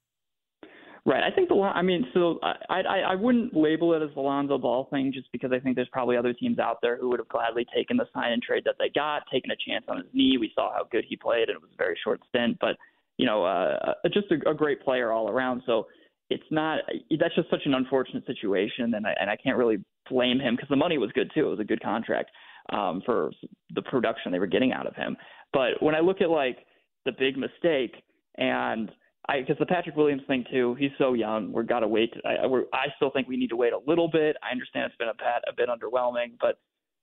Right. 1.04 1.24
I 1.24 1.34
think 1.34 1.50
the 1.50 1.56
I 1.56 1.82
mean, 1.82 2.06
so 2.14 2.40
I 2.44 2.82
I, 2.82 3.00
I 3.12 3.16
wouldn't 3.16 3.56
label 3.56 3.94
it 3.94 4.04
as 4.04 4.14
the 4.14 4.22
Lonzo 4.22 4.60
Ball 4.60 4.88
thing, 4.92 5.12
just 5.12 5.32
because 5.32 5.52
I 5.52 5.60
think 5.60 5.76
there's 5.76 5.90
probably 5.92 6.16
other 6.16 6.32
teams 6.32 6.60
out 6.60 6.78
there 6.84 6.96
who 6.96 7.10
would 7.10 7.20
have 7.20 7.28
gladly 7.28 7.66
taken 7.76 7.98
the 7.98 8.06
sign 8.14 8.34
and 8.34 8.42
trade 8.42 8.64
that 8.66 8.76
they 8.78 8.90
got, 8.94 9.24
taken 9.32 9.50
a 9.50 9.56
chance 9.68 9.86
on 9.88 9.98
his 9.98 10.06
knee. 10.14 10.38
We 10.40 10.52
saw 10.54 10.72
how 10.72 10.86
good 10.92 11.04
he 11.08 11.16
played, 11.16 11.50
and 11.50 11.56
it 11.56 11.62
was 11.62 11.72
a 11.74 11.78
very 11.78 11.98
short 12.04 12.22
stint, 12.30 12.58
but 12.62 12.78
you 13.18 13.26
know, 13.26 13.44
uh, 13.44 13.94
just 14.14 14.28
a, 14.32 14.50
a 14.50 14.54
great 14.54 14.82
player 14.84 15.12
all 15.12 15.28
around. 15.28 15.64
So 15.66 15.88
it's 16.30 16.44
not 16.52 16.82
that's 17.20 17.36
just 17.36 17.50
such 17.50 17.66
an 17.66 17.74
unfortunate 17.74 18.26
situation, 18.28 18.94
and 18.94 19.08
I, 19.08 19.16
and 19.20 19.28
I 19.28 19.38
can't 19.38 19.58
really 19.58 19.78
blame 20.08 20.40
him 20.40 20.56
because 20.56 20.70
the 20.70 20.76
money 20.76 21.00
was 21.00 21.12
good 21.14 21.32
too. 21.34 21.48
It 21.48 21.50
was 21.50 21.60
a 21.60 21.64
good 21.64 21.82
contract 21.82 22.30
um, 22.72 23.02
for 23.06 23.32
the 23.74 23.82
production 23.82 24.32
they 24.32 24.40
were 24.40 24.46
getting 24.46 24.72
out 24.72 24.86
of 24.86 24.96
him. 24.96 25.18
But 25.52 25.82
when 25.82 25.96
I 25.96 26.00
look 26.00 26.22
at 26.22 26.30
like 26.30 26.60
the 27.06 27.12
big 27.18 27.38
mistake 27.38 28.04
and 28.38 28.92
because 29.28 29.58
the 29.60 29.66
Patrick 29.66 29.96
Williams 29.96 30.24
thing 30.28 30.46
too, 30.52 30.76
he's 30.76 30.92
so 30.98 31.14
young. 31.14 31.52
We've 31.54 31.68
got 31.68 31.82
to 31.82 31.88
wait. 31.88 32.14
I 32.26 32.46
we're, 32.48 32.66
I 32.74 32.88
still 32.96 33.12
think 33.12 33.28
we 33.28 33.38
need 33.38 33.50
to 33.50 33.56
wait 33.56 33.74
a 33.74 33.80
little 33.88 34.10
bit. 34.10 34.36
I 34.44 34.52
understand 34.52 34.86
it's 34.86 34.98
been 34.98 35.10
a 35.10 35.14
bit 35.14 35.44
a 35.48 35.54
bit 35.56 35.70
underwhelming, 35.70 36.34
but 36.40 36.60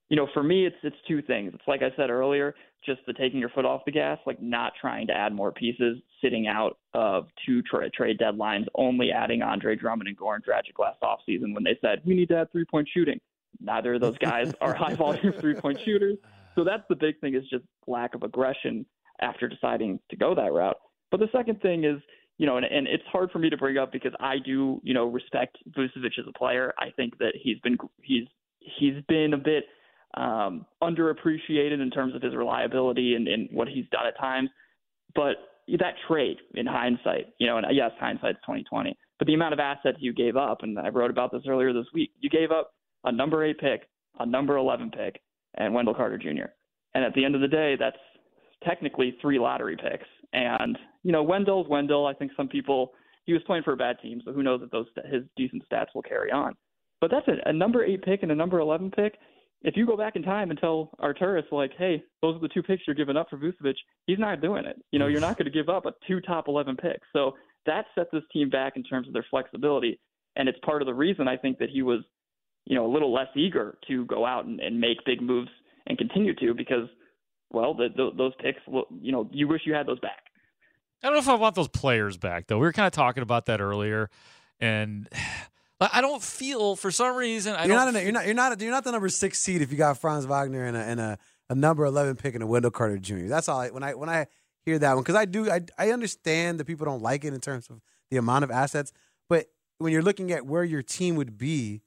you 0.09 0.17
know, 0.17 0.27
for 0.33 0.43
me, 0.43 0.65
it's 0.65 0.75
it's 0.83 0.95
two 1.07 1.21
things. 1.21 1.51
It's 1.53 1.67
like 1.67 1.81
I 1.81 1.95
said 1.95 2.09
earlier, 2.09 2.55
just 2.85 3.01
the 3.05 3.13
taking 3.13 3.39
your 3.39 3.49
foot 3.49 3.65
off 3.65 3.81
the 3.85 3.91
gas, 3.91 4.17
like 4.25 4.41
not 4.41 4.73
trying 4.79 5.07
to 5.07 5.13
add 5.13 5.33
more 5.33 5.51
pieces, 5.51 5.97
sitting 6.21 6.47
out 6.47 6.77
of 6.93 7.27
two 7.45 7.61
tra- 7.61 7.89
trade 7.91 8.19
deadlines, 8.19 8.65
only 8.75 9.11
adding 9.11 9.41
Andre 9.41 9.75
Drummond 9.75 10.07
and 10.07 10.17
Goran 10.17 10.39
Dragic 10.39 10.79
last 10.79 10.99
offseason 11.01 11.53
when 11.53 11.63
they 11.63 11.77
said 11.81 12.01
we 12.05 12.15
need 12.15 12.29
to 12.29 12.37
add 12.37 12.51
three 12.51 12.65
point 12.65 12.89
shooting. 12.91 13.19
Neither 13.59 13.95
of 13.95 14.01
those 14.01 14.17
guys 14.17 14.53
are 14.61 14.73
high 14.73 14.95
volume 14.95 15.33
three 15.39 15.55
point 15.55 15.79
shooters. 15.85 16.17
So 16.55 16.63
that's 16.63 16.83
the 16.89 16.95
big 16.95 17.19
thing 17.19 17.35
is 17.35 17.43
just 17.49 17.63
lack 17.87 18.15
of 18.15 18.23
aggression 18.23 18.85
after 19.21 19.47
deciding 19.47 19.99
to 20.09 20.15
go 20.15 20.33
that 20.35 20.51
route. 20.51 20.77
But 21.11 21.19
the 21.19 21.29
second 21.31 21.61
thing 21.61 21.83
is, 21.83 22.01
you 22.37 22.45
know, 22.45 22.57
and, 22.57 22.65
and 22.65 22.87
it's 22.87 23.03
hard 23.11 23.31
for 23.31 23.39
me 23.39 23.49
to 23.49 23.57
bring 23.57 23.77
up 23.77 23.91
because 23.91 24.13
I 24.19 24.35
do, 24.43 24.79
you 24.83 24.93
know, 24.93 25.05
respect 25.05 25.57
Vucevic 25.77 26.17
as 26.17 26.25
a 26.27 26.37
player. 26.37 26.73
I 26.77 26.91
think 26.95 27.17
that 27.17 27.33
he's 27.41 27.59
been 27.59 27.77
he's 28.01 28.27
he's 28.59 29.03
been 29.07 29.33
a 29.33 29.37
bit 29.37 29.65
um, 30.15 30.65
underappreciated 30.81 31.81
in 31.81 31.91
terms 31.91 32.15
of 32.15 32.21
his 32.21 32.35
reliability 32.35 33.15
and, 33.15 33.27
and 33.27 33.49
what 33.51 33.67
he's 33.67 33.85
done 33.91 34.07
at 34.07 34.17
times. 34.17 34.49
But 35.15 35.35
that 35.67 35.95
trade, 36.07 36.37
in 36.55 36.65
hindsight, 36.65 37.27
you 37.39 37.47
know, 37.47 37.57
and 37.57 37.67
yes, 37.71 37.91
hindsight's 37.99 38.39
2020. 38.41 38.97
But 39.19 39.27
the 39.27 39.33
amount 39.33 39.53
of 39.53 39.59
assets 39.59 39.97
you 39.99 40.13
gave 40.13 40.37
up, 40.37 40.59
and 40.63 40.79
I 40.79 40.89
wrote 40.89 41.11
about 41.11 41.31
this 41.31 41.43
earlier 41.47 41.73
this 41.73 41.85
week, 41.93 42.11
you 42.19 42.29
gave 42.29 42.51
up 42.51 42.71
a 43.03 43.11
number 43.11 43.43
eight 43.43 43.59
pick, 43.59 43.87
a 44.19 44.25
number 44.25 44.57
11 44.57 44.91
pick, 44.91 45.21
and 45.55 45.73
Wendell 45.73 45.93
Carter 45.93 46.17
Jr. 46.17 46.51
And 46.95 47.03
at 47.03 47.13
the 47.13 47.23
end 47.23 47.35
of 47.35 47.41
the 47.41 47.47
day, 47.47 47.75
that's 47.77 47.97
technically 48.65 49.17
three 49.21 49.39
lottery 49.39 49.77
picks. 49.77 50.07
And 50.33 50.77
you 51.03 51.11
know, 51.11 51.23
Wendell's 51.23 51.67
Wendell. 51.67 52.05
I 52.05 52.13
think 52.13 52.31
some 52.35 52.47
people 52.47 52.93
he 53.25 53.33
was 53.33 53.41
playing 53.45 53.63
for 53.63 53.73
a 53.73 53.77
bad 53.77 53.97
team, 54.01 54.21
so 54.25 54.31
who 54.31 54.43
knows 54.43 54.61
if 54.63 54.71
those 54.71 54.87
his 55.11 55.23
decent 55.35 55.63
stats 55.69 55.87
will 55.93 56.01
carry 56.01 56.31
on. 56.31 56.55
But 57.01 57.11
that's 57.11 57.27
a, 57.27 57.49
a 57.49 57.53
number 57.53 57.83
eight 57.83 58.03
pick 58.03 58.23
and 58.23 58.31
a 58.31 58.35
number 58.35 58.59
11 58.59 58.91
pick. 58.91 59.17
If 59.61 59.75
you 59.75 59.85
go 59.85 59.97
back 59.97 60.15
in 60.15 60.23
time 60.23 60.51
and 60.51 60.59
tell 60.59 60.91
Arturas 61.01 61.49
like, 61.51 61.71
hey, 61.77 62.01
those 62.21 62.35
are 62.35 62.39
the 62.39 62.47
two 62.47 62.63
picks 62.63 62.83
you're 62.87 62.95
giving 62.95 63.17
up 63.17 63.29
for 63.29 63.37
Vucevic, 63.37 63.75
he's 64.07 64.19
not 64.19 64.41
doing 64.41 64.65
it. 64.65 64.81
You 64.91 64.99
know, 64.99 65.07
you're 65.07 65.19
not 65.19 65.37
going 65.37 65.45
to 65.45 65.51
give 65.51 65.69
up 65.69 65.85
a 65.85 65.93
two 66.07 66.21
top 66.21 66.47
11 66.47 66.77
picks. 66.77 67.07
So 67.11 67.33
that 67.65 67.85
set 67.93 68.07
this 68.11 68.23
team 68.31 68.49
back 68.49 68.73
in 68.77 68.83
terms 68.83 69.07
of 69.07 69.13
their 69.13 69.25
flexibility, 69.29 69.99
and 70.37 70.47
it's 70.47 70.59
part 70.63 70.81
of 70.81 70.85
the 70.85 70.93
reason 70.93 71.27
I 71.27 71.35
think 71.35 71.59
that 71.59 71.69
he 71.69 71.81
was, 71.81 71.99
you 72.65 72.75
know, 72.75 72.85
a 72.85 72.91
little 72.91 73.13
less 73.13 73.27
eager 73.35 73.77
to 73.87 74.05
go 74.05 74.25
out 74.25 74.45
and, 74.45 74.59
and 74.61 74.79
make 74.79 74.97
big 75.05 75.21
moves 75.21 75.49
and 75.87 75.97
continue 75.97 76.33
to 76.35 76.53
because, 76.53 76.87
well, 77.51 77.73
the, 77.73 77.89
the, 77.95 78.11
those 78.15 78.33
picks, 78.39 78.59
you 79.01 79.11
know, 79.11 79.27
you 79.31 79.47
wish 79.47 79.61
you 79.65 79.73
had 79.73 79.87
those 79.87 79.99
back. 79.99 80.19
I 81.03 81.07
don't 81.07 81.15
know 81.15 81.19
if 81.19 81.29
I 81.29 81.35
want 81.35 81.55
those 81.55 81.67
players 81.69 82.17
back 82.17 82.47
though. 82.47 82.57
We 82.57 82.65
were 82.65 82.73
kind 82.73 82.87
of 82.87 82.91
talking 82.91 83.23
about 83.23 83.45
that 83.45 83.61
earlier, 83.61 84.09
and 84.59 85.07
I 85.81 86.01
don't 86.01 86.21
feel 86.21 86.75
for 86.75 86.91
some 86.91 87.15
reason 87.15 87.55
I 87.55 87.65
you're 87.65 87.77
don't. 87.77 87.93
not, 87.93 88.01
a, 88.01 88.03
you're 88.03 88.11
not 88.11 88.25
you're 88.25 88.35
not 88.35 88.61
you're 88.61 88.71
not 88.71 88.83
the 88.83 88.91
number 88.91 89.07
six 89.07 89.39
seed 89.39 89.61
if 89.61 89.71
you 89.71 89.77
got 89.77 89.97
Franz 89.97 90.25
Wagner 90.25 90.65
and 90.65 90.75
a 90.75 90.81
and 90.81 90.99
a, 90.99 91.17
a 91.49 91.55
number 91.55 91.85
eleven 91.85 92.17
pick 92.17 92.33
and 92.33 92.43
a 92.43 92.47
Wendell 92.47 92.71
Carter 92.71 92.97
Jr. 92.97 93.27
That's 93.27 93.47
all. 93.47 93.61
I, 93.61 93.69
when 93.69 93.81
I 93.81 93.93
when 93.93 94.09
I 94.09 94.27
hear 94.65 94.77
that 94.77 94.93
one 94.95 95.03
because 95.03 95.15
I 95.15 95.23
do 95.23 95.49
I 95.49 95.61
I 95.77 95.91
understand 95.91 96.59
that 96.59 96.65
people 96.65 96.85
don't 96.85 97.01
like 97.01 97.23
it 97.23 97.33
in 97.33 97.39
terms 97.39 97.69
of 97.69 97.79
the 98.11 98.17
amount 98.17 98.43
of 98.43 98.51
assets, 98.51 98.91
but 99.29 99.45
when 99.77 99.93
you're 99.93 100.01
looking 100.01 100.33
at 100.33 100.45
where 100.45 100.65
your 100.65 100.81
team 100.81 101.15
would 101.15 101.37
be, 101.37 101.81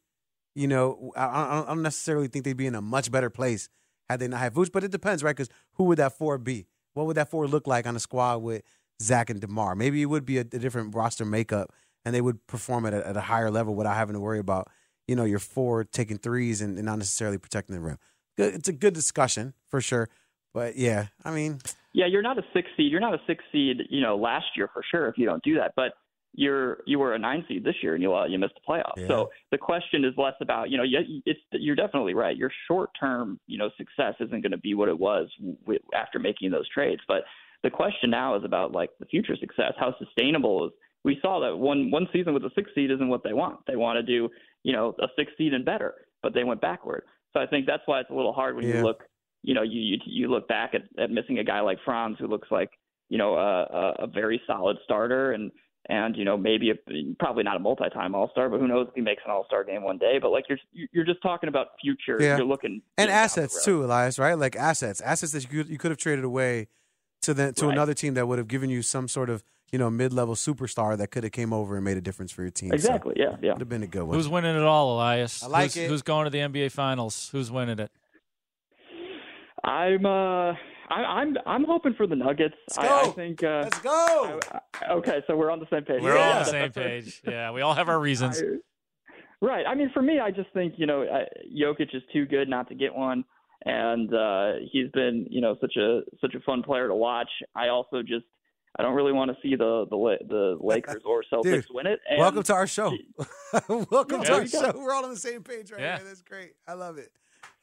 you 0.55 0.67
know, 0.67 1.13
I, 1.15 1.63
I 1.63 1.65
don't 1.67 1.83
necessarily 1.83 2.29
think 2.29 2.47
they'd 2.47 2.57
be 2.57 2.67
in 2.67 2.75
a 2.75 2.81
much 2.81 3.13
better 3.13 3.29
place 3.29 3.69
had 4.13 4.21
they 4.21 4.29
not 4.29 4.41
had 4.41 4.55
Vooch. 4.55 4.73
But 4.73 4.85
it 4.85 4.91
depends, 4.91 5.23
right? 5.23 5.37
Because 5.37 5.51
who 5.75 5.85
would 5.85 5.99
that 5.99 6.17
four 6.17 6.39
be? 6.39 6.67
What 6.95 7.07
would 7.07 7.17
that 7.17 7.31
four 7.31 7.47
look 7.47 7.67
like 7.67 7.87
on 7.87 7.97
a 7.97 8.01
squad 8.01 8.39
with 8.39 8.63
Zach 9.01 9.31
and 9.31 9.41
DeMar? 9.41 9.75
Maybe 9.75 10.03
it 10.03 10.07
would 10.07 10.25
be 10.25 10.39
a, 10.39 10.43
a 10.43 10.45
different 10.45 10.95
roster 10.95 11.25
makeup, 11.25 11.73
and 12.05 12.15
they 12.15 12.21
would 12.21 12.47
perform 12.47 12.87
at 12.87 12.95
a, 12.95 13.07
at 13.07 13.17
a 13.17 13.23
higher 13.23 13.51
level 13.51 13.75
without 13.75 13.97
having 13.97 14.15
to 14.15 14.21
worry 14.21 14.39
about 14.39 14.69
you 15.09 15.17
know 15.17 15.25
your 15.25 15.39
four 15.39 15.85
taking 15.85 16.19
threes 16.19 16.61
and, 16.61 16.77
and 16.77 16.87
not 16.87 16.99
necessarily 16.99 17.39
protecting 17.39 17.75
the 17.75 17.81
rim. 17.81 17.99
Good, 18.37 18.55
it's 18.55 18.69
a 18.69 18.73
good 18.73 18.95
discussion 18.95 19.55
for 19.69 19.81
sure. 19.81 20.09
But 20.55 20.77
yeah, 20.77 21.07
I 21.25 21.31
mean, 21.31 21.61
yeah, 21.93 22.07
you're 22.07 22.23
not 22.23 22.39
a 22.39 22.45
six 22.53 22.69
seed. 22.77 22.91
You're 22.91 23.01
not 23.01 23.15
a 23.15 23.21
six 23.27 23.43
seed, 23.53 23.83
you 23.91 24.01
know, 24.01 24.17
last 24.17 24.47
year 24.57 24.69
for 24.73 24.83
sure 24.91 25.09
if 25.09 25.19
you 25.19 25.27
don't 25.27 25.43
do 25.43 25.57
that. 25.57 25.73
But 25.77 25.93
you're 26.35 26.79
you 26.87 26.99
were 26.99 27.15
a 27.15 27.19
nine 27.19 27.45
seed 27.47 27.65
this 27.65 27.75
year 27.83 27.95
and 27.95 28.03
you 28.03 28.15
uh, 28.15 28.27
you 28.27 28.39
missed 28.39 28.55
the 28.55 28.73
playoffs. 28.73 28.97
Yeah. 28.97 29.09
So 29.09 29.31
the 29.51 29.59
question 29.59 30.05
is 30.05 30.15
less 30.17 30.35
about 30.41 30.71
you 30.71 30.77
know 30.79 30.83
you, 30.83 30.99
it's 31.27 31.41
you're 31.53 31.77
definitely 31.77 32.15
right. 32.15 32.37
Your 32.37 32.51
short 32.69 32.91
term 32.99 33.39
you 33.47 33.59
know 33.59 33.71
success 33.77 34.15
isn't 34.21 34.41
going 34.43 34.53
to 34.53 34.59
be 34.59 34.75
what 34.75 34.89
it 34.89 34.99
was 34.99 35.29
w- 35.61 35.79
after 35.95 36.19
making 36.19 36.51
those 36.51 36.69
trades. 36.71 37.03
But 37.07 37.23
the 37.63 37.71
question 37.71 38.11
now 38.11 38.35
is 38.37 38.45
about 38.45 38.73
like 38.73 38.91
the 38.99 39.07
future 39.07 39.37
success. 39.37 39.73
How 39.79 39.95
sustainable 39.99 40.67
is? 40.67 40.73
We 41.05 41.19
saw 41.21 41.41
that 41.41 41.57
one 41.57 41.91
one 41.91 42.09
season 42.13 42.33
with 42.33 42.45
a 42.45 42.51
six 42.55 42.71
seed 42.75 42.91
isn't 42.91 43.09
what 43.09 43.23
they 43.25 43.33
want. 43.35 43.61
They 43.67 43.77
want 43.77 43.97
to 43.99 44.03
do 44.03 44.29
you 44.63 44.73
know 44.73 44.95
a 45.01 45.09
six 45.17 45.33
seed 45.37 45.53
and 45.53 45.65
better, 45.65 45.95
but 46.23 46.33
they 46.35 46.45
went 46.45 46.61
backward. 46.61 47.05
So 47.35 47.41
I 47.41 47.47
think 47.47 47.67
that's 47.67 47.83
why 47.87 48.01
it's 48.01 48.11
a 48.11 48.15
little 48.15 48.33
hard 48.33 48.57
when 48.57 48.67
Yeah. 48.67 48.77
you 48.79 48.83
look 48.83 49.03
you 49.43 49.55
know 49.55 49.63
you 49.63 49.81
you, 49.81 49.99
you 50.07 50.29
look 50.31 50.49
back 50.49 50.75
at, 50.75 50.83
at 51.03 51.11
missing 51.11 51.41
a 51.41 51.45
guy 51.45 51.61
like 51.61 51.79
Franz 51.85 52.17
who 52.19 52.27
looks 52.27 52.49
like 52.51 52.71
you 53.11 53.19
know 53.19 53.35
a, 53.35 53.63
a, 53.65 53.95
a 54.05 54.07
very 54.07 54.41
solid 54.47 54.79
starter 54.85 55.33
and 55.33 55.51
and 55.89 56.17
you 56.17 56.25
know 56.25 56.37
maybe 56.37 56.71
a, 56.71 56.75
probably 57.19 57.43
not 57.43 57.57
a 57.57 57.59
multi-time 57.59 58.15
All-Star, 58.15 58.49
but 58.49 58.61
who 58.61 58.69
knows 58.69 58.87
if 58.89 58.95
he 58.95 59.01
makes 59.01 59.23
an 59.25 59.31
All-Star 59.31 59.65
game 59.65 59.83
one 59.83 59.99
day. 59.99 60.19
But 60.21 60.31
like 60.31 60.45
you're 60.49 60.59
you're 60.93 61.05
just 61.05 61.23
talking 61.23 61.49
about 61.49 61.69
future. 61.81 62.19
Yeah. 62.21 62.37
You're 62.37 62.47
looking 62.47 62.83
and 62.97 63.07
you 63.07 63.07
know, 63.07 63.07
down 63.07 63.07
the 63.09 63.13
assets 63.13 63.65
too, 63.65 63.85
Elias. 63.85 64.19
Right? 64.19 64.35
Like 64.35 64.57
assets, 64.57 65.01
assets 65.01 65.33
that 65.33 65.43
you 65.45 65.49
could, 65.49 65.69
you 65.69 65.79
could 65.79 65.91
have 65.91 65.99
traded 65.99 66.25
away 66.25 66.69
to 67.23 67.35
the 67.35 67.53
to 67.53 67.67
Right. 67.67 67.73
another 67.73 67.95
team 67.95 68.15
that 68.15 68.27
would 68.29 68.39
have 68.39 68.49
given 68.49 68.71
you 68.71 68.83
some 68.83 69.09
sort 69.09 69.31
of 69.31 69.43
you 69.73 69.79
know 69.79 69.91
mid 69.91 70.13
level 70.13 70.35
superstar 70.35 70.97
that 70.99 71.11
could 71.11 71.25
have 71.25 71.33
came 71.33 71.53
over 71.53 71.77
and 71.77 71.85
made 71.85 71.97
a 71.97 72.01
difference 72.01 72.31
for 72.31 72.43
your 72.43 72.51
team. 72.51 72.71
So 72.71 72.75
Exactly. 72.75 73.15
Yeah. 73.17 73.37
Yeah. 73.43 73.53
would 73.53 73.61
have 73.61 73.69
been 73.69 73.83
a 73.83 73.87
good 73.89 74.05
one. 74.05 74.17
Who's 74.17 74.29
winning 74.29 74.55
it 74.57 74.63
all, 74.63 74.95
Elias? 74.95 75.43
I 75.43 75.47
like 75.49 75.65
who's, 75.73 75.77
it. 75.79 75.89
Who's 75.89 76.03
going 76.03 76.25
to 76.25 76.31
the 76.31 76.39
NBA 76.39 76.71
Finals? 76.73 77.29
Who's 77.33 77.51
winning 77.51 77.79
it? 77.79 77.91
I'm 79.65 80.05
uh 80.07 80.55
I, 80.93 81.21
I'm 81.21 81.37
I'm 81.47 81.65
hoping 81.65 81.95
for 81.95 82.07
the 82.07 82.17
Nuggets. 82.17 82.55
Let's 82.69 82.79
I, 82.79 82.83
I 83.01 83.05
go. 83.05 83.11
think. 83.13 83.43
Uh, 83.43 83.61
Let's 83.65 83.79
go. 83.81 84.41
I- 84.53 84.93
okay, 84.93 85.23
so 85.27 85.37
we're 85.37 85.51
on 85.51 85.59
the 85.61 85.67
same 85.71 85.85
page. 85.85 86.03
We're 86.03 86.13
all 86.13 86.19
Yeah. 86.19 86.39
on 86.39 86.45
the 86.45 86.51
same 86.51 86.73
page. 86.73 87.23
Yeah, 87.27 87.51
we 87.53 87.61
all 87.63 87.75
have 87.75 87.89
our 87.89 87.99
reasons. 88.01 88.43
I- 88.43 88.59
right. 89.41 89.65
I 89.67 89.75
mean, 89.75 89.91
for 89.95 90.03
me, 90.03 90.21
I 90.21 90.31
just 90.31 90.51
think 90.53 90.75
you 90.77 90.87
know 90.87 91.03
uh, 91.03 91.25
Jokic 91.51 91.95
is 91.95 92.03
too 92.13 92.27
good 92.27 92.49
not 92.49 92.69
to 92.69 92.75
get 92.75 92.95
one, 92.95 93.25
and 93.65 94.13
uh, 94.13 94.53
he's 94.71 94.91
been 94.93 95.27
you 95.31 95.41
know 95.41 95.57
such 95.61 95.77
a 95.77 96.01
such 96.21 96.35
a 96.35 96.41
fun 96.41 96.63
player 96.63 96.89
to 96.89 96.95
watch. 96.95 97.31
I 97.55 97.69
also 97.69 98.03
just 98.03 98.27
I 98.79 98.83
don't 98.83 98.95
really 98.95 99.13
want 99.13 99.31
to 99.31 99.37
see 99.43 99.57
the 99.57 99.87
the 99.91 100.17
the 100.29 100.57
Lakers 100.61 101.03
or 101.07 101.23
Celtics 101.33 101.43
Dude, 101.45 101.67
win 101.71 101.87
it. 101.87 102.01
And 102.09 102.19
Welcome 102.19 102.43
to 102.45 102.55
our 102.55 102.67
show. 102.67 102.93
Welcome 103.69 104.21
Yeah, 104.23 104.27
to 104.29 104.33
our 104.35 104.45
there 104.45 104.63
go. 104.63 104.73
show. 104.73 104.79
We're 104.79 104.93
all 104.95 105.05
on 105.05 105.11
the 105.11 105.17
same 105.17 105.43
page 105.43 105.71
right 105.73 105.81
Yeah. 105.81 105.97
here. 105.99 106.07
That's 106.07 106.23
great. 106.23 106.53
I 106.69 106.75
love 106.75 106.99
it. 106.99 107.11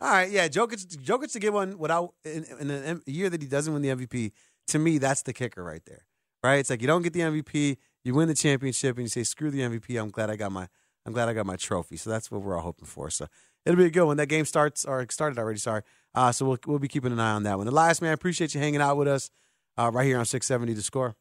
All 0.01 0.09
right, 0.09 0.31
yeah, 0.31 0.47
Jokic, 0.47 0.85
Jokic 1.03 1.33
to 1.33 1.39
get 1.39 1.51
one 1.51 1.77
without 1.77 2.13
in, 2.23 2.45
in 2.59 2.71
a 3.05 3.11
year 3.11 3.29
that 3.29 3.41
he 3.41 3.47
doesn't 3.47 3.73
win 3.73 3.81
the 3.81 3.89
MVP. 3.89 4.31
To 4.67 4.79
me, 4.79 4.97
that's 4.97 5.23
the 5.23 5.33
kicker 5.33 5.63
right 5.63 5.81
there. 5.85 6.05
Right? 6.41 6.55
It's 6.55 6.69
like 6.69 6.81
you 6.81 6.87
don't 6.87 7.01
get 7.01 7.11
the 7.11 7.19
MVP, 7.19 7.77
you 8.05 8.13
win 8.13 8.29
the 8.29 8.33
championship, 8.33 8.95
and 8.95 9.03
you 9.03 9.09
say, 9.09 9.23
"Screw 9.23 9.51
the 9.51 9.59
MVP." 9.59 10.01
I'm 10.01 10.09
glad 10.09 10.29
I 10.29 10.37
got 10.37 10.53
my, 10.53 10.69
I'm 11.05 11.11
glad 11.11 11.27
I 11.27 11.33
got 11.33 11.45
my 11.45 11.57
trophy. 11.57 11.97
So 11.97 12.09
that's 12.09 12.31
what 12.31 12.41
we're 12.41 12.55
all 12.55 12.61
hoping 12.61 12.85
for. 12.85 13.09
So 13.09 13.27
it'll 13.65 13.77
be 13.77 13.85
a 13.85 13.89
good 13.89 14.05
one. 14.05 14.15
That 14.15 14.27
game 14.27 14.45
starts 14.45 14.85
or 14.85 15.05
started 15.09 15.37
already. 15.37 15.59
Sorry. 15.59 15.81
Uh, 16.15 16.31
so 16.31 16.45
we'll 16.45 16.59
we'll 16.65 16.79
be 16.79 16.87
keeping 16.87 17.11
an 17.11 17.19
eye 17.19 17.31
on 17.31 17.43
that 17.43 17.57
one. 17.57 17.67
Elias, 17.67 18.01
man, 18.01 18.13
appreciate 18.13 18.53
you 18.53 18.61
hanging 18.61 18.79
out 18.79 18.95
with 18.95 19.09
us 19.09 19.31
uh, 19.77 19.91
right 19.93 20.05
here 20.05 20.17
on 20.17 20.25
670 20.25 20.73
The 20.73 20.81
Score. 20.81 21.15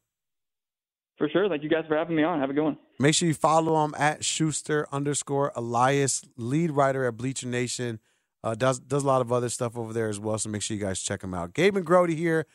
For 1.17 1.27
sure. 1.27 1.49
Thank 1.49 1.63
you 1.63 1.69
guys 1.69 1.83
for 1.85 1.97
having 1.97 2.15
me 2.15 2.23
on. 2.23 2.39
Have 2.39 2.49
a 2.49 2.53
good 2.53 2.63
one. 2.63 2.77
Make 2.97 3.13
sure 3.13 3.27
you 3.27 3.33
follow 3.33 3.83
him 3.83 3.93
at 3.97 4.23
Schuster 4.23 4.87
underscore 4.89 5.51
Elias, 5.53 6.23
lead 6.37 6.71
writer 6.71 7.05
at 7.05 7.17
Bleacher 7.17 7.47
Nation. 7.47 7.99
Uh, 8.43 8.55
does 8.55 8.79
does 8.79 9.03
a 9.03 9.07
lot 9.07 9.21
of 9.21 9.31
other 9.31 9.49
stuff 9.49 9.77
over 9.77 9.91
there 9.93 10.07
as 10.09 10.19
well. 10.19 10.37
So 10.37 10.49
make 10.49 10.61
sure 10.61 10.75
you 10.77 10.81
guys 10.83 11.01
check 11.01 11.23
him 11.23 11.33
out. 11.33 11.53
Gabe 11.53 11.75
and 11.75 11.85
Grote 11.85 12.09
here 12.09 12.45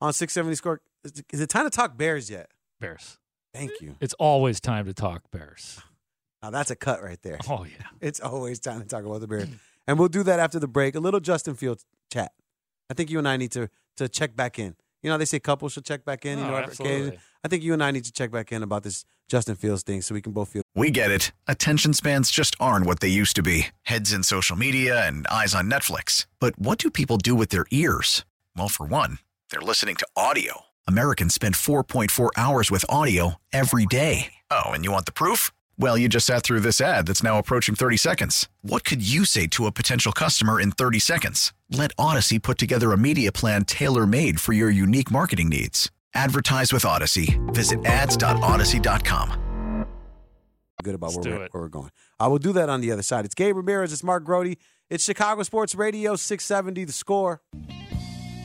on 0.00 0.12
670 0.12 0.54
Score. 0.56 0.80
Is 1.04 1.12
it- 1.18 1.26
is 1.32 1.40
it 1.40 1.48
time 1.48 1.64
to 1.64 1.70
talk 1.70 1.96
Bears 1.96 2.28
yet? 2.30 2.50
Bears. 2.80 3.18
Thank 3.54 3.80
you. 3.80 3.96
It's 4.00 4.14
always 4.14 4.60
time 4.60 4.84
to 4.86 4.94
talk 4.94 5.22
Bears. 5.30 5.80
Now 6.40 6.50
that's 6.50 6.70
a 6.70 6.76
cut 6.76 7.02
right 7.02 7.20
there. 7.22 7.38
Oh 7.50 7.64
yeah. 7.64 7.86
It's 8.00 8.20
always 8.20 8.60
time 8.60 8.80
to 8.80 8.86
talk 8.86 9.04
about 9.04 9.20
the 9.20 9.26
Bears, 9.26 9.48
and 9.88 9.98
we'll 9.98 10.06
do 10.06 10.22
that 10.22 10.38
after 10.38 10.60
the 10.60 10.68
break. 10.68 10.94
A 10.94 11.00
little 11.00 11.18
Justin 11.18 11.56
Fields 11.56 11.84
chat. 12.12 12.30
I 12.88 12.94
think 12.94 13.10
you 13.10 13.18
and 13.18 13.26
I 13.26 13.36
need 13.36 13.50
to 13.52 13.68
to 13.96 14.08
check 14.08 14.36
back 14.36 14.56
in. 14.56 14.76
You 15.02 15.10
know, 15.10 15.18
they 15.18 15.24
say 15.24 15.40
couples 15.40 15.72
should 15.72 15.84
check 15.84 16.04
back 16.04 16.24
in. 16.24 16.38
you 16.38 16.44
Oh, 16.44 16.50
know, 16.50 16.56
absolutely. 16.58 17.18
I 17.44 17.48
think 17.48 17.62
you 17.62 17.72
and 17.72 17.82
I 17.82 17.90
need 17.90 18.04
to 18.04 18.12
check 18.12 18.30
back 18.30 18.52
in 18.52 18.62
about 18.62 18.82
this 18.82 19.04
Justin 19.28 19.56
Fields 19.56 19.82
thing, 19.82 20.00
so 20.02 20.14
we 20.14 20.22
can 20.22 20.32
both 20.32 20.48
feel. 20.48 20.62
We 20.74 20.90
get 20.90 21.10
it. 21.10 21.32
Attention 21.46 21.92
spans 21.92 22.30
just 22.30 22.56
aren't 22.58 22.86
what 22.86 23.00
they 23.00 23.08
used 23.08 23.36
to 23.36 23.42
be 23.42 23.68
heads 23.82 24.12
in 24.12 24.22
social 24.22 24.56
media 24.56 25.06
and 25.06 25.26
eyes 25.28 25.54
on 25.54 25.70
Netflix. 25.70 26.26
But 26.40 26.58
what 26.58 26.78
do 26.78 26.90
people 26.90 27.18
do 27.18 27.34
with 27.34 27.50
their 27.50 27.66
ears? 27.70 28.24
Well, 28.56 28.68
for 28.68 28.86
one, 28.86 29.18
they're 29.50 29.60
listening 29.60 29.96
to 29.96 30.06
audio. 30.16 30.62
Americans 30.86 31.34
spend 31.34 31.54
4.4 31.54 32.30
hours 32.36 32.70
with 32.70 32.84
audio 32.88 33.34
every 33.52 33.86
day. 33.86 34.34
Oh, 34.50 34.70
and 34.70 34.84
you 34.84 34.92
want 34.92 35.06
the 35.06 35.12
proof? 35.12 35.50
Well, 35.76 35.98
you 35.98 36.08
just 36.08 36.26
sat 36.26 36.42
through 36.42 36.60
this 36.60 36.80
ad 36.80 37.06
that's 37.06 37.22
now 37.22 37.38
approaching 37.38 37.74
30 37.74 37.98
seconds. 37.98 38.48
What 38.62 38.84
could 38.84 39.06
you 39.06 39.24
say 39.24 39.46
to 39.48 39.66
a 39.66 39.72
potential 39.72 40.12
customer 40.12 40.60
in 40.60 40.72
30 40.72 40.98
seconds? 40.98 41.52
Let 41.70 41.94
Audacy 41.96 42.42
put 42.42 42.58
together 42.58 42.92
a 42.92 42.98
media 42.98 43.30
plan 43.30 43.64
tailor 43.64 44.06
made 44.06 44.40
for 44.40 44.52
your 44.54 44.70
unique 44.70 45.10
marketing 45.10 45.50
needs. 45.50 45.90
Advertise 46.14 46.72
with 46.72 46.84
Audacy. 46.84 47.38
Visit 47.54 47.84
ads.audacy.com. 47.84 49.86
good 50.82 50.94
about 50.94 51.12
where 51.14 51.24
we're, 51.24 51.38
where 51.38 51.48
we're 51.62 51.68
going. 51.68 51.90
I 52.20 52.28
will 52.28 52.38
do 52.38 52.52
that 52.52 52.68
on 52.68 52.80
the 52.80 52.92
other 52.92 53.02
side. 53.02 53.24
It's 53.24 53.34
Gabe 53.34 53.56
Ramirez. 53.56 53.92
It's 53.92 54.04
Mark 54.04 54.24
Grote. 54.24 54.56
It's 54.90 55.04
Chicago 55.04 55.42
Sports 55.42 55.74
Radio 55.74 56.16
670. 56.16 56.84
The 56.84 56.92
score. 56.92 57.42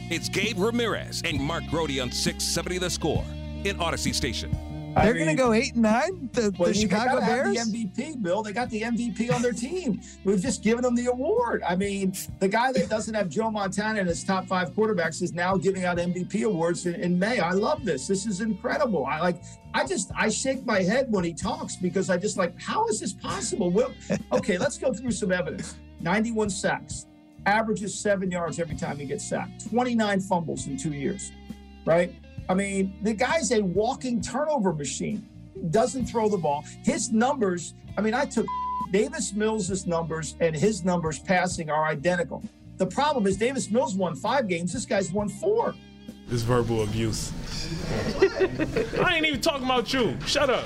It's 0.10 0.30
Gabe 0.30 0.60
Ramirez 0.60 1.22
and 1.26 1.40
Mark 1.40 1.64
Grote 1.70 2.00
on 2.00 2.12
670 2.12 2.78
The 2.78 2.90
Score 2.90 3.24
in 3.64 3.78
Audacy 3.78 4.14
Station. 4.14 4.52
They're 4.96 5.14
going 5.14 5.28
to 5.28 5.36
go 5.36 5.54
eight 5.54 5.74
and 5.74 5.82
nine. 5.82 6.30
The, 6.34 6.54
Well, 6.58 6.70
the 6.70 6.76
Chicago 6.76 7.20
Bears. 7.20 7.72
the 7.72 7.86
MVP, 7.88 8.22
Bill. 8.22 8.44
They 8.44 8.54
got 8.54 8.70
the 8.70 8.82
MVP 8.82 9.34
on 9.34 9.42
their 9.42 9.52
team. 9.52 10.02
We've 10.24 10.42
just 10.42 10.64
given 10.64 10.84
them 10.84 10.96
the 10.96 11.08
award. 11.08 11.64
I 11.68 11.76
mean, 11.76 12.14
the 12.40 12.48
guy 12.48 12.72
that 12.74 12.90
doesn't 12.90 13.14
have 13.14 13.30
Joe 13.30 13.50
Montana 13.50 14.00
in 14.00 14.08
his 14.08 14.24
top 14.24 14.48
five 14.48 14.72
quarterbacks 14.72 15.22
is 15.22 15.34
now 15.34 15.58
giving 15.58 15.86
out 15.86 15.98
MVP 15.98 16.44
awards 16.44 16.86
in, 16.86 16.96
in 16.96 17.18
May. 17.18 17.40
I 17.40 17.52
love 17.52 17.84
this. 17.86 18.08
This 18.08 18.26
is 18.26 18.42
incredible. 18.42 19.06
I 19.06 19.20
like. 19.20 19.42
I 19.74 19.86
just 19.88 20.12
I 20.16 20.30
shake 20.30 20.66
my 20.66 20.82
head 20.84 21.08
when 21.12 21.24
he 21.24 21.34
talks 21.34 21.76
because 21.76 22.10
I 22.12 22.18
just 22.18 22.38
like, 22.38 22.60
how 22.62 22.88
is 22.88 23.00
this 23.00 23.14
possible? 23.14 23.72
Well, 23.72 23.92
okay, 24.32 24.58
let's 24.58 24.78
go 24.78 24.94
through 24.94 25.12
some 25.12 25.32
evidence. 25.32 25.78
91 26.02 26.50
sacks, 26.52 27.08
averages 27.46 27.98
seven 27.98 28.30
yards 28.30 28.60
every 28.60 28.76
time 28.76 28.98
he 28.98 29.06
gets 29.06 29.28
sacked. 29.28 29.70
29 29.72 30.20
fumbles 30.22 30.68
in 30.68 30.78
two 30.78 30.94
years, 30.94 31.32
right? 31.86 32.14
I 32.50 32.54
mean, 32.54 32.98
the 33.02 33.14
guy's 33.14 33.52
a 33.52 33.62
walking 33.62 34.22
turnover 34.22 34.74
machine. 34.74 35.28
Doesn't 35.70 36.06
throw 36.06 36.30
the 36.30 36.38
ball. 36.38 36.66
His 36.84 37.12
numbers, 37.12 37.74
I 37.98 38.02
mean, 38.02 38.14
I 38.14 38.26
took 38.26 38.46
Davis 38.92 39.34
Mills' 39.34 39.86
numbers 39.88 40.36
and 40.40 40.56
his 40.56 40.84
numbers 40.84 41.20
passing 41.20 41.70
are 41.70 41.86
identical. 41.86 42.44
The 42.78 42.86
problem 42.86 43.28
is 43.28 43.38
Davis 43.38 43.70
Mills 43.70 43.96
won 43.96 44.16
five 44.16 44.48
games. 44.48 44.74
This 44.74 44.86
guy's 44.86 45.12
won 45.12 45.30
four. 45.30 45.74
This 46.28 46.42
verbal 46.42 46.84
abuse. 46.84 47.32
I 48.22 49.16
ain't 49.16 49.26
even 49.26 49.42
talking 49.42 49.66
about 49.66 49.94
you. 49.94 50.18
Shut 50.26 50.50
up. 50.50 50.66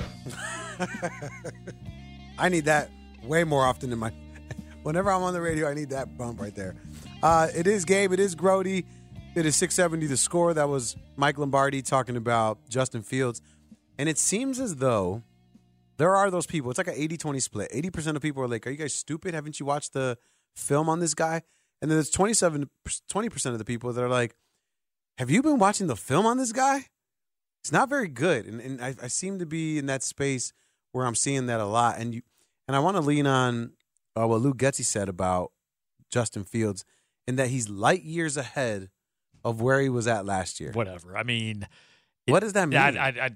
I 2.38 2.48
need 2.48 2.64
that 2.66 2.90
way 3.22 3.44
more 3.44 3.64
often 3.64 3.90
than 3.90 3.98
my. 3.98 4.12
Whenever 4.82 5.10
I'm 5.10 5.22
on 5.22 5.32
the 5.32 5.40
radio, 5.40 5.68
I 5.68 5.74
need 5.74 5.90
that 5.90 6.16
bump 6.16 6.40
right 6.40 6.54
there. 6.54 6.76
Uh, 7.22 7.48
it 7.54 7.66
is 7.66 7.84
Gabe. 7.84 8.12
It 8.12 8.20
is 8.20 8.34
Grote. 8.34 8.84
It 9.38 9.46
is 9.46 9.54
670 9.54 10.08
the 10.08 10.16
score. 10.16 10.52
That 10.52 10.68
was 10.68 10.96
Mike 11.14 11.38
Lombardi 11.38 11.80
talking 11.80 12.16
about 12.16 12.58
Justin 12.68 13.02
Fields. 13.02 13.40
And 13.96 14.08
it 14.08 14.18
seems 14.18 14.58
as 14.58 14.76
though 14.76 15.22
there 15.96 16.16
are 16.16 16.28
those 16.28 16.44
people. 16.44 16.72
It's 16.72 16.78
like 16.78 16.88
an 16.88 16.94
80 16.96 17.18
20 17.18 17.38
split. 17.38 17.70
80% 17.70 18.16
of 18.16 18.22
people 18.22 18.42
are 18.42 18.48
like, 18.48 18.66
Are 18.66 18.70
you 18.70 18.76
guys 18.76 18.94
stupid? 18.94 19.34
Haven't 19.34 19.60
you 19.60 19.66
watched 19.66 19.92
the 19.92 20.18
film 20.56 20.88
on 20.88 20.98
this 20.98 21.14
guy? 21.14 21.42
And 21.80 21.88
then 21.88 21.98
there's 21.98 22.10
27, 22.10 22.68
20% 22.84 23.46
of 23.52 23.58
the 23.58 23.64
people 23.64 23.92
that 23.92 24.02
are 24.02 24.08
like, 24.08 24.34
Have 25.18 25.30
you 25.30 25.40
been 25.40 25.60
watching 25.60 25.86
the 25.86 25.94
film 25.94 26.26
on 26.26 26.36
this 26.36 26.50
guy? 26.50 26.86
It's 27.60 27.70
not 27.70 27.88
very 27.88 28.08
good. 28.08 28.44
And, 28.44 28.60
and 28.60 28.82
I, 28.82 28.96
I 29.00 29.06
seem 29.06 29.38
to 29.38 29.46
be 29.46 29.78
in 29.78 29.86
that 29.86 30.02
space 30.02 30.52
where 30.90 31.06
I'm 31.06 31.14
seeing 31.14 31.46
that 31.46 31.60
a 31.60 31.64
lot. 31.64 32.00
And 32.00 32.12
you, 32.12 32.22
and 32.66 32.74
I 32.74 32.80
want 32.80 32.96
to 32.96 33.02
lean 33.02 33.28
on 33.28 33.74
uh, 34.20 34.26
what 34.26 34.40
Lou 34.40 34.52
Getsy 34.52 34.84
said 34.84 35.08
about 35.08 35.52
Justin 36.10 36.42
Fields 36.42 36.84
and 37.28 37.38
that 37.38 37.50
he's 37.50 37.68
light 37.68 38.02
years 38.02 38.36
ahead 38.36 38.88
of 39.44 39.60
where 39.60 39.80
he 39.80 39.88
was 39.88 40.06
at 40.06 40.26
last 40.26 40.60
year. 40.60 40.72
Whatever. 40.72 41.16
I 41.16 41.22
mean, 41.22 41.66
What 42.26 42.40
does 42.40 42.52
that 42.54 42.68
mean? 42.68 42.78
I, 42.78 42.88
I, 42.88 43.08
I, 43.08 43.30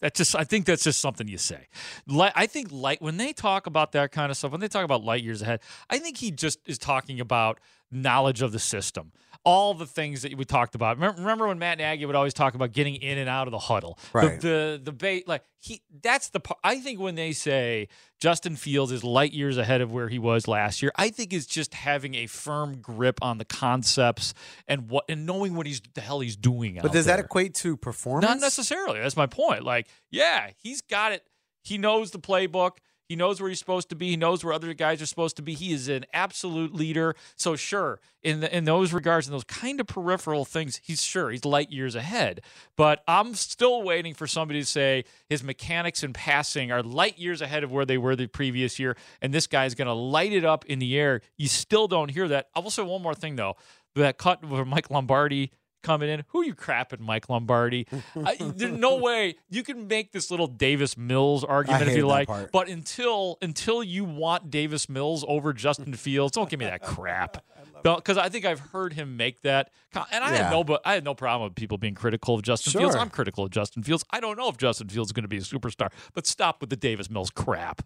that 0.00 0.14
just 0.14 0.36
I 0.36 0.44
think 0.44 0.66
that's 0.66 0.84
just 0.84 1.00
something 1.00 1.26
you 1.26 1.38
say. 1.38 1.68
Light, 2.06 2.32
I 2.34 2.46
think 2.46 2.68
light 2.70 3.00
when 3.00 3.16
they 3.16 3.32
talk 3.32 3.66
about 3.66 3.92
that 3.92 4.12
kind 4.12 4.30
of 4.30 4.36
stuff, 4.36 4.52
when 4.52 4.60
they 4.60 4.68
talk 4.68 4.84
about 4.84 5.02
light 5.02 5.22
years 5.22 5.42
ahead, 5.42 5.60
I 5.88 5.98
think 5.98 6.18
he 6.18 6.30
just 6.30 6.58
is 6.66 6.78
talking 6.78 7.18
about 7.20 7.58
knowledge 7.90 8.42
of 8.42 8.52
the 8.52 8.58
system, 8.58 9.12
all 9.44 9.74
the 9.74 9.86
things 9.86 10.22
that 10.22 10.36
we 10.36 10.44
talked 10.44 10.74
about. 10.74 10.98
Remember, 10.98 11.46
when 11.46 11.58
Matt 11.58 11.78
Nagy 11.78 12.04
would 12.04 12.16
always 12.16 12.34
talk 12.34 12.54
about 12.54 12.72
getting 12.72 12.96
in 12.96 13.16
and 13.16 13.28
out 13.28 13.46
of 13.46 13.52
the 13.52 13.58
huddle, 13.58 13.98
Right. 14.12 14.40
The 14.40 14.48
the, 14.48 14.80
the 14.84 14.92
bait, 14.92 15.28
like 15.28 15.42
he. 15.58 15.82
That's 16.02 16.30
the 16.30 16.40
part. 16.40 16.58
I 16.64 16.80
think 16.80 16.98
when 16.98 17.14
they 17.14 17.32
say 17.32 17.88
Justin 18.20 18.56
Fields 18.56 18.90
is 18.90 19.04
light 19.04 19.32
years 19.32 19.56
ahead 19.56 19.80
of 19.80 19.92
where 19.92 20.08
he 20.08 20.18
was 20.18 20.48
last 20.48 20.82
year, 20.82 20.90
I 20.96 21.10
think 21.10 21.32
is 21.32 21.46
just 21.46 21.74
having 21.74 22.14
a 22.14 22.26
firm 22.26 22.80
grip 22.80 23.18
on 23.22 23.38
the 23.38 23.44
concepts 23.44 24.34
and 24.66 24.90
what 24.90 25.04
and 25.08 25.26
knowing 25.26 25.54
what 25.54 25.66
he's 25.66 25.80
the 25.94 26.00
hell 26.00 26.20
he's 26.20 26.36
doing. 26.36 26.78
but 26.82 26.92
does 26.92 27.06
there. 27.06 27.16
that 27.16 27.24
equate 27.24 27.54
to 27.56 27.76
performance? 27.76 28.28
Not 28.28 28.40
necessarily. 28.40 29.00
That's 29.00 29.16
my 29.16 29.26
point. 29.26 29.64
Like, 29.64 29.86
yeah, 30.10 30.50
he's 30.58 30.80
got 30.82 31.12
it. 31.12 31.22
He 31.62 31.78
knows 31.78 32.10
the 32.10 32.18
playbook. 32.20 32.78
He 33.08 33.16
knows 33.16 33.40
where 33.40 33.48
he's 33.48 33.58
supposed 33.58 33.88
to 33.90 33.94
be. 33.94 34.10
He 34.10 34.16
knows 34.16 34.44
where 34.44 34.52
other 34.52 34.74
guys 34.74 35.00
are 35.00 35.06
supposed 35.06 35.36
to 35.36 35.42
be. 35.42 35.54
He 35.54 35.72
is 35.72 35.88
an 35.88 36.06
absolute 36.12 36.74
leader. 36.74 37.14
So 37.36 37.56
sure, 37.56 38.00
in 38.22 38.40
the, 38.40 38.54
in 38.54 38.64
those 38.64 38.92
regards 38.92 39.26
and 39.26 39.34
those 39.34 39.44
kind 39.44 39.80
of 39.80 39.86
peripheral 39.86 40.44
things, 40.44 40.80
he's 40.82 41.02
sure 41.02 41.30
he's 41.30 41.44
light 41.44 41.70
years 41.70 41.94
ahead. 41.94 42.40
But 42.76 43.02
I'm 43.06 43.34
still 43.34 43.82
waiting 43.82 44.14
for 44.14 44.26
somebody 44.26 44.60
to 44.60 44.66
say 44.66 45.04
his 45.28 45.42
mechanics 45.42 46.02
and 46.02 46.14
passing 46.14 46.72
are 46.72 46.82
light 46.82 47.18
years 47.18 47.40
ahead 47.40 47.62
of 47.62 47.70
where 47.70 47.84
they 47.84 47.98
were 47.98 48.16
the 48.16 48.26
previous 48.26 48.78
year, 48.78 48.96
and 49.22 49.32
this 49.32 49.46
guy 49.46 49.66
is 49.66 49.74
going 49.74 49.86
to 49.86 49.94
light 49.94 50.32
it 50.32 50.44
up 50.44 50.64
in 50.66 50.78
the 50.78 50.98
air. 50.98 51.20
You 51.36 51.48
still 51.48 51.86
don't 51.86 52.10
hear 52.10 52.26
that. 52.28 52.48
I 52.54 52.60
will 52.60 52.70
say 52.70 52.82
one 52.82 53.02
more 53.02 53.14
thing 53.14 53.36
though. 53.36 53.56
That 53.94 54.18
cut 54.18 54.44
with 54.44 54.66
Mike 54.66 54.90
Lombardi 54.90 55.52
coming 55.86 56.08
in. 56.10 56.24
Who 56.28 56.42
you 56.42 56.54
crapping, 56.54 57.00
Mike 57.00 57.28
Lombardi? 57.28 57.86
I, 58.24 58.36
there's 58.40 58.72
no 58.78 58.96
way 59.08 59.36
you 59.48 59.62
can 59.62 59.86
make 59.86 60.12
this 60.12 60.30
little 60.30 60.46
Davis 60.46 60.96
Mills 60.96 61.44
argument 61.44 61.88
if 61.88 61.96
you 61.96 62.06
like, 62.06 62.28
part. 62.28 62.50
but 62.52 62.68
until 62.68 63.38
until 63.40 63.82
you 63.82 64.04
want 64.04 64.50
Davis 64.50 64.88
Mills 64.88 65.24
over 65.28 65.52
Justin 65.52 65.94
Fields, 66.04 66.32
don't 66.34 66.50
give 66.50 66.58
me 66.60 66.66
that 66.66 66.82
crap. 66.82 67.42
Because 67.82 68.18
I 68.18 68.28
think 68.30 68.44
I've 68.44 68.58
heard 68.58 68.94
him 68.94 69.16
make 69.16 69.42
that, 69.42 69.70
and 69.94 70.24
I 70.24 70.32
Yeah. 70.32 70.42
had 70.44 70.50
no, 70.50 70.64
but 70.64 70.80
I 70.84 70.94
had 70.94 71.04
no 71.04 71.14
problem 71.14 71.48
with 71.48 71.54
people 71.54 71.78
being 71.78 71.94
critical 71.94 72.34
of 72.34 72.42
Justin 72.42 72.72
Fields. 72.72 72.96
I'm 72.96 73.10
critical 73.10 73.44
of 73.44 73.50
Justin 73.52 73.84
Fields. 73.84 74.02
I 74.10 74.18
don't 74.18 74.36
know 74.36 74.48
if 74.48 74.56
Justin 74.56 74.88
Fields 74.88 75.08
is 75.10 75.12
going 75.12 75.22
to 75.22 75.28
be 75.28 75.36
a 75.36 75.40
superstar, 75.40 75.92
but 76.12 76.26
stop 76.26 76.60
with 76.60 76.70
the 76.70 76.76
Davis 76.76 77.08
Mills 77.08 77.30
crap. 77.30 77.82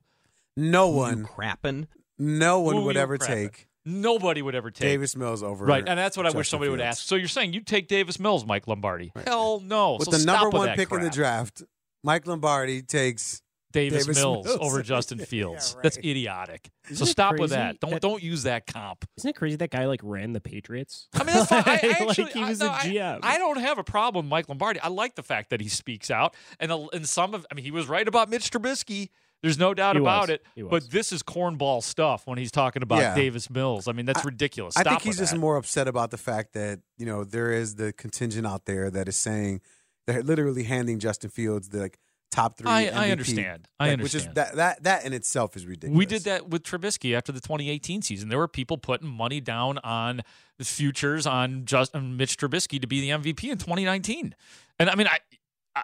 No 0.57 0.88
one, 0.88 1.24
crapping. 1.26 1.86
no 2.18 2.61
one 2.61 2.76
Who 2.76 2.82
would 2.84 2.96
ever 2.96 3.18
crapping? 3.18 3.26
take 3.26 3.68
Nobody 3.87 4.43
would 4.43 4.55
ever 4.55 4.70
take 4.70 4.81
Davis 4.89 5.16
Mills 5.16 5.43
over 5.43 5.64
Right, 5.64 5.83
and 5.89 5.99
that's 5.99 6.16
what 6.16 6.26
I 6.26 6.31
wish 6.31 6.47
Justin 6.47 6.51
somebody 6.51 6.70
would 6.70 6.81
ask. 6.81 7.03
So 7.07 7.14
you're 7.16 7.28
saying 7.28 7.55
you'd 7.55 7.66
take 7.66 7.89
Davis 7.89 8.18
Mills, 8.20 8.45
Mike 8.45 8.68
Lombardi? 8.68 9.11
Hell 9.26 9.61
no. 9.61 9.97
With 9.99 10.11
So 10.11 10.18
the 10.18 10.24
number 10.24 10.49
with 10.49 10.55
one 10.59 10.66
that 10.66 10.76
pick 10.76 10.93
in 10.93 11.01
the 11.01 11.09
draft, 11.11 11.62
Mike 12.05 12.26
Lombardi 12.26 12.83
takes 12.83 13.41
Davis, 13.72 14.05
Davis 14.05 14.18
Mills, 14.18 14.45
Mills. 14.47 14.59
over 14.61 14.83
Justin 14.83 15.18
Yeah, 15.20 15.24
Fields. 15.24 15.74
right. 15.76 15.83
That's 15.85 15.97
idiotic. 15.99 16.68
Isn't 16.91 16.97
so 16.97 17.05
it 17.05 17.12
stop 17.12 17.39
with 17.39 17.51
that. 17.51 17.81
Don't 17.81 17.91
that- 17.93 18.03
don't 18.03 18.22
use 18.22 18.43
that 18.43 18.66
comp. 18.66 19.05
Isn't 19.16 19.31
it 19.31 19.37
crazy 19.37 19.57
that 19.57 19.70
guy 19.70 19.87
like 19.87 20.01
ran 20.03 20.33
the 20.33 20.41
Patriots? 20.41 21.09
I 21.14 21.24
mean, 21.24 21.37
that's 21.37 21.47
fine. 21.49 21.62
I, 21.64 21.70
I 21.83 21.87
Like, 22.05 22.18
actually, 22.18 22.33
he 22.33 22.43
I- 22.43 22.49
was 22.51 22.61
no, 22.61 22.66
a 22.66 22.70
I- 22.72 22.78
GM. 22.85 23.20
I, 23.22 23.39
don't 23.39 23.59
have 23.61 23.78
a 23.78 23.85
problem 23.85 24.26
with 24.26 24.31
Mike 24.31 24.49
Lombardi. 24.49 24.81
I 24.81 24.89
like 24.89 25.14
the 25.14 25.22
fact 25.22 25.51
that 25.51 25.61
he 25.61 25.68
speaks 25.68 26.11
out, 26.11 26.35
and 26.59 26.70
a- 26.72 26.87
and 26.93 27.09
some 27.09 27.33
of, 27.33 27.47
I 27.51 27.55
mean, 27.55 27.64
he 27.64 27.70
was 27.70 27.89
right 27.89 28.07
about 28.07 28.28
Mitch 28.28 28.51
Trubisky. 28.51 29.09
There's 29.43 29.59
no 29.59 29.72
doubt 29.74 29.97
He 29.97 30.03
about 30.03 30.28
was. 30.28 30.38
it. 30.57 30.68
But 30.70 30.91
this 30.91 31.12
is 31.12 31.22
cornball 31.22 31.82
stuff 31.82 32.26
when 32.26 32.36
he's 32.38 32.51
talking 32.51 32.82
about 32.82 32.99
Yeah. 33.01 33.14
Davis 33.14 33.49
Mills. 33.49 33.88
I 33.88 33.93
mean, 33.93 34.05
that's 34.07 34.24
ridiculous. 34.24 34.76
I 34.76 34.82
think 34.82 35.03
he's 35.03 35.18
just 35.18 35.36
more 35.36 35.57
upset 35.57 35.88
about 35.88 36.11
the 36.11 36.18
fact 36.18 36.53
that 36.53 36.80
you 36.99 37.07
know 37.07 37.24
there 37.24 37.53
is 37.53 37.76
the 37.76 37.93
contingent 37.93 38.47
out 38.47 38.66
there 38.66 38.91
that 38.91 39.09
is 39.09 39.16
saying 39.16 39.61
they're 40.07 40.22
literally 40.22 40.64
handing 40.64 40.99
Justin 40.99 41.30
Fields 41.30 41.68
the 41.70 41.78
like 41.78 41.99
top 42.30 42.59
three. 42.59 42.68
I- 42.70 42.82
I 42.82 43.09
MVP, 43.09 43.11
understand. 43.12 43.68
I 43.80 43.84
like, 43.86 43.93
understand. 43.95 44.03
Which 44.03 44.14
is 44.14 44.34
that 44.34 44.57
that 44.57 44.82
that 44.84 45.05
in 45.07 45.12
itself 45.14 45.57
is 45.57 45.66
ridiculous. 45.66 45.97
We 45.99 46.07
did 46.07 46.24
that 46.24 46.49
with 46.51 46.62
Trubisky 46.62 47.16
after 47.16 47.32
the 47.32 47.41
2018 47.41 48.03
season. 48.03 48.28
There 48.28 48.38
were 48.38 48.47
people 48.49 48.76
putting 48.78 49.09
money 49.09 49.41
down 49.41 49.78
on 49.78 50.20
the 50.59 50.64
futures 50.66 51.26
on 51.26 51.64
just 51.64 51.97
on 51.97 52.16
Mitch 52.18 52.36
Trubisky 52.36 52.78
to 52.80 52.86
be 52.86 53.01
the 53.01 53.09
MVP 53.11 53.51
in 53.51 53.57
2019. 53.59 54.34
And 54.78 54.91
I 54.91 54.95
mean, 54.95 55.07
I 55.07 55.18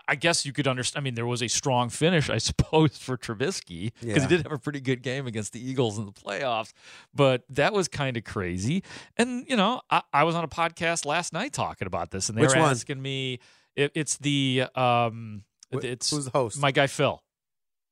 I 0.09 0.15
guess 0.17 0.45
you 0.45 0.53
could 0.53 0.67
understand. 0.67 1.01
I 1.01 1.05
mean, 1.05 1.15
there 1.15 1.27
was 1.27 1.43
a 1.43 1.49
strong 1.49 1.89
finish, 1.91 2.29
I 2.29 2.39
suppose, 2.49 2.99
for 2.99 3.17
Trubisky 3.17 3.93
because 4.01 4.17
Yeah. 4.17 4.21
he 4.23 4.27
did 4.29 4.43
have 4.43 4.53
a 4.53 4.59
pretty 4.59 4.81
good 4.81 5.03
game 5.03 5.27
against 5.27 5.53
the 5.53 5.61
Eagles 5.71 5.97
in 5.99 6.07
the 6.07 6.13
playoffs. 6.13 6.73
But 7.15 7.45
that 7.51 7.73
was 7.73 7.87
kind 7.89 8.17
of 8.17 8.25
crazy. 8.25 8.83
And 9.17 9.47
you 9.49 9.57
know, 9.57 9.81
I, 9.91 10.03
I 10.13 10.25
was 10.25 10.35
on 10.35 10.43
a 10.45 10.49
podcast 10.49 11.07
last 11.07 11.33
night 11.33 11.53
talking 11.53 11.87
about 11.87 12.11
this, 12.11 12.29
and 12.29 12.37
they 12.37 12.43
Which 12.43 12.55
were 12.55 12.61
one? 12.61 12.71
asking 12.73 13.01
me. 13.01 13.39
It, 13.77 13.93
it's 13.95 14.17
the 14.19 14.65
um, 14.75 15.45
it's 15.71 16.11
who's 16.11 16.25
the 16.25 16.31
host? 16.31 16.59
My 16.59 16.71
guy 16.73 16.87
Phil. 16.87 17.23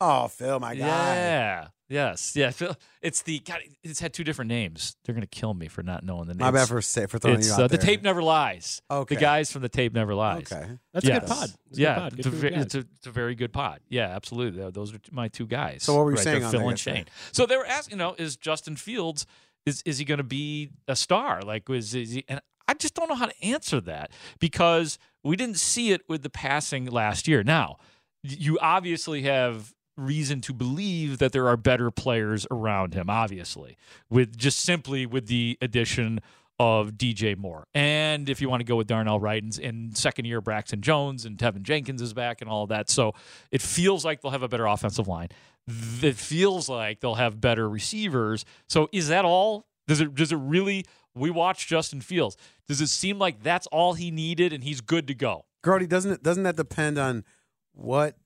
Oh, 0.00 0.28
Phil, 0.28 0.58
my 0.60 0.74
guy. 0.74 0.86
Yeah. 0.86 1.68
Yes. 1.88 2.34
Yeah. 2.34 2.50
Phil, 2.50 2.74
it's 3.02 3.22
the 3.22 3.38
God, 3.40 3.60
it's 3.82 4.00
had 4.00 4.12
two 4.12 4.24
different 4.24 4.48
names. 4.48 4.96
They're 5.04 5.14
gonna 5.14 5.26
kill 5.26 5.54
me 5.54 5.68
for 5.68 5.82
not 5.82 6.02
knowing 6.02 6.26
the 6.26 6.34
names. 6.34 6.40
My 6.40 6.50
bad 6.50 6.68
for 6.68 6.80
say, 6.82 7.06
for 7.06 7.18
throwing 7.18 7.38
It's, 7.38 7.48
you 7.48 7.54
out 7.54 7.60
uh, 7.60 7.66
the 7.68 7.78
tape 7.78 8.02
never 8.02 8.22
lies. 8.22 8.80
Okay. 8.90 9.14
The 9.14 9.20
guys 9.20 9.52
from 9.52 9.62
the 9.62 9.68
tape 9.68 9.92
never 9.94 10.14
lies. 10.14 10.50
Okay. 10.50 10.66
That's 10.92 11.06
a 11.06 11.12
good 11.12 11.22
Yes. 11.22 11.28
pod. 11.28 11.44
It's 11.44 11.54
a 11.54 11.70
good 11.70 11.78
yeah. 11.80 11.94
pod. 11.94 12.10
Good 12.10 12.18
It's, 12.18 12.26
a 12.26 12.30
for 12.30 12.36
ve- 12.36 12.48
the 12.48 12.54
guys. 12.54 12.64
it's 12.64 12.74
a, 12.74 12.78
it's 12.78 13.06
a 13.06 13.10
very 13.10 13.34
good 13.34 13.52
pod. 13.52 13.80
Yeah, 13.88 14.08
absolutely. 14.08 14.70
Those 14.70 14.94
are 14.94 14.98
my 15.12 15.28
two 15.28 15.46
guys. 15.46 15.82
So 15.82 15.94
what 15.94 16.04
were 16.06 16.10
you 16.12 16.16
right 16.16 16.24
saying 16.24 16.38
there, 16.40 16.46
on 16.46 16.52
Phil 16.52 16.60
there 16.60 16.68
and 16.70 16.78
yesterday? 16.78 16.96
Shane. 16.96 17.06
So 17.32 17.46
they 17.46 17.56
were 17.56 17.66
asking, 17.66 17.98
you 17.98 17.98
know, 17.98 18.14
is 18.18 18.36
Justin 18.36 18.76
Fields 18.76 19.26
is 19.66 19.82
is 19.86 19.98
he 19.98 20.04
going 20.06 20.18
to 20.18 20.24
be 20.24 20.70
a 20.88 20.96
star? 20.96 21.42
Like 21.42 21.68
was 21.68 21.94
is 21.94 22.12
he? 22.12 22.24
And 22.28 22.40
I 22.66 22.72
just 22.74 22.94
don't 22.94 23.10
know 23.10 23.14
how 23.14 23.26
to 23.26 23.44
answer 23.44 23.80
that 23.82 24.10
because 24.40 24.98
we 25.22 25.36
didn't 25.36 25.58
see 25.58 25.92
it 25.92 26.00
with 26.08 26.22
the 26.22 26.30
passing 26.30 26.86
last 26.86 27.28
year. 27.28 27.42
Now, 27.42 27.76
you 28.22 28.58
obviously 28.60 29.22
have 29.22 29.73
reason 29.96 30.40
to 30.40 30.52
believe 30.52 31.18
that 31.18 31.32
there 31.32 31.48
are 31.48 31.56
better 31.56 31.90
players 31.90 32.46
around 32.50 32.94
him 32.94 33.08
obviously 33.08 33.76
with 34.10 34.36
just 34.36 34.58
simply 34.58 35.06
with 35.06 35.26
the 35.26 35.56
addition 35.62 36.20
of 36.60 36.92
DJ 36.92 37.36
Moore. 37.36 37.66
And 37.74 38.28
if 38.28 38.40
you 38.40 38.48
want 38.48 38.60
to 38.60 38.64
go 38.64 38.76
with 38.76 38.86
Darnell 38.86 39.18
Wright 39.18 39.42
and, 39.42 39.58
and 39.58 39.96
second 39.96 40.24
year 40.24 40.40
Braxton 40.40 40.82
Jones 40.82 41.24
and 41.24 41.36
Teven 41.36 41.62
Jenkins 41.62 42.00
is 42.00 42.12
back 42.12 42.40
and 42.40 42.50
all 42.50 42.66
that. 42.68 42.88
So 42.88 43.12
it 43.50 43.60
feels 43.60 44.04
like 44.04 44.20
they'll 44.20 44.30
have 44.30 44.42
a 44.42 44.48
better 44.48 44.66
offensive 44.66 45.08
line. 45.08 45.28
It 45.66 46.16
feels 46.16 46.68
like 46.68 47.00
they'll 47.00 47.16
have 47.16 47.40
better 47.40 47.68
receivers. 47.68 48.44
So 48.68 48.88
is 48.92 49.08
that 49.08 49.24
all? 49.24 49.66
Does 49.88 50.00
it 50.00 50.14
does 50.14 50.30
it 50.30 50.36
really 50.36 50.84
we 51.14 51.30
watch 51.30 51.66
Justin 51.66 52.00
Fields. 52.00 52.36
Does 52.68 52.80
it 52.80 52.88
seem 52.88 53.18
like 53.18 53.42
that's 53.42 53.66
all 53.68 53.94
he 53.94 54.10
needed 54.10 54.52
and 54.52 54.64
he's 54.64 54.80
good 54.80 55.06
to 55.08 55.14
go? 55.14 55.46
Grote, 55.62 55.88
doesn't 55.88 56.10
it 56.10 56.22
doesn't 56.22 56.42
that 56.44 56.56
depend 56.56 56.98
on 56.98 57.24
what 57.72 58.16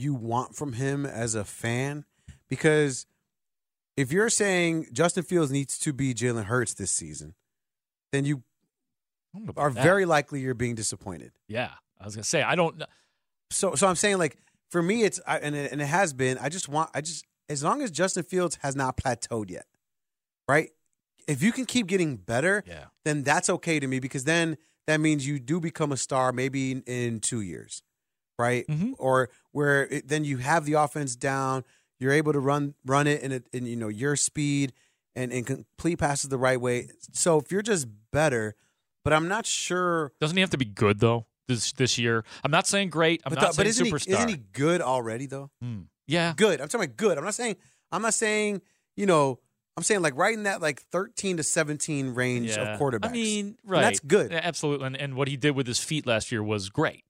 you 0.00 0.14
want 0.14 0.54
from 0.54 0.74
him 0.74 1.04
as 1.06 1.34
a 1.34 1.44
fan? 1.44 2.04
Because 2.48 3.06
if 3.96 4.12
you're 4.12 4.28
saying 4.30 4.88
Justin 4.92 5.22
Fields 5.24 5.50
needs 5.50 5.78
to 5.78 5.92
be 5.92 6.14
Jalen 6.14 6.44
Hurts 6.44 6.74
this 6.74 6.90
season, 6.90 7.34
then 8.12 8.24
you 8.24 8.42
I 9.34 9.38
don't 9.38 9.46
know 9.46 9.50
about 9.50 9.62
are 9.62 9.70
that. 9.70 9.82
very 9.82 10.04
likely 10.04 10.40
you're 10.40 10.54
being 10.54 10.74
disappointed. 10.74 11.32
Yeah. 11.48 11.70
I 12.00 12.04
was 12.04 12.14
going 12.14 12.22
to 12.22 12.28
say 12.28 12.42
I 12.42 12.54
don't 12.54 12.78
know. 12.78 12.86
So 13.50 13.74
so 13.74 13.86
I'm 13.86 13.96
saying 13.96 14.18
like 14.18 14.36
for 14.70 14.82
me 14.82 15.02
it's 15.04 15.20
I, 15.26 15.38
and 15.38 15.54
it, 15.54 15.72
and 15.72 15.80
it 15.80 15.86
has 15.86 16.12
been 16.12 16.38
I 16.38 16.48
just 16.48 16.68
want 16.68 16.90
I 16.94 17.00
just 17.00 17.24
as 17.48 17.62
long 17.64 17.80
as 17.82 17.90
Justin 17.90 18.22
Fields 18.24 18.58
has 18.62 18.74
not 18.76 18.96
plateaued 18.96 19.50
yet, 19.50 19.66
right? 20.48 20.70
If 21.28 21.42
you 21.42 21.52
can 21.52 21.64
keep 21.64 21.86
getting 21.86 22.16
better, 22.16 22.62
Yeah. 22.66 22.86
then 23.04 23.22
that's 23.22 23.48
okay 23.50 23.80
to 23.80 23.86
me 23.86 23.98
because 23.98 24.24
then 24.24 24.56
that 24.86 25.00
means 25.00 25.26
you 25.26 25.38
do 25.40 25.58
become 25.60 25.90
a 25.90 25.96
star 25.96 26.32
maybe 26.32 26.70
in, 26.72 26.82
in 26.82 27.20
two 27.20 27.40
years, 27.40 27.82
right? 28.38 28.66
Mm-hmm. 28.66 28.92
Or 28.98 29.30
where 29.52 29.86
it, 29.86 30.08
then 30.08 30.24
you 30.24 30.38
have 30.38 30.64
the 30.64 30.74
offense 30.74 31.16
down, 31.16 31.64
you're 31.98 32.12
able 32.12 32.32
to 32.32 32.40
run 32.40 32.74
run 32.84 33.06
it 33.06 33.22
in, 33.22 33.32
a, 33.32 33.40
in 33.52 33.66
you 33.66 33.76
know 33.76 33.88
your 33.88 34.16
speed 34.16 34.72
and 35.14 35.32
and 35.32 35.46
complete 35.46 35.98
passes 35.98 36.28
the 36.28 36.38
right 36.38 36.60
way. 36.60 36.88
So 37.12 37.38
if 37.38 37.50
you're 37.50 37.62
just 37.62 37.86
better, 38.12 38.54
but 39.04 39.12
I'm 39.12 39.28
not 39.28 39.46
sure. 39.46 40.12
Doesn't 40.20 40.36
he 40.36 40.40
have 40.42 40.50
to 40.50 40.58
be 40.58 40.64
good 40.66 41.00
though 41.00 41.26
this 41.48 41.72
this 41.72 41.98
year? 41.98 42.24
I'm 42.44 42.50
not 42.50 42.66
saying 42.66 42.90
great. 42.90 43.22
I'm 43.24 43.30
but, 43.30 43.40
not 43.40 43.48
the- 43.48 43.54
saying 43.54 43.68
isn't 43.68 43.86
superstar. 43.86 44.06
he 44.06 44.12
isn't 44.12 44.28
he 44.28 44.36
good 44.52 44.80
already 44.82 45.26
though? 45.26 45.50
Hmm. 45.62 45.82
Yeah. 46.06 46.34
Good. 46.36 46.60
I'm 46.60 46.68
talking 46.68 46.84
about 46.84 46.96
good. 46.96 47.18
I'm 47.18 47.24
not 47.24 47.34
saying 47.34 47.56
I'm 47.92 48.02
not 48.02 48.14
saying 48.14 48.62
you 48.96 49.06
know. 49.06 49.40
I'm 49.78 49.82
saying 49.82 50.00
like 50.00 50.16
right 50.16 50.32
in 50.32 50.44
that 50.44 50.62
like 50.62 50.80
13 50.90 51.36
to 51.36 51.42
17 51.42 52.14
range 52.14 52.56
Yeah. 52.56 52.72
of 52.74 52.80
quarterbacks. 52.80 53.10
I 53.10 53.12
mean, 53.12 53.46
And 53.46 53.56
right. 53.70 53.82
that's 53.82 54.00
good. 54.00 54.30
Yeah, 54.32 54.40
absolutely. 54.42 54.86
And, 54.86 54.96
and 54.96 55.14
what 55.16 55.28
he 55.28 55.36
did 55.36 55.50
with 55.54 55.66
his 55.66 55.78
feet 55.78 56.06
last 56.06 56.32
year 56.32 56.42
was 56.42 56.70
great. 56.70 57.04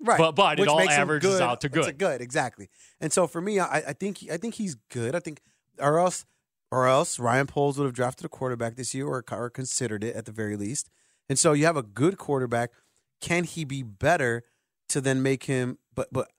Right. 0.00 0.18
But 0.18 0.32
but 0.32 0.58
Which 0.58 0.68
it 0.68 0.70
all 0.70 0.80
averages 0.88 1.30
good. 1.30 1.42
out 1.42 1.60
to 1.62 1.66
It's 1.68 1.76
a 1.76 1.92
good. 1.92 1.98
good, 1.98 2.20
exactly. 2.20 2.68
And 3.00 3.12
so 3.12 3.26
for 3.26 3.40
me, 3.40 3.58
I, 3.60 3.78
I 3.88 3.92
think 3.92 4.24
I 4.30 4.36
think 4.36 4.54
he's 4.54 4.74
good. 4.90 5.14
I 5.14 5.20
think 5.20 5.40
or 5.78 5.98
else 5.98 6.24
or 6.70 6.86
else 6.86 7.18
Ryan 7.18 7.46
Poles 7.46 7.78
would 7.78 7.84
have 7.84 7.94
drafted 7.94 8.26
a 8.26 8.28
quarterback 8.28 8.76
this 8.76 8.94
year 8.94 9.06
or, 9.06 9.24
or 9.30 9.50
considered 9.50 10.02
it 10.04 10.16
at 10.16 10.24
the 10.24 10.32
very 10.32 10.56
least. 10.56 10.90
And 11.28 11.38
so 11.38 11.52
you 11.52 11.64
have 11.66 11.76
a 11.76 11.82
good 11.82 12.18
quarterback. 12.18 12.70
Can 13.20 13.44
he 13.44 13.64
be 13.64 13.82
better 13.82 14.44
to 14.90 15.00
then 15.00 15.22
make 15.22 15.44
him? 15.44 15.78
But 15.94 16.08
but 16.12 16.30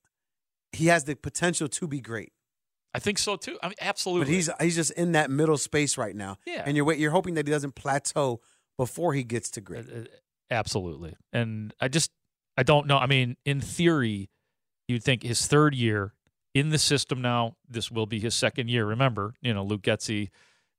he 0.72 0.88
has 0.88 1.06
the 1.06 1.16
potential 1.16 1.68
to 1.70 1.88
be 1.88 2.02
great. 2.02 2.34
I 2.94 3.00
think 3.00 3.18
so 3.18 3.36
too. 3.36 3.58
I 3.64 3.68
mean, 3.68 3.76
absolutely. 3.82 4.26
But 4.26 4.34
he's 4.34 4.50
he's 4.62 4.76
just 4.76 4.92
in 4.92 5.14
that 5.14 5.32
middle 5.32 5.58
space 5.58 5.98
right 5.98 6.16
now. 6.16 6.38
Yeah. 6.46 6.64
And 6.66 6.78
you're 6.78 6.94
you're 6.94 7.12
hoping 7.12 7.34
that 7.36 7.48
he 7.48 7.52
doesn't 7.52 7.76
plateau 7.76 8.42
before 8.78 9.14
he 9.14 9.24
gets 9.24 9.50
to 9.52 9.62
great. 9.62 9.86
Uh, 9.90 10.04
absolutely. 10.52 11.16
And 11.34 11.74
I 11.80 11.88
just 11.88 12.12
I 12.58 12.64
don't 12.64 12.88
know. 12.88 12.98
I 12.98 13.06
mean, 13.06 13.38
in 13.46 13.62
theory, 13.62 14.30
you'd 14.88 15.04
think 15.04 15.24
his 15.24 15.46
third 15.48 15.76
year 15.76 16.14
in 16.54 16.70
the 16.70 16.78
system 16.78 17.22
now. 17.22 17.56
This 17.70 17.92
will 17.92 18.06
be 18.06 18.20
his 18.20 18.34
second 18.36 18.70
year. 18.70 18.86
Remember, 18.86 19.34
you 19.42 19.54
know, 19.54 19.64
Luke 19.64 19.82
Getsy. 19.82 20.30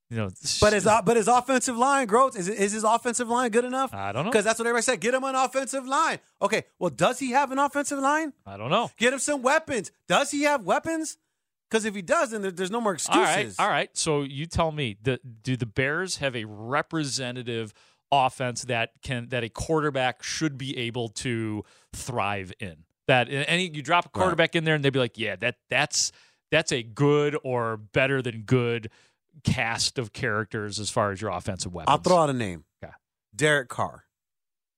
You 0.09 0.15
know, 0.15 0.29
But 0.61 0.71
his 0.71 0.85
but 0.85 1.17
his 1.17 1.27
offensive 1.27 1.77
line 1.77 2.07
growth 2.07 2.37
is 2.37 2.47
is 2.47 2.71
his 2.71 2.85
offensive 2.85 3.27
line 3.27 3.51
good 3.51 3.65
enough? 3.65 3.93
I 3.93 4.13
don't 4.13 4.23
know. 4.23 4.31
Because 4.31 4.45
that's 4.45 4.57
what 4.57 4.65
everybody 4.65 4.83
said. 4.83 5.01
Get 5.01 5.13
him 5.13 5.25
an 5.25 5.35
offensive 5.35 5.85
line. 5.85 6.19
Okay, 6.41 6.63
well, 6.79 6.89
does 6.89 7.19
he 7.19 7.31
have 7.31 7.51
an 7.51 7.59
offensive 7.59 7.99
line? 7.99 8.31
I 8.45 8.55
don't 8.55 8.69
know. 8.69 8.89
Get 8.95 9.11
him 9.11 9.19
some 9.19 9.41
weapons. 9.41 9.91
Does 10.07 10.31
he 10.31 10.43
have 10.43 10.63
weapons? 10.63 11.17
Because 11.69 11.83
if 11.83 11.93
he 11.93 12.01
does, 12.01 12.31
then 12.31 12.41
there's 12.55 12.71
no 12.71 12.79
more 12.79 12.93
excuses. 12.93 13.19
All 13.19 13.21
right, 13.21 13.53
all 13.59 13.69
right. 13.69 13.89
So 13.97 14.21
you 14.21 14.45
tell 14.45 14.71
me, 14.71 14.95
do 15.03 15.57
the 15.57 15.65
Bears 15.65 16.17
have 16.17 16.37
a 16.37 16.45
representative 16.45 17.73
offense 18.11 18.63
that 18.65 18.91
can 19.01 19.29
that 19.29 19.43
a 19.43 19.49
quarterback 19.49 20.23
should 20.23 20.57
be 20.57 20.77
able 20.77 21.09
to 21.09 21.63
thrive 21.93 22.51
in? 22.59 22.85
That 23.07 23.27
any 23.31 23.69
you 23.73 23.81
drop 23.81 24.05
a 24.05 24.09
quarterback 24.09 24.55
in 24.55 24.63
there 24.65 24.75
and 24.75 24.83
they'd 24.83 24.91
be 24.91 24.99
like, 24.99 25.17
yeah, 25.17 25.35
that 25.37 25.55
that's 25.69 26.11
that's 26.51 26.71
a 26.71 26.83
good 26.83 27.37
or 27.43 27.77
better 27.77 28.21
than 28.21 28.41
good 28.41 28.89
cast 29.43 29.97
of 29.97 30.13
characters 30.13 30.79
as 30.79 30.89
far 30.89 31.11
as 31.11 31.21
your 31.21 31.31
offensive 31.31 31.73
weapons. 31.73 31.91
I'll 31.91 31.97
throw 31.99 32.17
out 32.17 32.29
a 32.29 32.33
name. 32.33 32.65
Okay. 32.83 32.93
Derek 33.35 33.69
Carr. 33.69 34.05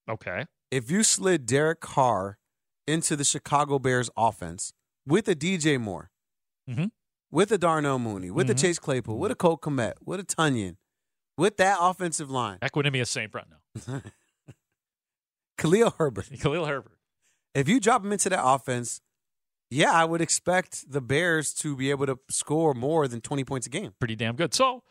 Okay. 0.10 0.46
If 0.72 0.92
you 0.92 1.04
slid 1.04 1.46
Derek 1.46 1.80
Carr 1.80 2.38
into 2.88 3.16
the 3.16 3.24
Chicago 3.24 3.80
Bears 3.80 4.10
offense 4.18 4.74
with 5.06 5.28
a 5.28 5.36
DJ 5.36 5.78
Moore, 5.80 6.12
Mhm. 6.70 6.92
with 7.32 7.52
a 7.52 7.58
Darnell 7.58 8.00
Mooney, 8.00 8.30
with 8.32 8.50
a 8.50 8.54
Mhm. 8.56 8.62
Chase 8.62 8.80
Claypool, 8.80 9.18
with 9.18 9.32
a 9.32 9.36
Cole 9.36 9.58
Kmet, 9.58 9.94
with 10.04 10.20
a 10.20 10.24
Tunyon, 10.24 10.78
with 11.40 11.58
that 11.58 11.78
offensive 11.80 12.30
line, 12.30 12.60
Equanimeous 12.62 13.08
St. 13.08 13.32
Brown 13.32 13.46
now. 13.88 14.02
Khalil 15.58 15.94
Herbert. 15.98 16.30
Khalil 16.42 16.66
Herbert. 16.66 16.98
If 17.54 17.68
you 17.68 17.80
drop 17.80 18.04
him 18.04 18.12
into 18.12 18.30
that 18.30 18.44
offense, 18.44 19.02
yeah, 19.70 19.92
I 19.92 20.06
would 20.06 20.22
expect 20.22 20.92
the 20.92 21.02
Bears 21.02 21.54
to 21.56 21.76
be 21.76 21.90
able 21.90 22.06
to 22.06 22.20
score 22.30 22.74
more 22.74 23.08
than 23.08 23.22
20 23.22 23.44
points 23.44 23.68
a 23.68 23.70
game. 23.70 23.94
pretty 24.00 24.16
damn 24.16 24.36
good. 24.36 24.54
So 24.54 24.84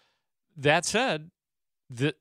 that 0.57 0.85
said, 0.85 1.31
th- 1.97 2.17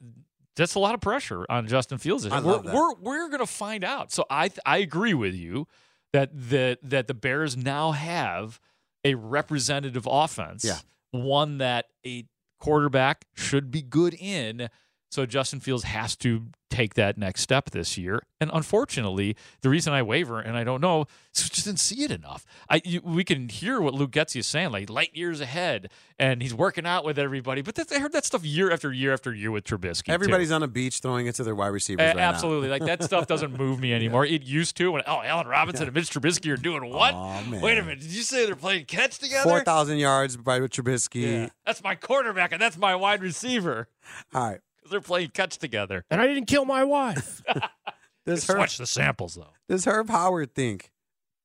that's 0.55 0.75
a 0.75 0.79
lot 0.79 0.95
of 0.95 1.01
pressure 1.01 1.45
on 1.49 1.67
Justin 1.67 1.97
Fields. 1.97 2.27
We're, 2.27 2.61
we're 2.61 2.93
we're 2.95 3.29
gonna 3.29 3.45
find 3.45 3.83
out. 3.83 4.11
So 4.11 4.25
I 4.29 4.47
th- 4.47 4.59
I 4.65 4.77
agree 4.77 5.13
with 5.13 5.35
you 5.35 5.67
that 6.13 6.31
the 6.33 6.79
that 6.81 7.07
the 7.07 7.13
Bears 7.13 7.55
now 7.55 7.91
have 7.91 8.59
a 9.05 9.13
representative 9.15 10.07
offense. 10.09 10.65
Yeah. 10.65 10.79
One 11.11 11.59
that 11.59 11.85
a 12.05 12.25
quarterback 12.59 13.25
should 13.33 13.71
be 13.71 13.81
good 13.81 14.13
in. 14.13 14.69
So 15.09 15.25
Justin 15.25 15.59
Fields 15.59 15.83
has 15.85 16.15
to 16.17 16.47
take 16.69 16.95
that 16.95 17.17
next 17.17 17.41
step 17.41 17.69
this 17.71 17.97
year. 17.97 18.21
And 18.41 18.51
unfortunately, 18.53 19.37
the 19.61 19.69
reason 19.69 19.93
I 19.93 20.01
waver 20.01 20.39
and 20.41 20.57
I 20.57 20.65
don't 20.65 20.81
know 20.81 21.05
is 21.33 21.43
we 21.45 21.49
just 21.49 21.65
didn't 21.65 21.79
see 21.79 22.03
it 22.03 22.11
enough. 22.11 22.45
I 22.69 22.81
you, 22.83 23.01
we 23.03 23.23
can 23.23 23.47
hear 23.47 23.79
what 23.79 23.93
Luke 23.93 24.11
Getsy 24.11 24.41
is 24.41 24.47
saying, 24.47 24.71
like 24.71 24.89
light 24.89 25.15
years 25.15 25.39
ahead, 25.39 25.89
and 26.19 26.41
he's 26.41 26.53
working 26.53 26.85
out 26.85 27.05
with 27.05 27.17
everybody. 27.17 27.61
But 27.61 27.79
I 27.91 27.99
heard 27.99 28.11
that 28.11 28.25
stuff 28.25 28.43
year 28.43 28.69
after 28.69 28.91
year 28.91 29.13
after 29.13 29.33
year 29.33 29.49
with 29.49 29.63
Trubisky. 29.63 30.05
too. 30.05 30.11
Everybody's 30.11 30.51
on 30.51 30.61
a 30.61 30.67
beach 30.67 30.99
throwing 30.99 31.25
it 31.27 31.35
to 31.35 31.43
their 31.45 31.55
wide 31.55 31.67
receivers. 31.69 32.03
A- 32.03 32.07
right 32.07 32.17
now. 32.17 32.29
absolutely. 32.29 32.67
Like 32.67 32.83
that 32.85 33.01
stuff 33.01 33.27
doesn't 33.27 33.57
move 33.57 33.79
me 33.79 33.93
anymore. 33.95 34.25
It 34.25 34.43
used 34.43 34.75
to 34.77 34.91
when 34.91 35.03
oh 35.07 35.21
Allen 35.23 35.47
Robinson 35.47 35.87
and 35.87 35.95
Mitch 35.95 36.09
Trubisky 36.09 36.51
are 36.51 36.57
doing 36.57 36.89
what? 36.93 37.13
man. 37.47 37.61
Wait 37.61 37.77
a 37.77 37.81
minute. 37.81 38.01
Did 38.01 38.11
you 38.11 38.23
say 38.23 38.45
they're 38.45 38.55
playing 38.55 38.85
catch 38.85 39.19
together? 39.19 39.49
Four 39.49 39.63
thousand 39.63 39.99
yards 39.99 40.35
by 40.35 40.59
Trubisky. 40.59 41.21
Yeah. 41.43 41.49
That's 41.65 41.81
my 41.81 41.95
quarterback 41.95 42.51
and 42.51 42.61
that's 42.61 42.77
my 42.77 42.93
wide 42.95 43.21
receiver. 43.21 43.87
All 44.33 44.49
right. 44.49 44.59
Because 44.87 44.91
they're 44.91 45.01
playing 45.01 45.29
catch 45.33 45.57
together. 45.57 46.05
And 46.09 46.21
I 46.21 46.27
didn't 46.27 46.45
kill 46.45 46.63
my 46.65 46.83
wife. 46.83 47.41
Does 48.25 48.45
Just 48.45 48.57
watch 48.57 48.77
the 48.77 48.87
samples 48.87 49.35
though. 49.35 49.53
Does 49.69 49.85
Herb 49.85 50.09
Howard 50.09 50.53
think 50.53 50.91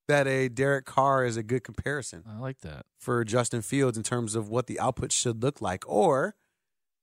that 0.09 0.27
a 0.27 0.49
Derek 0.49 0.85
Carr 0.85 1.25
is 1.25 1.37
a 1.37 1.43
good 1.43 1.65
comparison 1.65 2.25
I 2.29 2.39
like 2.39 2.61
that. 2.61 2.87
for 2.99 3.25
Justin 3.25 3.63
Fields 3.63 3.97
in 3.97 4.03
terms 4.03 4.35
of 4.35 4.49
what 4.49 4.67
the 4.67 4.79
output 4.81 5.13
should 5.13 5.43
look 5.43 5.61
like, 5.61 5.85
or 5.89 6.35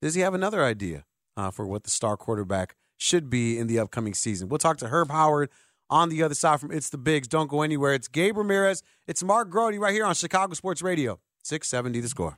does 0.02 0.16
he 0.16 0.22
have 0.22 0.34
another 0.34 0.64
idea 0.64 1.06
uh, 1.38 1.50
for 1.52 1.66
what 1.66 1.84
the 1.84 1.90
star 1.90 2.18
quarterback 2.18 2.76
should 2.98 3.30
be 3.30 3.58
in 3.58 3.68
the 3.68 3.80
upcoming 3.80 4.14
season? 4.14 4.50
We'll 4.50 4.58
talk 4.60 4.78
to 4.78 4.88
Herb 4.90 5.12
Howard 5.12 5.50
on 5.90 6.10
the 6.10 6.24
other 6.24 6.36
side 6.36 6.60
from 6.60 6.72
It's 6.72 6.90
the 6.90 6.98
Bigs. 6.98 7.28
Don't 7.28 7.50
go 7.50 7.62
anywhere. 7.62 7.94
It's 7.94 8.08
Gabe 8.10 8.38
Ramirez. 8.38 8.84
It's 9.08 9.24
Mark 9.24 9.50
Grote 9.50 9.76
right 9.80 9.94
here 9.94 10.06
on 10.06 10.14
Chicago 10.14 10.54
Sports 10.54 10.82
Radio, 10.82 11.20
six 11.42 11.68
seventy 11.70 12.00
the 12.02 12.10
score. 12.10 12.38